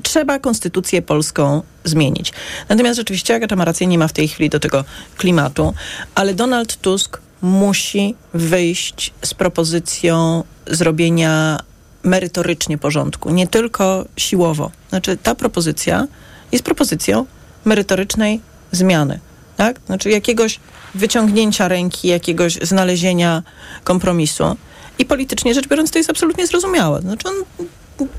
trzeba 0.03 0.39
konstytucję 0.39 1.01
polską 1.01 1.61
zmienić. 1.83 2.33
Natomiast 2.69 2.97
rzeczywiście 2.97 3.35
Agata 3.35 3.55
ma 3.55 3.65
rację, 3.65 3.87
nie 3.87 3.97
ma 3.97 4.07
w 4.07 4.13
tej 4.13 4.27
chwili 4.27 4.49
do 4.49 4.59
tego 4.59 4.83
klimatu, 5.17 5.73
ale 6.15 6.33
Donald 6.33 6.77
Tusk 6.81 7.21
musi 7.41 8.15
wyjść 8.33 9.13
z 9.21 9.33
propozycją 9.33 10.43
zrobienia 10.67 11.59
merytorycznie 12.03 12.77
porządku, 12.77 13.29
nie 13.29 13.47
tylko 13.47 14.05
siłowo. 14.17 14.71
Znaczy 14.89 15.17
ta 15.23 15.35
propozycja 15.35 16.07
jest 16.51 16.65
propozycją 16.65 17.25
merytorycznej 17.65 18.41
zmiany. 18.71 19.19
Tak? 19.57 19.79
Znaczy 19.85 20.09
jakiegoś 20.09 20.59
wyciągnięcia 20.95 21.67
ręki, 21.67 22.07
jakiegoś 22.07 22.53
znalezienia 22.61 23.43
kompromisu. 23.83 24.55
I 24.99 25.05
politycznie 25.05 25.53
rzecz 25.53 25.67
biorąc, 25.67 25.91
to 25.91 25.99
jest 25.99 26.09
absolutnie 26.09 26.47
zrozumiałe. 26.47 27.01
Znaczy 27.01 27.27
on 27.27 27.67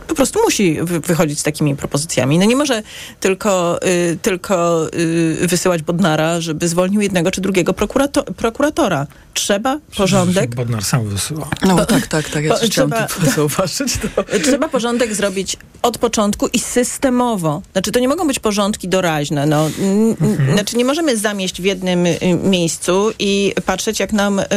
po 0.08 0.14
prostu 0.14 0.40
musi 0.44 0.78
wy- 0.82 1.00
wychodzić 1.00 1.38
z 1.40 1.42
takimi 1.42 1.76
propozycjami. 1.76 2.38
No 2.38 2.44
nie 2.44 2.56
może 2.56 2.82
tylko, 3.20 3.80
y, 3.86 4.18
tylko 4.22 4.86
y, 4.94 5.46
wysyłać 5.46 5.82
Bodnara, 5.82 6.40
żeby 6.40 6.68
zwolnił 6.68 7.00
jednego 7.00 7.30
czy 7.30 7.40
drugiego 7.40 7.72
prokurato- 7.72 8.32
prokuratora. 8.36 9.06
Trzeba 9.34 9.78
porządek. 9.96 10.54
Bodnar 10.54 10.84
sam 10.84 11.04
wysyła. 11.08 11.48
No 11.66 11.86
tak, 11.86 12.06
tak, 12.06 12.28
tak. 12.28 12.44
Ja 12.44 12.50
Bo 12.54 12.68
trzeba- 12.68 13.06
to 13.06 13.30
zauważyć. 13.36 13.92
To. 14.16 14.24
Trzeba 14.44 14.68
porządek 14.68 15.14
zrobić 15.14 15.56
od 15.82 15.98
początku 15.98 16.46
i 16.46 16.58
systemowo. 16.58 17.62
Znaczy, 17.72 17.92
to 17.92 18.00
nie 18.00 18.08
mogą 18.08 18.26
być 18.26 18.38
porządki 18.38 18.88
doraźne. 18.88 19.46
No. 19.46 19.70
N- 19.80 20.16
Znaczy, 20.54 20.76
nie 20.76 20.84
możemy 20.84 21.16
zamieść 21.16 21.62
w 21.62 21.64
jednym 21.64 22.06
y, 22.06 22.18
miejscu 22.42 23.10
i 23.18 23.54
patrzeć, 23.66 24.00
jak 24.00 24.12
nam 24.12 24.38
y, 24.38 24.42
y, 24.42 24.48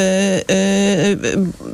y, 0.53 1.17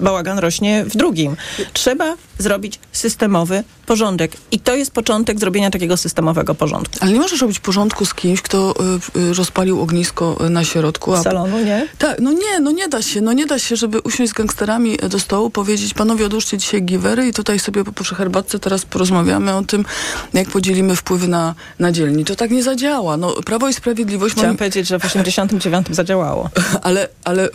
bałagan 0.01 0.39
rośnie 0.39 0.85
w 0.85 0.97
drugim. 0.97 1.35
Trzeba 1.73 2.15
zrobić 2.39 2.79
systemowy 2.91 3.63
porządek. 3.87 4.31
I 4.51 4.59
to 4.59 4.75
jest 4.75 4.91
początek 4.91 5.39
zrobienia 5.39 5.69
takiego 5.69 5.97
systemowego 5.97 6.55
porządku. 6.55 6.95
Ale 7.01 7.11
nie 7.11 7.19
możesz 7.19 7.41
robić 7.41 7.59
porządku 7.59 8.05
z 8.05 8.13
kimś, 8.13 8.41
kto 8.41 8.75
y, 9.15 9.19
y, 9.19 9.33
rozpalił 9.33 9.81
ognisko 9.81 10.37
y, 10.45 10.49
na 10.49 10.63
środku. 10.63 11.13
A... 11.13 11.23
Salonu, 11.23 11.59
nie? 11.59 11.87
Tak, 11.97 12.19
no 12.19 12.31
nie, 12.31 12.59
no 12.59 12.71
nie 12.71 12.87
da 12.87 13.01
się, 13.01 13.21
no 13.21 13.33
nie 13.33 13.45
da 13.45 13.59
się, 13.59 13.75
żeby 13.75 13.99
usiąść 13.99 14.31
z 14.31 14.33
gangsterami 14.33 14.97
do 14.97 15.19
stołu, 15.19 15.49
powiedzieć, 15.49 15.93
panowie 15.93 16.25
odłóżcie 16.25 16.57
dzisiaj 16.57 16.83
giwery 16.83 17.27
i 17.27 17.33
tutaj 17.33 17.59
sobie 17.59 17.83
po 17.83 18.03
przy 18.03 18.15
herbatce 18.15 18.59
teraz 18.59 18.85
porozmawiamy 18.85 19.55
o 19.55 19.63
tym, 19.63 19.85
jak 20.33 20.49
podzielimy 20.49 20.95
wpływy 20.95 21.27
na, 21.27 21.55
na 21.79 21.91
dzielni. 21.91 22.25
To 22.25 22.35
tak 22.35 22.51
nie 22.51 22.63
zadziała. 22.63 23.17
No, 23.17 23.33
Prawo 23.45 23.69
i 23.69 23.73
Sprawiedliwość... 23.73 24.35
Chciałam 24.35 24.51
moim- 24.51 24.57
powiedzieć, 24.57 24.87
że 24.87 24.99
w 24.99 25.05
89 25.05 25.87
zadziałało. 25.91 26.49
ale, 26.87 27.07
ale 27.23 27.49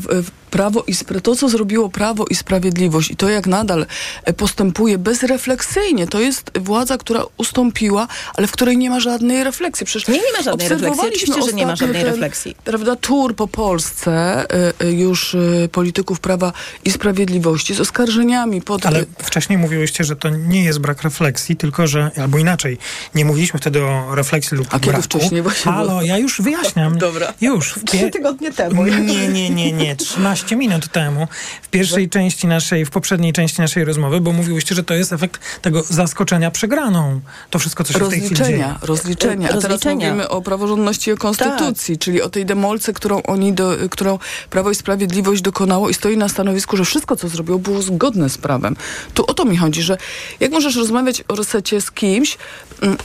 prawo 0.52 0.84
i 0.86 0.94
to, 1.22 1.36
co 1.36 1.48
zrobiło 1.48 1.88
Prawo 1.88 2.24
i 2.30 2.34
Sprawiedliwość 2.34 3.10
i 3.10 3.16
to, 3.16 3.28
jak 3.28 3.46
nadal 3.46 3.86
e, 4.24 4.32
postępuje 4.32 4.98
bezrefleksyjnie, 4.98 6.06
to 6.06 6.20
jest 6.22 6.50
władza, 6.58 6.98
która 6.98 7.22
ustąpiła, 7.36 8.08
ale 8.34 8.46
w 8.46 8.52
której 8.52 8.78
nie 8.78 8.90
ma 8.90 9.00
żadnej 9.00 9.44
refleksji. 9.44 9.86
Przecież 9.86 10.08
Nie, 10.08 10.14
nie 10.14 10.32
ma 10.38 10.42
żadnej 10.42 10.68
refleksji. 10.68 10.74
obserwowaliśmy 10.76 11.34
Oczywiście, 11.34 11.50
że 11.50 11.56
nie 11.56 11.66
ma 11.66 11.76
żadnej 11.76 12.02
ten, 12.02 12.12
refleksji. 12.12 12.56
Prawda, 12.64 12.96
tour 12.96 13.36
po 13.36 13.48
Polsce 13.48 14.10
e, 14.10 14.72
e, 14.80 14.92
już 14.92 15.34
e, 15.34 15.38
polityków 15.72 16.20
Prawa 16.20 16.52
i 16.84 16.90
Sprawiedliwości 16.90 17.74
z 17.74 17.80
oskarżeniami 17.80 18.62
pod... 18.62 18.86
Ale 18.86 19.04
wcześniej 19.18 19.58
mówiłyście, 19.58 20.04
że 20.04 20.16
to 20.16 20.28
nie 20.28 20.64
jest 20.64 20.78
brak 20.78 21.02
refleksji, 21.02 21.56
tylko 21.56 21.86
że, 21.86 22.10
albo 22.22 22.38
inaczej, 22.38 22.78
nie 23.14 23.24
mówiliśmy 23.24 23.60
wtedy 23.60 23.82
o 23.84 24.14
refleksji 24.14 24.56
lub 24.56 24.66
A 24.70 24.78
kiedy 24.80 24.86
braku. 24.86 25.02
wcześniej 25.02 25.42
właśnie 25.42 25.72
Halo, 25.72 25.88
było? 25.88 26.02
ja 26.02 26.18
już 26.18 26.40
wyjaśniam. 26.40 26.98
Dobra. 26.98 27.32
Już. 27.40 27.74
Trzy 27.86 28.10
tygodnie 28.10 28.52
temu. 28.52 28.86
Nie, 28.86 29.28
nie, 29.28 29.50
nie, 29.50 29.72
nie. 29.72 29.96
13 29.96 30.56
minut 30.56 30.88
temu. 30.88 31.28
W 31.62 31.68
pierwszej 31.68 32.08
części 32.08 32.46
naszej, 32.46 32.84
w 32.84 32.90
poprzedniej 32.90 33.32
części 33.32 33.60
naszej 33.60 33.84
rozmowy, 33.84 34.20
bo 34.20 34.32
mówiłyście, 34.32 34.74
że 34.74 34.84
to 34.84 34.94
jest 34.94 35.12
efekt 35.12 35.40
tego 35.62 35.82
zaskoczenia 35.82 36.11
przegraną. 36.52 37.20
To 37.50 37.58
wszystko, 37.58 37.84
co 37.84 37.92
się 37.92 37.98
w 37.98 38.08
tej 38.08 38.20
chwili 38.20 38.34
dzieje. 38.34 38.48
Rozliczenia, 38.48 38.78
rozliczenia. 38.82 39.46
A 39.46 39.48
teraz 39.48 39.64
Rozliczenia. 39.64 40.06
mówimy 40.06 40.28
o 40.28 40.42
praworządności 40.42 41.10
i 41.10 41.12
o 41.12 41.16
konstytucji, 41.16 41.98
czyli 41.98 42.22
o 42.22 42.28
tej 42.28 42.46
demolce, 42.46 42.92
którą 42.92 43.22
oni, 43.22 43.52
do, 43.52 43.72
którą 43.90 44.18
Prawo 44.50 44.70
i 44.70 44.74
Sprawiedliwość 44.74 45.42
dokonało 45.42 45.88
i 45.88 45.94
stoi 45.94 46.16
na 46.16 46.28
stanowisku, 46.28 46.76
że 46.76 46.84
wszystko, 46.84 47.16
co 47.16 47.28
zrobiło, 47.28 47.58
było 47.58 47.82
zgodne 47.82 48.30
z 48.30 48.38
prawem. 48.38 48.76
Tu 49.14 49.24
o 49.26 49.34
to 49.34 49.44
mi 49.44 49.56
chodzi, 49.56 49.82
że 49.82 49.98
jak 50.40 50.52
możesz 50.52 50.76
rozmawiać 50.76 51.24
o 51.28 51.34
resecie 51.34 51.80
z 51.80 51.90
kimś, 51.90 52.38
mm, 52.82 52.96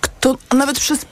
kto 0.00 0.36
nawet 0.54 0.80
przez 0.80 1.06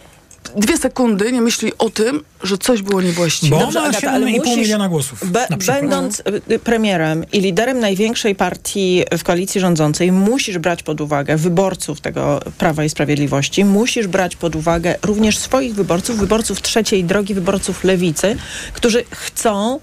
dwie 0.57 0.76
sekundy 0.78 1.32
nie 1.32 1.41
myśli 1.41 1.72
o 1.78 1.91
tym, 1.91 2.24
że 2.43 2.59
coś 2.59 2.82
było 2.82 3.01
niewłaściwe. 3.03 3.57
Bo 3.57 3.62
Dobrze, 3.62 3.80
ma 3.80 3.88
Agata, 3.88 4.11
ale 4.11 4.26
7,5 4.26 4.38
musisz- 4.38 4.57
miliona 4.57 4.88
głosów. 4.88 5.30
Be, 5.30 5.47
będąc 5.66 6.22
y, 6.51 6.59
premierem 6.59 7.24
i 7.32 7.41
liderem 7.41 7.80
największej 7.80 8.34
partii 8.34 9.05
w 9.18 9.22
koalicji 9.24 9.61
rządzącej, 9.61 10.12
musisz 10.12 10.59
brać 10.59 10.82
pod 10.82 11.01
uwagę 11.01 11.36
wyborców 11.36 12.01
tego 12.01 12.41
Prawa 12.59 12.84
i 12.84 12.88
Sprawiedliwości, 12.88 13.64
musisz 13.64 14.07
brać 14.07 14.36
pod 14.36 14.57
uwagę 14.57 14.97
również 15.03 15.38
swoich 15.38 15.74
wyborców, 15.74 16.18
wyborców 16.18 16.62
trzeciej 16.62 17.05
drogi, 17.05 17.34
wyborców 17.34 17.84
lewicy, 17.84 18.36
którzy 18.72 19.05
chcą 19.11 19.80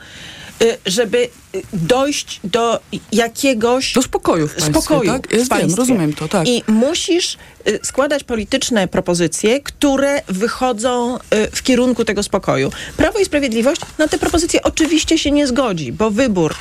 y, 0.61 0.77
żeby 0.85 1.17
y, 1.17 1.29
dojść 1.73 2.39
do 2.43 2.79
jakiegoś... 3.11 3.93
Do 3.93 4.01
spokoju 4.01 4.47
w 4.47 4.55
państwie, 4.55 4.81
spokoju 4.81 5.11
tak? 5.11 5.27
w 5.27 5.31
Ja 5.31 5.37
wiem, 5.37 5.47
państwie. 5.47 5.75
rozumiem 5.75 6.13
to, 6.13 6.27
tak. 6.27 6.47
I 6.47 6.63
musisz 6.67 7.37
y, 7.67 7.79
składać 7.83 8.23
polityczne 8.23 8.87
propozycje, 8.87 9.59
które 9.61 10.21
wychodzą 10.27 11.15
y, 11.17 11.19
w 11.51 11.63
kierunku 11.63 12.05
tego 12.05 12.23
spokoju. 12.23 12.71
Prawo 12.97 13.19
i 13.19 13.25
Sprawiedliwość 13.25 13.81
na 13.97 14.07
te 14.07 14.17
propozycje 14.17 14.63
oczywiście 14.63 15.17
się 15.17 15.31
nie 15.31 15.47
zgodzi, 15.47 15.91
bo 15.91 16.11
wybór 16.11 16.55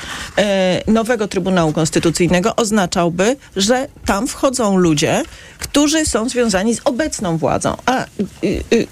y, 0.89 0.93
nowego 0.93 1.29
Trybunału 1.29 1.73
Konstytucyjnego 1.73 2.57
oznaczałby, 2.57 3.37
że 3.57 3.89
tam 4.07 4.29
wchodzą 4.29 4.77
ludzie, 4.77 5.23
którzy 5.59 6.07
są 6.07 6.29
związani 6.29 6.75
z 6.75 6.81
obecną 6.85 7.39
władzą, 7.39 7.77
a 7.87 8.05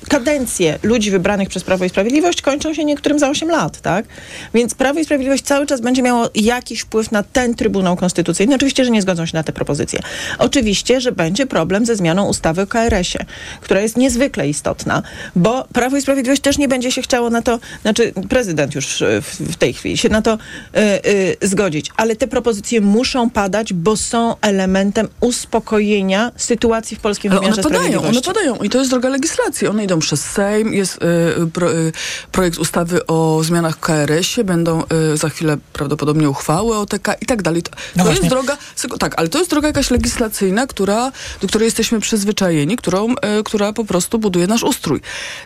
kadencje 0.09 0.79
ludzi 0.83 1.11
wybranych 1.11 1.49
przez 1.49 1.65
Prawo 1.65 1.85
i 1.85 1.89
Sprawiedliwość 1.89 2.43
kończą 2.43 2.75
się 2.75 2.85
niektórym 2.85 3.19
za 3.19 3.29
8 3.31 3.49
lat, 3.49 3.81
tak? 3.81 4.07
Więc 4.55 4.75
Prawo 4.75 5.01
i 5.01 5.05
Sprawiedliwość 5.05 5.45
cały 5.45 5.67
czas 5.67 5.81
będzie 5.81 5.94
miało 6.03 6.31
jakiś 6.35 6.81
wpływ 6.81 7.13
na 7.13 7.23
ten 7.23 7.55
Trybunał 7.55 7.97
Konstytucyjny. 7.97 8.55
Oczywiście, 8.55 8.85
że 8.85 8.91
nie 8.91 9.03
zgodzą 9.03 9.27
się 9.27 9.37
na 9.37 9.43
te 9.43 9.53
propozycje. 9.53 10.01
Oczywiście, 10.39 11.01
że 11.01 11.13
będzie 11.13 11.47
problem 11.47 11.87
ze 11.87 11.97
zmianą 11.97 12.29
ustawy 12.29 12.63
o 12.63 12.67
KRS-ie, 12.67 13.27
która 13.61 13.81
jest 13.81 13.97
niezwykle 13.97 14.49
istotna, 14.49 15.03
bo 15.37 15.65
Prawo 15.73 15.97
i 15.97 16.03
Sprawiedliwość 16.03 16.43
też 16.43 16.59
nie 16.59 16.69
będzie 16.69 16.93
się 16.93 17.03
chciało 17.03 17.31
na 17.31 17.43
to, 17.43 17.59
znaczy 17.83 18.13
prezydent 18.29 18.75
już 18.75 19.03
e, 19.03 19.23
w, 19.23 19.41
w 19.41 19.57
tej 19.57 19.73
chwili 19.73 19.97
się 19.97 20.09
na 20.09 20.23
to 20.23 20.33
e, 20.75 20.77
e, 20.77 21.47
zgodzić, 21.47 21.91
ale 21.97 22.17
te 22.17 22.27
propozycje 22.27 22.81
muszą 22.81 23.31
padać, 23.31 23.73
bo 23.73 23.97
są 23.97 24.35
elementem 24.41 25.09
uspokojenia 25.21 26.33
sytuacji 26.37 26.97
w 26.97 27.01
polskim 27.01 27.33
Ale 27.33 27.41
one 27.41 27.51
wymiarze 27.51 27.63
padają, 27.63 28.03
one 28.03 28.23
padają 28.23 28.57
i 28.57 28.71
to 28.71 28.79
jest 28.79 28.91
droga 28.91 29.09
legislacji. 29.09 29.69
One 29.69 29.85
idą 29.85 29.99
przez 29.99 30.21
Sejm, 30.21 30.75
jest 30.75 30.99
y, 31.43 31.47
pro, 31.53 31.73
y, 31.73 31.93
projekt 32.33 32.59
ustawy 32.59 33.07
o 33.07 33.41
zmianach 33.45 33.81
KRS-ie, 33.81 34.45
będą 34.45 34.83
y, 35.13 35.17
za 35.17 35.29
chwilę 35.29 35.57
prawdopodobnie 35.85 36.31
uchwały 36.31 36.77
o 36.77 36.87
TK 36.87 37.09
i 37.21 37.27
tak 37.27 37.43
dalej. 37.43 37.63
To, 37.63 37.71
No 37.97 38.05
to 38.05 38.11
jest 38.11 38.27
droga, 38.27 38.57
tak, 38.99 39.15
ale 39.17 39.29
to 39.29 39.39
jest 39.39 39.51
droga 39.51 39.69
jakaś 39.69 39.91
legislacyjna, 39.91 40.67
która, 40.67 41.13
do 41.41 41.49
której 41.49 41.67
jesteśmy 41.67 42.01
przyzwyczajeni, 42.01 42.77
którą, 42.77 43.13
y, 43.13 43.17
która 43.45 43.73
po 43.73 43.85
prostu 43.85 44.19
buduje 44.19 44.47
nasz 44.47 44.63
ustrój. 44.63 45.01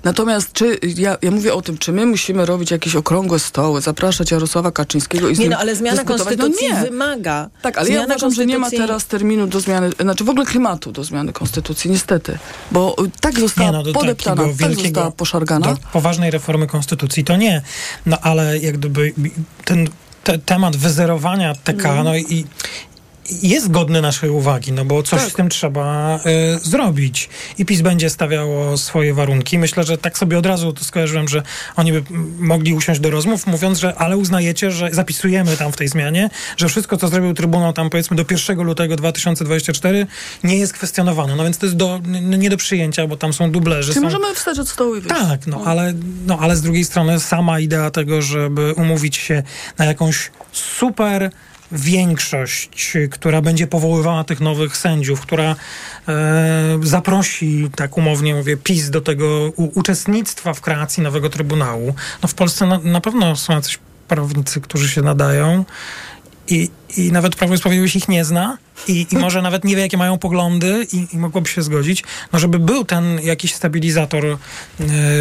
Natomiast 0.04 0.52
czy, 0.52 0.78
ja, 0.96 1.16
ja 1.22 1.30
mówię 1.30 1.54
o 1.54 1.62
tym, 1.62 1.78
czy 1.78 1.92
my 1.92 2.06
musimy 2.06 2.46
robić 2.46 2.70
jakieś 2.70 2.96
okrągłe 2.96 3.38
stoły, 3.38 3.80
zapraszać 3.80 4.30
Jarosława 4.30 4.72
Kaczyńskiego 4.72 5.28
i 5.28 5.36
z 5.36 5.38
Nie 5.38 5.48
no, 5.48 5.58
ale 5.58 5.76
zmiana 5.76 5.96
dyskutować? 5.96 6.36
konstytucji 6.36 6.68
no 6.68 6.76
nie. 6.76 6.90
wymaga. 6.90 7.48
Tak, 7.62 7.78
ale 7.78 7.86
zmiana 7.86 8.00
ja 8.02 8.06
uważam, 8.06 8.32
że 8.34 8.46
nie 8.46 8.58
ma 8.58 8.66
konstytucji- 8.66 8.78
teraz 8.86 9.06
terminu 9.06 9.46
do 9.46 9.60
zmiany, 9.60 9.90
znaczy 10.00 10.24
w 10.24 10.28
ogóle 10.30 10.46
klimatu 10.46 10.92
do 10.92 11.04
zmiany 11.04 11.32
konstytucji, 11.32 11.90
niestety. 11.90 12.38
Bo 12.70 12.96
y, 13.04 13.10
tak 13.20 13.40
została 13.40 13.66
Nie, 13.70 13.72
no, 13.76 13.82
do 13.82 13.92
podeptana, 13.92 14.42
tak 14.60 14.74
została 14.74 15.10
poszargana. 15.10 15.66
Do 15.66 15.76
poważnej 15.92 16.30
reformy 16.30 16.66
konstytucji 16.66 17.24
to 17.24 17.36
nie. 17.36 17.62
No 18.06 18.18
ale 18.22 18.58
jak 18.58 18.78
gdyby 18.78 19.12
ten 19.64 19.88
te, 20.28 20.38
temat 20.38 20.76
wyzerowania 20.76 21.54
TK, 21.54 21.84
Mhm. 21.84 22.04
no 22.04 22.16
i 22.16 22.44
jest 23.42 23.70
godny 23.70 24.02
naszej 24.02 24.30
uwagi, 24.30 24.72
no 24.72 24.84
bo 24.84 25.02
coś 25.02 25.20
Tak. 25.20 25.30
z 25.30 25.34
tym 25.34 25.48
trzeba 25.48 26.16
y, 26.16 26.58
zrobić. 26.62 27.28
I 27.58 27.64
PiS 27.64 27.80
będzie 27.80 28.10
stawiało 28.10 28.76
swoje 28.76 29.14
warunki. 29.14 29.58
Myślę, 29.58 29.84
że 29.84 29.98
tak 29.98 30.18
sobie 30.18 30.38
od 30.38 30.46
razu 30.46 30.72
to 30.72 30.84
skojarzyłem, 30.84 31.28
że 31.28 31.42
oni 31.76 31.92
by 31.92 32.02
mogli 32.38 32.74
usiąść 32.74 33.00
do 33.00 33.10
rozmów, 33.10 33.46
mówiąc, 33.46 33.78
że 33.78 33.94
ale 33.94 34.16
uznajecie, 34.16 34.70
że 34.70 34.88
zapisujemy 34.92 35.56
tam 35.56 35.72
w 35.72 35.76
tej 35.76 35.88
zmianie, 35.88 36.30
że 36.56 36.68
wszystko, 36.68 36.96
co 36.96 37.08
zrobił 37.08 37.34
Trybunał 37.34 37.72
tam 37.72 37.90
powiedzmy 37.90 38.16
do 38.16 38.24
1 38.30 38.62
lutego 38.62 38.96
2024 38.96 40.06
nie 40.44 40.58
jest 40.58 40.72
kwestionowane. 40.72 41.36
No 41.36 41.44
więc 41.44 41.58
to 41.58 41.66
jest 41.66 41.76
do, 41.76 42.00
nie 42.38 42.50
do 42.50 42.56
przyjęcia, 42.56 43.06
bo 43.06 43.16
tam 43.16 43.32
są 43.32 43.50
dublerzy. 43.50 43.92
Czyli 43.92 44.06
są... 44.06 44.18
możemy 44.18 44.34
wstać 44.34 44.58
od 44.58 44.68
stołu 44.68 44.96
i 44.96 45.00
wyjść. 45.00 45.16
Tak, 45.18 45.46
no 45.46 45.62
ale, 45.64 45.94
no 46.26 46.38
ale 46.38 46.56
z 46.56 46.62
drugiej 46.62 46.84
strony 46.84 47.20
sama 47.20 47.60
idea 47.60 47.90
tego, 47.90 48.22
żeby 48.22 48.72
umówić 48.72 49.16
się 49.16 49.42
na 49.78 49.84
jakąś 49.84 50.30
super 50.52 51.30
większość, 51.72 52.96
która 53.10 53.42
będzie 53.42 53.66
powoływała 53.66 54.24
tych 54.24 54.40
nowych 54.40 54.76
sędziów, 54.76 55.20
która 55.20 55.56
e, 56.08 56.78
zaprosi, 56.82 57.70
tak 57.76 57.98
umownie 57.98 58.34
mówię, 58.34 58.56
PiS 58.56 58.90
do 58.90 59.00
tego 59.00 59.52
u, 59.56 59.78
uczestnictwa 59.78 60.54
w 60.54 60.60
kreacji 60.60 61.02
nowego 61.02 61.30
Trybunału. 61.30 61.94
No 62.22 62.28
w 62.28 62.34
Polsce 62.34 62.66
na, 62.66 62.78
na 62.78 63.00
pewno 63.00 63.36
są 63.36 63.52
jacyś 63.52 63.78
prawnicy, 64.08 64.60
którzy 64.60 64.88
się 64.88 65.02
nadają 65.02 65.64
i, 66.48 66.70
i 66.96 67.12
nawet 67.12 67.36
Prawo 67.36 67.54
i 67.54 67.58
Sprawiedliwość 67.58 67.96
ich 67.96 68.08
nie 68.08 68.24
zna 68.24 68.58
i, 68.88 69.06
i 69.10 69.16
może 69.16 69.42
nawet 69.42 69.64
nie 69.64 69.76
wie, 69.76 69.82
jakie 69.82 69.96
mają 69.96 70.18
poglądy 70.18 70.86
i, 70.92 71.06
i 71.12 71.18
mogłoby 71.18 71.48
się 71.48 71.62
zgodzić, 71.62 72.04
no 72.32 72.38
żeby 72.38 72.58
był 72.58 72.84
ten 72.84 73.20
jakiś 73.20 73.54
stabilizator 73.54 74.26
e, 74.26 74.36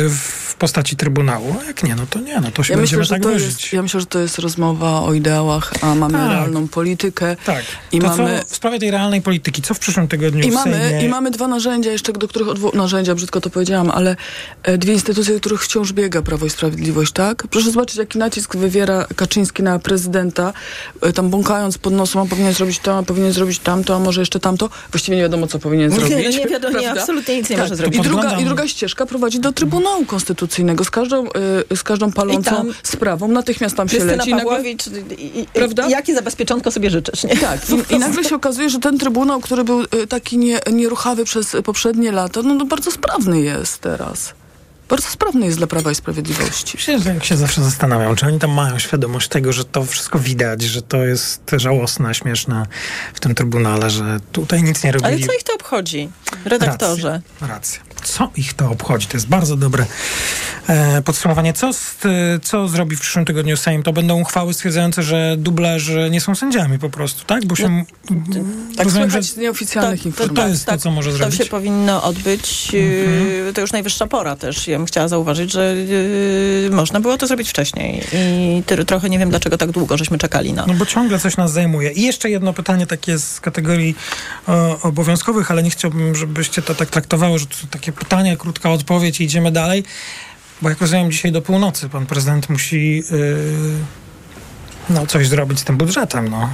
w 0.09 0.55
postaci 0.59 0.95
Trybunału. 0.95 1.55
A 1.61 1.63
jak 1.63 1.83
nie, 1.83 1.95
no 1.95 2.05
to 2.09 2.19
nie, 2.19 2.39
no 2.41 2.51
to 2.51 2.63
się 2.63 2.73
Ja 2.73 2.77
będziemy 2.79 2.99
myślę, 2.99 3.15
tak 3.15 3.23
to 3.23 3.29
wyżyć. 3.29 3.47
jest, 3.63 3.73
ja 3.73 3.81
myślę, 3.81 3.99
że 3.99 4.05
to 4.05 4.19
jest 4.19 4.39
rozmowa 4.39 5.01
o 5.01 5.13
ideałach, 5.13 5.73
a 5.81 5.95
mamy 5.95 6.13
Tak. 6.13 6.31
realną 6.31 6.67
politykę. 6.67 7.35
Tak. 7.45 7.63
I 7.91 7.99
to 7.99 8.07
mamy, 8.07 8.43
w 8.47 8.55
sprawie 8.55 8.79
tej 8.79 8.91
realnej 8.91 9.21
polityki, 9.21 9.61
co 9.61 9.73
w 9.73 9.79
przyszłym 9.79 10.07
tygodniu 10.07 10.43
i 10.43 10.51
mamy, 10.51 10.77
Sejmie? 10.77 11.05
I 11.05 11.09
mamy 11.09 11.31
dwa 11.31 11.47
narzędzia 11.47 11.91
jeszcze, 11.91 12.13
do 12.13 12.27
których 12.27 12.47
odwo- 12.47 12.75
narzędzia, 12.75 13.15
brzydko 13.15 13.41
to 13.41 13.49
powiedziałam, 13.49 13.91
ale 13.91 14.15
e, 14.63 14.77
dwie 14.77 14.93
instytucje, 14.93 15.33
do 15.33 15.39
których 15.39 15.63
wciąż 15.63 15.93
biega 15.93 16.21
Prawo 16.21 16.45
i 16.45 16.49
Sprawiedliwość, 16.49 17.11
tak? 17.11 17.47
Proszę 17.47 17.71
zobaczyć, 17.71 17.97
jaki 17.97 18.17
nacisk 18.19 18.55
wywiera 18.55 19.05
Kaczyński 19.15 19.63
na 19.63 19.79
prezydenta, 19.79 20.53
e, 21.01 21.13
tam 21.13 21.29
bąkając 21.57 21.77
pod 21.77 21.93
nosem, 21.93 22.21
on 22.21 22.27
powinien 22.27 22.53
zrobić 22.53 22.79
to, 22.79 22.97
a 22.97 23.03
powinien 23.03 23.31
zrobić 23.33 23.59
tamto, 23.59 23.95
a 23.95 23.99
może 23.99 24.21
jeszcze 24.21 24.39
tamto. 24.39 24.69
Właściwie 24.91 25.17
nie 25.17 25.23
wiadomo, 25.23 25.47
co 25.47 25.59
powinien 25.59 25.89
Nie, 25.89 25.95
zrobić. 25.95 26.15
no 26.25 26.39
nie 26.43 26.45
wiadomo, 26.47 26.77
nie, 26.79 26.83
prawda? 26.85 27.01
absolutnie 27.01 27.37
nic 27.37 27.49
nie 27.49 27.55
Tak. 27.55 27.65
może 27.65 27.75
zrobić. 27.75 27.99
I 27.99 28.01
druga, 28.03 28.39
I 28.39 28.45
druga 28.45 28.67
ścieżka 28.67 29.05
prowadzi 29.05 29.39
do 29.39 29.51
Trybunału 29.51 30.05
Konstytucyjnego 30.05 30.83
z 30.83 30.89
każdą, 30.91 31.25
y, 31.71 31.75
z 31.77 31.83
każdą 31.83 32.11
palącą 32.11 32.51
tam 32.51 32.73
sprawą. 32.83 33.27
Natychmiast 33.27 33.75
tam 33.75 33.89
się 33.89 34.03
leci. 34.05 34.29
i 34.29 34.33
nagle- 34.33 34.45
Pawłowicz, 34.45 34.83
i, 35.17 35.39
i, 35.39 35.45
Prawda? 35.53 35.87
jakie 35.89 36.15
zabezpieczonko 36.15 36.71
sobie 36.71 36.89
życzysz, 36.89 37.23
nie? 37.23 37.37
tak, 37.37 37.59
i, 37.69 37.93
i 37.95 37.99
nagle 37.99 38.23
się 38.23 38.35
okazuje, 38.35 38.69
że 38.69 38.79
ten 38.79 38.97
Trybunał, 38.97 39.39
który 39.41 39.63
był 39.63 39.81
y, 39.81 40.07
taki 40.09 40.37
nie, 40.37 40.59
nieruchawy 40.71 41.25
przez 41.25 41.55
poprzednie 41.65 42.11
lata, 42.11 42.41
no, 42.43 42.53
no 42.53 42.65
bardzo 42.65 42.91
sprawny 42.91 43.41
jest 43.41 43.77
teraz. 43.79 44.33
Bardzo 44.89 45.09
sprawny 45.09 45.45
jest 45.45 45.57
dla 45.57 45.67
Prawa 45.67 45.91
i 45.91 45.95
Sprawiedliwości. 45.95 46.77
Myślę, 46.77 46.99
że 46.99 47.13
jak 47.13 47.23
się 47.23 47.37
zawsze 47.37 47.63
zastanawiam, 47.63 48.15
czy 48.15 48.25
oni 48.25 48.39
tam 48.39 48.51
mają 48.51 48.79
świadomość 48.79 49.27
tego, 49.27 49.53
że 49.53 49.65
to 49.65 49.85
wszystko 49.85 50.19
widać, 50.19 50.61
że 50.61 50.81
to 50.81 51.05
jest 51.05 51.51
żałosne, 51.57 52.15
śmieszne 52.15 52.65
w 53.13 53.19
tym 53.19 53.35
Trybunale, 53.35 53.89
że 53.89 54.19
tutaj 54.31 54.63
nic 54.63 54.83
nie 54.83 54.91
robili. 54.91 55.13
Ale 55.13 55.27
co 55.27 55.33
ich 55.33 55.43
to 55.43 55.53
obchodzi, 55.53 56.09
redaktorze? 56.45 57.21
Racja, 57.41 57.47
racja. 57.47 57.79
Co 58.07 58.29
ich 58.35 58.53
to 58.53 58.69
obchodzi? 58.71 59.07
To 59.07 59.17
jest 59.17 59.27
bardzo 59.27 59.55
dobre 59.55 59.85
e, 60.67 61.01
podsumowanie. 61.01 61.53
Co, 61.53 61.73
z, 61.73 61.97
co 62.43 62.67
zrobi 62.67 62.95
w 62.95 62.99
przyszłym 63.01 63.25
tygodniu 63.25 63.57
Sejm? 63.57 63.83
To 63.83 63.93
będą 63.93 64.21
uchwały 64.21 64.53
stwierdzające, 64.53 65.03
że 65.03 65.35
dublerzy 65.37 66.07
nie 66.11 66.21
są 66.21 66.35
sędziami 66.35 66.79
po 66.79 66.89
prostu, 66.89 67.25
tak? 67.25 67.45
Bo 67.45 67.55
się... 67.55 67.85
Tak 68.77 68.85
rozumiem, 68.85 69.09
słychać 69.11 69.25
z 69.25 69.37
nieoficjalnych 69.37 69.99
Tak, 69.99 70.05
informacji. 70.05 70.35
to 70.35 70.47
jest 70.47 70.65
to, 70.65 70.77
co 70.77 70.91
może 70.91 71.11
To 71.11 71.17
zrobić. 71.17 71.37
się 71.37 71.45
powinno 71.45 72.03
odbyć, 72.03 72.73
yy, 72.73 73.51
to 73.53 73.61
już 73.61 73.71
najwyższa 73.71 74.07
pora 74.07 74.35
też. 74.35 74.67
Ja 74.67 74.77
bym 74.77 74.85
chciała 74.85 75.07
zauważyć, 75.07 75.51
że 75.51 75.75
yy, 75.75 76.69
można 76.71 76.99
było 76.99 77.17
to 77.17 77.27
zrobić 77.27 77.49
wcześniej 77.49 78.03
i 78.13 78.63
ty, 78.65 78.85
trochę 78.85 79.09
nie 79.09 79.19
wiem, 79.19 79.29
dlaczego 79.29 79.57
tak 79.57 79.71
długo 79.71 79.97
żeśmy 79.97 80.17
czekali 80.17 80.53
na... 80.53 80.65
No 80.65 80.73
bo 80.73 80.85
ciągle 80.85 81.19
coś 81.19 81.37
nas 81.37 81.51
zajmuje. 81.51 81.91
I 81.91 82.01
jeszcze 82.01 82.29
jedno 82.29 82.53
pytanie 82.53 82.87
takie 82.87 83.17
z 83.17 83.39
kategorii 83.39 83.95
e, 84.47 84.75
obowiązkowych, 84.81 85.51
ale 85.51 85.63
nie 85.63 85.69
chciałbym, 85.69 86.15
żebyście 86.15 86.61
to 86.61 86.75
tak 86.75 86.89
traktowały, 86.89 87.39
że 87.39 87.45
to 87.45 87.55
takie 87.71 87.91
pytanie, 87.99 88.37
krótka 88.37 88.71
odpowiedź 88.71 89.21
i 89.21 89.23
idziemy 89.23 89.51
dalej. 89.51 89.83
Bo 90.61 90.69
jak 90.69 90.81
rozumiem, 90.81 91.11
dzisiaj 91.11 91.31
do 91.31 91.41
północy 91.41 91.89
pan 91.89 92.05
prezydent 92.05 92.49
musi 92.49 93.03
e, 94.89 94.93
no, 94.93 95.07
coś 95.07 95.27
zrobić 95.27 95.59
z 95.59 95.63
tym 95.63 95.77
budżetem. 95.77 96.27
No. 96.27 96.49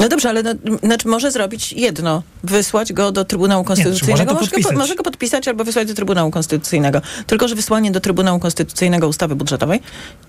No 0.00 0.08
dobrze, 0.08 0.28
ale 0.28 0.42
no, 0.42 0.54
znaczy 0.82 1.08
może 1.08 1.30
zrobić 1.30 1.72
jedno. 1.72 2.22
Wysłać 2.44 2.92
go 2.92 3.12
do 3.12 3.24
Trybunału 3.24 3.64
Konstytucyjnego. 3.64 4.18
może 4.18 4.26
to 4.26 4.34
może, 4.34 4.46
go, 4.46 4.50
podpisać. 4.50 4.76
może 4.76 4.94
go 4.94 5.02
podpisać 5.02 5.48
albo 5.48 5.64
wysłać 5.64 5.88
do 5.88 5.94
Trybunału 5.94 6.30
Konstytucyjnego. 6.30 7.00
Tylko, 7.26 7.48
że 7.48 7.54
wysłanie 7.54 7.90
do 7.90 8.00
Trybunału 8.00 8.40
Konstytucyjnego 8.40 9.08
ustawy 9.08 9.36
budżetowej 9.36 9.80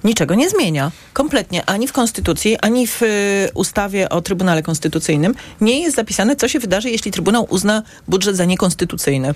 niczego 0.04 0.36
nie 0.36 0.50
zmienia. 0.50 0.92
Kompletnie. 1.14 1.66
Ani 1.66 1.88
w 1.88 1.94
Konstytucji, 1.94 2.58
ani 2.58 2.88
w 2.88 3.04
y, 3.04 3.50
ustawie 3.54 4.10
o 4.10 4.22
Trybunale 4.22 4.64
Konstytucyjnym 4.64 5.36
nie 5.62 5.80
jest 5.80 5.96
zapisane, 5.96 6.36
co 6.36 6.48
się 6.48 6.60
wydarzy, 6.60 6.90
jeśli 6.90 7.12
Trybunał 7.12 7.48
uzna 7.50 7.84
budżet 8.08 8.36
za 8.36 8.46
niekonstytucyjny. 8.46 9.34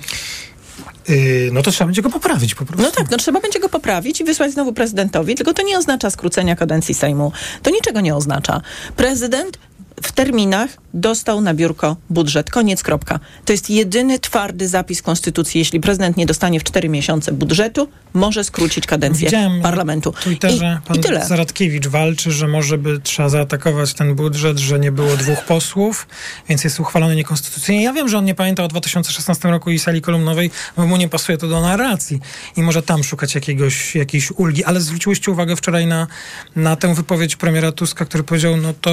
Yy, 1.08 1.50
no 1.54 1.62
to 1.62 1.72
trzeba 1.72 1.86
będzie 1.86 2.02
go 2.02 2.10
poprawić 2.10 2.56
po 2.56 2.66
prostu. 2.66 2.84
No 2.84 2.92
tak, 2.92 3.12
no 3.12 3.18
trzeba 3.18 3.42
będzie 3.42 3.60
go 3.60 3.70
poprawić 3.70 4.22
i 4.22 4.24
wysłać 4.24 4.52
znowu 4.52 4.74
prezydentowi, 4.74 5.36
tylko 5.36 5.54
to 5.54 5.64
nie 5.64 5.78
oznacza 5.78 6.10
skrócenia 6.10 6.56
kadencji 6.56 6.94
Sejmu. 6.94 7.32
To 7.64 7.72
niczego 7.72 8.02
nie 8.02 8.16
oznacza. 8.16 8.62
Prezydent 8.96 9.58
w 10.04 10.12
terminach 10.12 10.70
dostał 10.96 11.42
na 11.42 11.54
biurko 11.54 11.96
budżet. 12.10 12.50
Koniec, 12.50 12.84
kropka. 12.84 13.20
To 13.46 13.54
jest 13.54 13.70
jedyny 13.70 14.20
twardy 14.20 14.68
zapis 14.68 15.02
Konstytucji. 15.02 15.60
Jeśli 15.60 15.80
prezydent 15.80 16.18
nie 16.18 16.26
dostanie 16.26 16.60
w 16.60 16.64
cztery 16.64 16.90
miesiące 16.90 17.32
budżetu, 17.32 17.88
może 18.14 18.44
skrócić 18.44 18.86
kadencję 18.86 19.26
Widziałem 19.26 19.62
parlamentu. 19.62 20.12
Na 20.16 20.22
Twitterze 20.22 20.80
I, 20.84 20.88
pan 20.88 20.98
I 20.98 21.00
tyle. 21.00 21.26
Zaradkiewicz 21.26 21.88
walczy, 21.88 22.32
że 22.32 22.48
może 22.48 22.78
by 22.78 23.00
trzeba 23.00 23.30
zaatakować 23.30 23.94
ten 23.94 24.16
budżet, 24.16 24.60
że 24.60 24.80
nie 24.80 24.92
było 24.92 25.18
dwóch 25.18 25.46
posłów, 25.46 26.08
więc 26.50 26.64
jest 26.64 26.80
uchwalony 26.80 27.16
niekonstytucyjnie. 27.16 27.84
Ja 27.84 27.94
wiem, 27.94 28.10
że 28.10 28.18
on 28.18 28.26
nie 28.26 28.36
pamięta 28.36 28.64
o 28.64 28.68
2016 28.68 29.50
roku 29.50 29.72
i 29.72 29.80
sali 29.80 30.02
kolumnowej, 30.02 30.52
bo 30.78 30.88
mu 30.88 30.98
nie 30.98 31.10
pasuje 31.10 31.38
to 31.38 31.48
do 31.48 31.62
narracji 31.62 32.20
i 32.58 32.62
może 32.62 32.82
tam 32.82 33.04
szukać 33.04 33.36
jakiegoś, 33.36 33.96
jakiejś 33.96 34.32
ulgi, 34.32 34.64
ale 34.64 34.82
zwróciłyście 34.82 35.32
uwagę 35.32 35.56
wczoraj 35.56 35.88
na, 35.88 36.08
na 36.56 36.76
tę 36.76 36.96
wypowiedź 36.96 37.36
premiera 37.36 37.72
Tuska, 37.72 38.06
który 38.06 38.24
powiedział, 38.24 38.58
no 38.58 38.74
to 38.82 38.92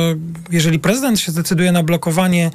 jeżeli 0.51 0.79
prezydent 0.79 1.21
się 1.21 1.33
zdecyduje 1.33 1.73
na 1.73 1.83
blokowanie 1.93 2.51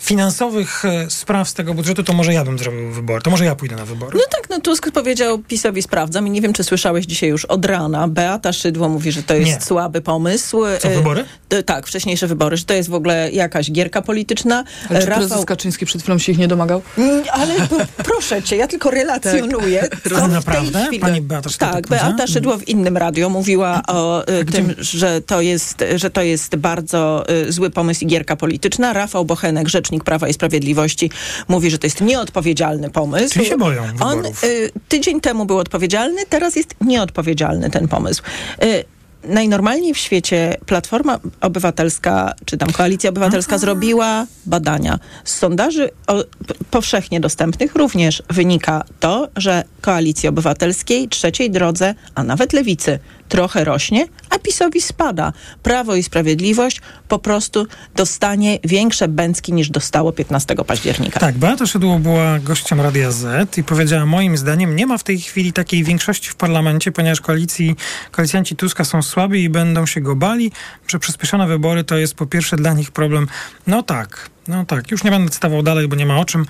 finansowych 0.00 0.84
e, 0.84 1.10
spraw 1.10 1.48
z 1.48 1.54
tego 1.54 1.74
budżetu, 1.74 2.02
to 2.02 2.12
może 2.12 2.32
ja 2.32 2.44
bym 2.44 2.58
zrobił 2.58 2.90
wybory, 2.90 3.22
to 3.22 3.30
może 3.30 3.44
ja 3.44 3.54
pójdę 3.54 3.76
na 3.76 3.84
wybory. 3.84 4.18
No 4.18 4.24
tak, 4.30 4.50
no 4.50 4.60
Tusk 4.60 4.90
powiedział 4.90 5.38
PiSowi 5.38 5.82
sprawdzam 5.82 6.26
i 6.26 6.30
nie 6.30 6.40
wiem, 6.40 6.52
czy 6.52 6.64
słyszałeś 6.64 7.06
dzisiaj 7.06 7.28
już 7.30 7.44
od 7.44 7.64
rana. 7.64 8.08
Beata 8.08 8.52
Szydło 8.52 8.88
mówi, 8.88 9.12
że 9.12 9.22
to 9.22 9.34
jest 9.34 9.46
Nie. 9.46 9.60
słaby 9.60 10.00
pomysł. 10.00 10.62
Co, 10.80 10.88
E, 10.88 10.94
wybory? 10.94 11.24
e, 11.50 11.62
tak, 11.62 11.86
wcześniejsze 11.86 12.26
wybory, 12.26 12.56
że 12.56 12.64
to 12.64 12.74
jest 12.74 12.88
w 12.90 12.94
ogóle 12.94 13.30
jakaś 13.32 13.70
gierka 13.72 14.02
polityczna. 14.02 14.64
Ale 14.90 15.00
czy 15.00 15.06
prezes 15.06 15.44
Kaczyński 15.44 15.86
przed 15.86 16.02
chwilą 16.02 16.18
się 16.18 16.32
ich 16.32 16.38
nie 16.38 16.48
domagał? 16.48 16.82
Mm, 16.98 17.24
Ale 17.32 17.54
p- 17.54 17.86
proszę 18.04 18.42
cię, 18.42 18.56
ja 18.56 18.66
tylko 18.66 18.90
relacjonuję. 18.90 19.88
Tak. 19.88 20.00
tej 20.02 20.28
Naprawdę? 20.28 20.82
chwili- 20.86 21.00
Pani 21.00 21.20
Beata 21.20 21.48
Szydło 21.50 21.68
Tak, 21.68 21.74
tak? 21.74 21.86
Beata 21.88 22.26
Szydło 22.26 22.58
w 22.58 22.68
innym 22.68 22.96
radio 22.96 23.28
mówiła 23.28 23.82
o 23.88 24.22
Gdzie? 24.44 24.52
tym, 24.58 24.74
że 24.78 25.20
to, 25.20 25.40
jest, 25.40 25.84
że 25.96 26.10
to 26.10 26.22
jest 26.22 26.56
bardzo 26.56 27.24
y, 27.48 27.52
zły 27.52 27.70
pomysł 27.70 28.04
i 28.04 28.06
gierka 28.06 28.36
polityczna. 28.36 28.92
Rafał 28.92 29.24
Bochenek, 29.24 29.68
rzecznik 29.90 30.04
Prawa 30.04 30.28
i 30.28 30.32
Sprawiedliwości, 30.32 31.10
mówi, 31.48 31.70
że 31.70 31.78
to 31.78 31.86
jest 31.86 32.00
nieodpowiedzialny 32.00 32.90
pomysł. 32.90 33.34
Czyli 33.34 33.46
się 33.46 33.58
boją 33.58 33.82
On 34.00 34.16
wyborów. 34.16 34.44
y, 34.44 34.70
tydzień 34.88 35.20
temu 35.20 35.46
był 35.46 35.58
odpowiedzialny, 35.58 36.22
teraz 36.28 36.56
jest 36.56 36.74
nieodpowiedzialny 36.80 37.70
ten 37.70 37.88
pomysł. 37.88 38.22
Y, 38.64 38.84
Najnormalniej 39.24 39.94
w 39.94 39.98
świecie 39.98 40.56
Platforma 40.66 41.18
Obywatelska, 41.40 42.34
czy 42.44 42.56
tam 42.56 42.72
Koalicja 42.72 43.10
Obywatelska 43.10 43.58
zrobiła 43.58 44.26
badania. 44.46 44.98
Z 45.24 45.36
sondaży 45.36 45.90
o, 46.06 46.24
powszechnie 46.70 47.20
dostępnych 47.20 47.74
również 47.74 48.22
wynika 48.30 48.84
to, 49.00 49.28
że 49.36 49.64
Koalicji 49.80 50.28
Obywatelskiej, 50.28 51.08
Trzeciej 51.08 51.50
Drodze, 51.50 51.94
a 52.14 52.24
nawet 52.24 52.52
Lewicy 52.52 52.98
trochę 53.30 53.64
rośnie, 53.64 54.06
a 54.30 54.38
PiSowi 54.38 54.80
spada. 54.80 55.32
Prawo 55.62 55.94
i 55.94 56.02
Sprawiedliwość 56.02 56.80
po 57.08 57.18
prostu 57.18 57.66
dostanie 57.96 58.58
większe 58.64 59.08
bęcki 59.08 59.52
niż 59.52 59.70
dostało 59.70 60.12
15 60.12 60.54
października. 60.66 61.20
Tak, 61.20 61.38
Beata 61.38 61.66
Szydło 61.66 61.98
była 61.98 62.38
gościem 62.38 62.80
Radia 62.80 63.10
Z 63.10 63.58
i 63.58 63.64
powiedziała, 63.64 64.06
moim 64.06 64.36
zdaniem 64.36 64.76
nie 64.76 64.86
ma 64.86 64.98
w 64.98 65.04
tej 65.04 65.20
chwili 65.20 65.52
takiej 65.52 65.84
większości 65.84 66.30
w 66.30 66.34
parlamencie, 66.34 66.92
ponieważ 66.92 67.20
koalicji, 67.20 67.76
koalicjanci 68.10 68.56
Tuska 68.56 68.84
są 68.84 69.02
słabi 69.02 69.42
i 69.42 69.50
będą 69.50 69.86
się 69.86 70.00
go 70.00 70.16
bali, 70.16 70.52
że 70.88 70.98
przyspieszone 70.98 71.46
wybory 71.46 71.84
to 71.84 71.96
jest 71.96 72.14
po 72.14 72.26
pierwsze 72.26 72.56
dla 72.56 72.72
nich 72.72 72.90
problem. 72.90 73.26
No 73.66 73.82
tak, 73.82 74.30
no 74.50 74.64
tak, 74.64 74.90
już 74.90 75.04
nie 75.04 75.10
będę 75.10 75.30
cytował 75.30 75.62
dalej, 75.62 75.88
bo 75.88 75.96
nie 75.96 76.06
ma 76.06 76.18
o 76.18 76.24
czym. 76.24 76.46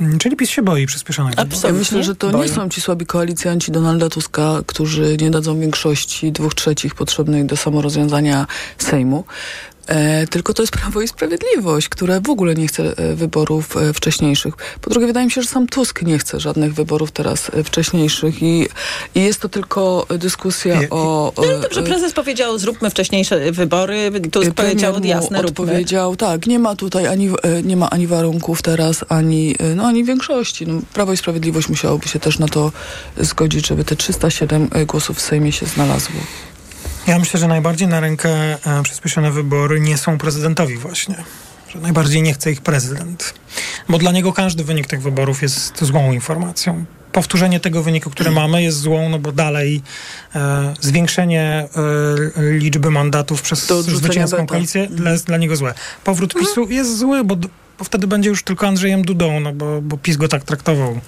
Mm, 0.00 0.18
Czyli 0.18 0.36
PiS 0.36 0.50
się 0.50 0.62
boi 0.62 0.86
przyspieszonych 0.86 1.34
wyborów. 1.34 1.62
Ja 1.64 1.72
myślę, 1.72 2.02
że 2.02 2.14
to 2.14 2.42
nie 2.42 2.48
są 2.48 2.68
ci 2.68 2.80
słabi 2.80 3.06
koalicjanci 3.06 3.72
Donalda 3.72 4.08
Tuska, 4.08 4.60
którzy 4.66 5.16
nie 5.20 5.30
dadzą 5.30 5.60
większości 5.60 6.32
dwóch 6.32 6.54
trzecich 6.54 6.94
potrzebnej 6.94 7.44
do 7.44 7.56
samorozwiązania 7.56 8.46
Sejmu. 8.78 9.24
E, 9.86 10.26
tylko 10.26 10.54
to 10.54 10.62
jest 10.62 10.72
Prawo 10.72 11.00
i 11.00 11.08
Sprawiedliwość, 11.08 11.88
które 11.88 12.20
w 12.20 12.30
ogóle 12.30 12.54
nie 12.54 12.68
chce 12.68 12.82
e, 12.96 13.14
wyborów 13.14 13.76
e, 13.76 13.92
wcześniejszych. 13.92 14.54
Po 14.80 14.90
drugie, 14.90 15.06
wydaje 15.06 15.26
mi 15.26 15.32
się, 15.32 15.42
że 15.42 15.48
sam 15.48 15.66
Tusk 15.66 16.02
nie 16.02 16.18
chce 16.18 16.40
żadnych 16.40 16.74
wyborów 16.74 17.10
teraz 17.10 17.50
e, 17.54 17.64
wcześniejszych 17.64 18.42
i, 18.42 18.68
i 19.14 19.20
jest 19.20 19.40
to 19.40 19.48
tylko 19.48 20.06
dyskusja 20.18 20.80
o... 20.90 21.32
No 21.36 21.58
dobrze, 21.62 21.82
prezes 21.82 22.12
powiedział, 22.12 22.58
zróbmy 22.58 22.90
wcześniejsze 22.90 23.52
wybory. 23.52 24.10
Tusk 24.32 24.50
powiedział, 24.50 25.04
jasne, 25.04 25.42
róbmy. 25.42 25.48
odpowiedział, 25.48 26.16
tak, 26.16 26.46
nie 26.46 26.58
ma 26.58 26.76
tutaj 26.76 27.06
ani, 27.06 27.30
nie 27.64 27.76
ma 27.76 27.90
ani 27.90 28.06
warunków 28.06 28.62
teraz, 28.62 29.04
ani, 29.08 29.54
no, 29.76 29.84
ani 29.84 30.04
większości. 30.04 30.66
No, 30.66 30.80
Prawo 30.92 31.12
i 31.12 31.16
Sprawiedliwość 31.16 31.68
musiałoby 31.68 32.08
się 32.08 32.20
też 32.20 32.38
na 32.38 32.48
to 32.48 32.72
zgodzić, 33.20 33.66
żeby 33.66 33.84
te 33.84 33.96
307 33.96 34.68
głosów 34.86 35.16
w 35.16 35.20
Sejmie 35.20 35.52
się 35.52 35.66
znalazło. 35.66 36.20
Ja 37.06 37.18
myślę, 37.18 37.40
że 37.40 37.48
najbardziej 37.48 37.88
na 37.88 38.00
rękę 38.00 38.30
e, 38.30 38.82
przyspieszone 38.82 39.30
wybory 39.30 39.80
nie 39.80 39.98
są 39.98 40.18
prezydentowi 40.18 40.76
właśnie. 40.76 41.14
Że 41.68 41.80
najbardziej 41.80 42.22
nie 42.22 42.34
chce 42.34 42.52
ich 42.52 42.60
prezydent. 42.60 43.34
Bo 43.88 43.98
dla 43.98 44.12
niego 44.12 44.32
każdy 44.32 44.64
wynik 44.64 44.86
tych 44.86 45.02
wyborów 45.02 45.42
jest 45.42 45.84
złą 45.84 46.12
informacją. 46.12 46.84
Powtórzenie 47.12 47.60
tego 47.60 47.82
wyniku, 47.82 48.10
który 48.10 48.30
mamy, 48.30 48.62
jest 48.62 48.78
złą, 48.78 49.08
no 49.08 49.18
bo 49.18 49.32
dalej 49.32 49.82
e, 50.34 50.74
zwiększenie 50.80 51.68
e, 52.36 52.52
liczby 52.52 52.90
mandatów 52.90 53.42
przez 53.42 53.66
zwycięską 53.66 54.46
koalicję 54.46 54.86
dla, 54.86 55.10
jest 55.10 55.26
dla 55.26 55.36
niego 55.36 55.56
złe. 55.56 55.74
Powrót 56.04 56.34
PiSu 56.34 56.68
jest 56.68 56.98
zły, 56.98 57.24
bo, 57.24 57.36
bo 57.78 57.84
wtedy 57.84 58.06
będzie 58.06 58.28
już 58.28 58.42
tylko 58.42 58.66
Andrzejem 58.66 59.02
Dudą, 59.02 59.40
no 59.40 59.52
bo, 59.52 59.82
bo 59.82 59.98
PiS 59.98 60.16
go 60.16 60.28
tak 60.28 60.44
traktował. 60.44 61.00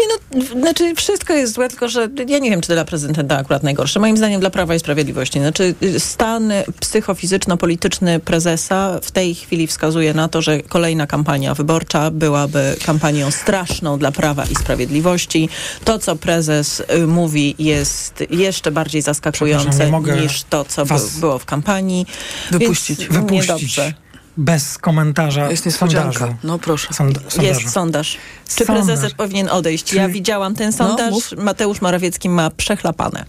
Nie 0.00 0.06
no, 0.40 0.60
znaczy 0.60 0.94
wszystko 0.94 1.34
jest 1.34 1.52
złe, 1.52 1.68
tylko 1.68 1.88
że 1.88 2.08
ja 2.28 2.38
nie 2.38 2.50
wiem, 2.50 2.60
czy 2.60 2.72
dla 2.72 2.84
prezydenta 2.84 3.38
akurat 3.38 3.62
najgorsze. 3.62 4.00
Moim 4.00 4.16
zdaniem 4.16 4.40
dla 4.40 4.50
Prawa 4.50 4.74
i 4.74 4.78
Sprawiedliwości. 4.78 5.38
Znaczy 5.38 5.74
y, 5.82 6.00
stan 6.00 6.52
psychofizyczno-polityczny 6.80 8.20
prezesa 8.20 9.00
w 9.02 9.10
tej 9.10 9.34
chwili 9.34 9.66
wskazuje 9.66 10.14
na 10.14 10.28
to, 10.28 10.42
że 10.42 10.62
kolejna 10.62 11.06
kampania 11.06 11.54
wyborcza 11.54 12.10
byłaby 12.10 12.76
kampanią 12.84 13.30
straszną 13.30 13.98
dla 13.98 14.12
Prawa 14.12 14.44
i 14.44 14.54
Sprawiedliwości. 14.54 15.48
To, 15.84 15.98
co 15.98 16.16
prezes 16.16 16.80
y, 16.80 17.06
mówi 17.06 17.54
jest 17.58 18.24
jeszcze 18.30 18.70
bardziej 18.70 19.02
zaskakujące 19.02 19.90
niż 20.22 20.42
to, 20.42 20.64
co 20.64 20.86
by, 20.86 20.94
było 21.20 21.38
w 21.38 21.44
kampanii. 21.44 22.06
Wypuścić. 22.50 22.98
Więc 22.98 23.12
Wypuścić. 23.12 23.48
Niedobrze. 23.48 24.09
Bez 24.40 24.78
komentarza 24.78 25.50
Jest 25.50 25.66
niespodzianka. 25.66 26.12
sondażu. 26.18 26.36
No 26.44 26.58
proszę. 26.58 26.94
Sondażu. 26.94 27.42
Jest 27.42 27.70
sondaż. 27.70 28.16
Czy 28.56 28.64
Sondaż. 28.64 28.86
prezes 28.86 29.14
powinien 29.14 29.48
odejść? 29.48 29.92
Ja 29.92 30.08
widziałam 30.08 30.54
ten 30.54 30.66
No, 30.70 30.72
sondaż. 30.76 31.10
mów. 31.10 31.30
Mateusz 31.38 31.80
Morawiecki 31.80 32.28
ma 32.28 32.50
przechlapane. 32.50 33.24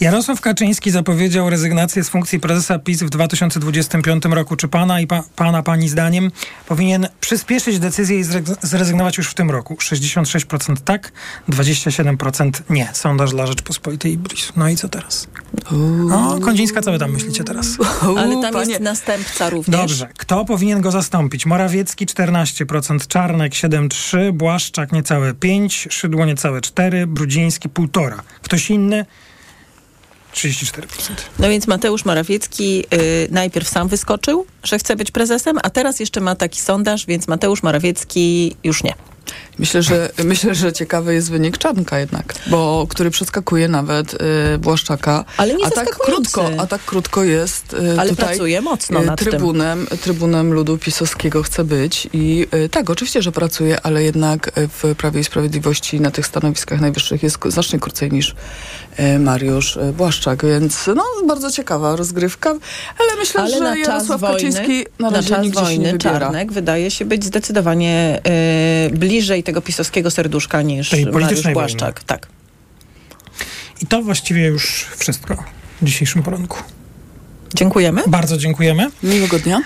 Jarosław 0.00 0.40
Kaczyński 0.40 0.90
zapowiedział 0.90 1.50
rezygnację 1.50 2.04
z 2.04 2.08
funkcji 2.08 2.40
prezesa 2.40 2.78
PiS 2.78 3.02
w 3.02 3.10
2025 3.10 4.24
roku. 4.24 4.56
Czy 4.56 4.68
pana 4.68 5.00
i 5.00 5.06
pa, 5.06 5.22
pana, 5.36 5.62
pani 5.62 5.88
zdaniem 5.88 6.30
powinien 6.68 7.08
przyspieszyć 7.20 7.78
decyzję 7.78 8.18
i 8.20 8.24
zrezygnować 8.62 9.18
już 9.18 9.28
w 9.28 9.34
tym 9.34 9.50
roku? 9.50 9.74
66% 9.74 10.76
tak, 10.84 11.12
27% 11.48 12.50
nie. 12.70 12.88
Sondaż 12.92 13.30
dla 13.30 13.46
Rzeczpospolitej 13.46 14.12
i 14.12 14.16
BRIS. 14.18 14.52
No 14.56 14.68
i 14.68 14.76
co 14.76 14.88
teraz? 14.88 15.26
O, 16.12 16.38
Kondzińska, 16.40 16.82
co 16.82 16.92
wy 16.92 16.98
tam 16.98 17.10
myślicie 17.12 17.44
teraz? 17.44 17.66
Ale 18.18 18.42
tam 18.42 18.52
panie. 18.52 18.70
jest 18.70 18.82
następca 18.82 19.50
również. 19.50 19.80
Dobrze. 19.80 20.08
Kto 20.18 20.44
powinien 20.50 20.80
go 20.80 20.90
zastąpić? 20.90 21.46
Morawiecki 21.46 22.06
14%, 22.06 23.06
Czarnek 23.06 23.52
7,3%, 23.52 24.32
Błaszczak 24.32 24.92
niecałe 24.92 25.32
5%, 25.32 25.90
Szydło 25.90 26.26
niecałe 26.26 26.60
4%, 26.60 27.06
Brudziński 27.06 27.68
1,5%. 27.68 28.18
Ktoś 28.42 28.70
inny? 28.70 29.06
34%. 30.34 30.84
No 31.38 31.48
więc 31.48 31.66
Mateusz 31.66 32.04
Morawiecki 32.04 32.84
y, 32.94 33.28
najpierw 33.30 33.68
sam 33.68 33.88
wyskoczył, 33.88 34.46
że 34.62 34.78
chce 34.78 34.96
być 34.96 35.10
prezesem, 35.10 35.58
a 35.62 35.70
teraz 35.70 36.00
jeszcze 36.00 36.20
ma 36.20 36.34
taki 36.34 36.60
sondaż, 36.60 37.06
więc 37.06 37.28
Mateusz 37.28 37.62
Morawiecki 37.62 38.56
już 38.64 38.82
nie. 38.84 38.94
Myślę, 39.60 39.82
że, 39.82 40.10
myślę, 40.24 40.54
że 40.54 40.72
ciekawy 40.72 41.14
jest 41.14 41.30
wynik 41.30 41.58
Czarnka 41.58 41.98
jednak, 41.98 42.34
bo 42.46 42.86
który 42.88 43.10
przeskakuje 43.10 43.68
nawet 43.68 44.14
y, 44.14 44.18
Błaszczaka. 44.58 45.24
Ale 45.36 45.54
nie 45.54 45.66
a 45.66 45.70
tak 45.70 45.96
krótko, 45.96 46.50
A 46.58 46.66
tak 46.66 46.84
krótko 46.84 47.24
jest 47.24 47.74
y, 47.74 47.76
Ale 48.00 48.10
tutaj 48.10 48.26
pracuje 48.26 48.60
mocno 48.60 49.02
y, 49.02 49.06
nad 49.06 49.18
tym. 49.18 49.28
trybunem, 49.28 49.86
trybunem 50.00 50.52
ludu 50.52 50.78
pisowskiego 50.78 51.42
chce 51.42 51.64
być 51.64 52.08
i 52.12 52.46
y, 52.54 52.68
tak, 52.68 52.90
oczywiście, 52.90 53.22
że 53.22 53.32
pracuje, 53.32 53.80
ale 53.82 54.02
jednak 54.02 54.50
w 54.82 54.94
Prawie 54.96 55.20
i 55.20 55.24
Sprawiedliwości 55.24 56.00
na 56.00 56.10
tych 56.10 56.26
stanowiskach 56.26 56.80
najwyższych 56.80 57.22
jest 57.22 57.38
znacznie 57.46 57.78
krócej 57.78 58.12
niż 58.12 58.34
y, 59.00 59.18
Mariusz 59.18 59.76
y, 59.76 59.92
Błaszczak, 59.92 60.44
więc 60.46 60.86
no 60.96 61.04
bardzo 61.26 61.50
ciekawa 61.50 61.96
rozgrywka, 61.96 62.50
ale 62.98 63.16
myślę, 63.18 63.40
Ale 63.40 63.50
że 63.50 63.60
na 63.60 63.76
Jarosław 63.76 64.20
wojny, 64.20 64.34
Kaczyński 64.36 64.86
na 64.98 65.10
na 65.10 65.22
czas 65.22 65.48
wojny. 65.50 65.98
Czarnek 65.98 66.52
wydaje 66.52 66.90
się 66.90 67.04
być 67.04 67.24
zdecydowanie 67.24 68.20
bliżej 68.92 69.42
tego 69.50 69.62
pisowskiego 69.62 70.10
serduszka 70.10 70.62
niż 70.62 70.90
Tej 70.90 71.06
Mariusz 71.06 71.42
Błaszczak. 71.52 72.04
Tak. 72.04 72.26
I 73.82 73.86
to 73.86 74.02
właściwie 74.02 74.46
już 74.46 74.86
wszystko 74.96 75.44
w 75.82 75.84
dzisiejszym 75.84 76.22
poranku. 76.22 76.58
Dziękujemy. 77.54 78.02
Bardzo 78.06 78.36
dziękujemy. 78.36 78.90
Miłego 79.02 79.38
dnia. 79.38 79.60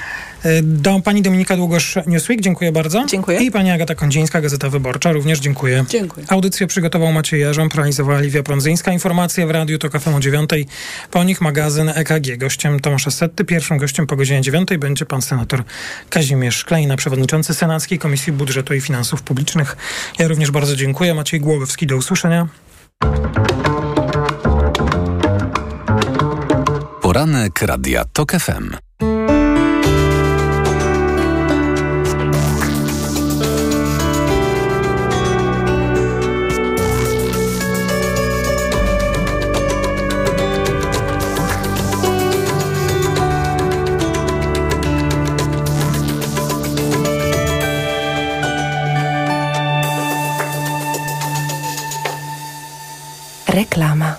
E, 0.45 0.62
Do 0.62 1.01
pani 1.01 1.22
Dominika 1.22 1.57
Długosz, 1.57 1.99
Newsweek, 2.07 2.40
dziękuję 2.40 2.72
bardzo. 2.72 3.05
Dziękuję. 3.07 3.42
I 3.42 3.51
pani 3.51 3.70
Agata 3.70 3.95
Kondzińska, 3.95 4.40
Gazeta 4.40 4.70
Wyborcza, 4.70 5.12
również 5.12 5.38
dziękuję. 5.40 5.84
Dziękuję. 5.88 6.26
Audycję 6.28 6.66
przygotował 6.66 7.12
Maciej 7.12 7.40
Jarząb, 7.40 7.74
realizowała 7.74 8.20
Liwia 8.20 8.42
Prądzyńska. 8.42 8.92
Informacje 8.92 9.47
w 9.47 9.51
radiu 9.51 9.78
to 9.78 9.90
kafem 9.90 10.14
o 10.14 10.20
dziewiątej. 10.20 10.66
Po 11.11 11.24
nich 11.24 11.40
magazyn 11.40 11.88
EKG. 11.88 12.36
Gościem 12.36 12.80
Tomasza 12.80 13.11
Setty. 13.11 13.45
Pierwszym 13.45 13.78
gościem 13.78 14.07
po 14.07 14.16
godzinie 14.16 14.40
dziewiątej 14.40 14.78
będzie 14.78 15.07
pan 15.07 15.22
senator 15.22 15.62
Kazimierz 16.11 16.64
Klejna, 16.64 16.97
przewodniczący 16.97 17.55
Senackiej 17.55 17.99
Komisji 17.99 18.32
Budżetu 18.32 18.74
i 18.74 18.80
Finansów 18.80 19.22
Publicznych. 19.22 19.76
Ja 20.18 20.28
również 20.28 20.51
bardzo 20.51 20.76
dziękuję. 20.76 21.14
Maciej 21.14 21.40
Głogowski, 21.40 21.86
do 21.86 21.97
usłyszenia. 21.97 22.49
Poranek 27.03 27.62
Radia 27.62 28.05
TOK 28.12 28.32
FM. 28.32 28.76
Reklama. 53.49 54.18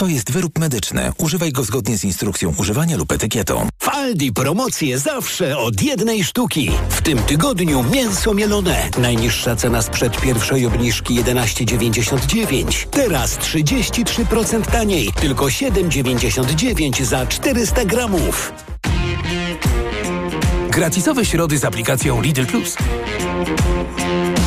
To 0.00 0.06
jest 0.06 0.32
wyrób 0.32 0.58
medyczny. 0.58 1.12
Używaj 1.18 1.52
go 1.52 1.64
zgodnie 1.64 1.98
z 1.98 2.04
instrukcją 2.04 2.54
używania 2.58 2.96
lub 2.96 3.12
etykietą. 3.12 3.68
W 3.78 3.88
Aldi 3.88 4.32
promocje 4.32 4.98
zawsze 4.98 5.58
od 5.58 5.82
jednej 5.82 6.24
sztuki. 6.24 6.70
W 6.88 7.02
tym 7.02 7.18
tygodniu 7.18 7.82
mięso 7.82 8.34
mielone. 8.34 8.90
Najniższa 8.98 9.56
cena 9.56 9.82
sprzed 9.82 10.20
pierwszej 10.20 10.66
obniżki 10.66 11.22
11,99. 11.22 12.86
Teraz 12.90 13.38
33% 13.38 14.62
taniej. 14.62 15.12
Tylko 15.12 15.44
7,99 15.44 17.04
za 17.04 17.26
400 17.26 17.84
gramów. 17.84 18.52
Gratisowe 20.70 21.24
środy 21.24 21.58
z 21.58 21.64
aplikacją 21.64 22.22
Lidl 22.22 22.46
Plus. 22.46 22.76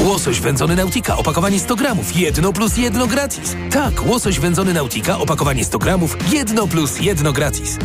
Łosoś 0.01 0.39
wędzony 0.39 0.76
Nautika, 0.76 1.17
opakowanie 1.17 1.59
100 1.59 1.76
gramów, 1.76 2.15
jedno 2.15 2.53
plus 2.53 2.78
jedno 2.78 3.07
gratis. 3.07 3.55
Tak, 3.71 4.05
łosoś 4.05 4.39
wędzony 4.39 4.74
Nautika, 4.74 5.17
opakowanie 5.17 5.65
100 5.65 5.80
gramów, 5.80 6.17
jedno 6.34 6.67
plus 6.67 6.99
jedno 6.99 7.34
gratis. 7.34 7.78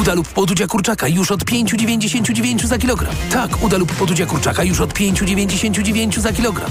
Uda 0.00 0.14
lub 0.14 0.28
podudzia 0.28 0.66
kurczaka 0.66 1.08
już 1.08 1.30
od 1.30 1.44
5,99 1.44 2.66
za 2.66 2.78
kilogram. 2.78 3.14
Tak, 3.32 3.62
uda 3.62 3.78
lub 3.78 3.92
podudzia 3.92 4.26
kurczaka 4.26 4.64
już 4.64 4.80
od 4.80 4.94
5,99 4.94 6.20
za 6.20 6.32
kilogram. 6.32 6.70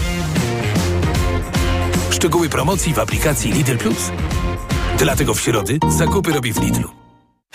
Szczegóły 2.10 2.50
promocji 2.50 2.94
w 2.94 3.00
aplikacji 3.00 3.52
Lidl 3.52 3.78
Plus. 3.78 4.12
Dlatego 4.98 5.34
w 5.34 5.42
środy 5.42 5.80
zakupy 5.90 6.34
robi 6.34 6.54
w 6.54 6.62
Lidlu. 6.62 7.01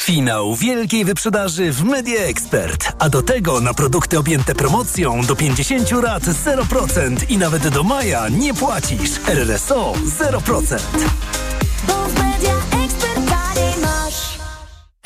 Finał 0.01 0.55
wielkiej 0.55 1.05
wyprzedaży 1.05 1.73
w 1.73 1.85
Media 1.85 2.21
Expert. 2.21 2.93
A 2.99 3.09
do 3.09 3.23
tego 3.23 3.61
na 3.61 3.75
produkty 3.75 4.19
objęte 4.19 4.55
promocją 4.55 5.23
do 5.23 5.37
50 5.37 5.91
lat 5.91 6.23
0% 6.23 7.31
i 7.31 7.39
nawet 7.39 7.69
do 7.69 7.83
maja 7.83 8.29
nie 8.29 8.55
płacisz. 8.55 9.11
RRSO 9.27 9.93
0%. 10.19 10.79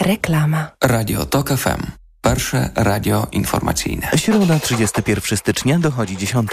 Reklama. 0.01 0.71
Radio 0.85 1.27
TOK 1.27 1.49
FM. 1.49 1.83
Pierwsze 2.23 2.71
radio 2.75 3.27
informacyjne. 3.33 4.11
Środa 4.17 4.59
31 4.59 5.39
stycznia 5.39 5.79
dochodzi 5.79 6.17
10. 6.17 6.51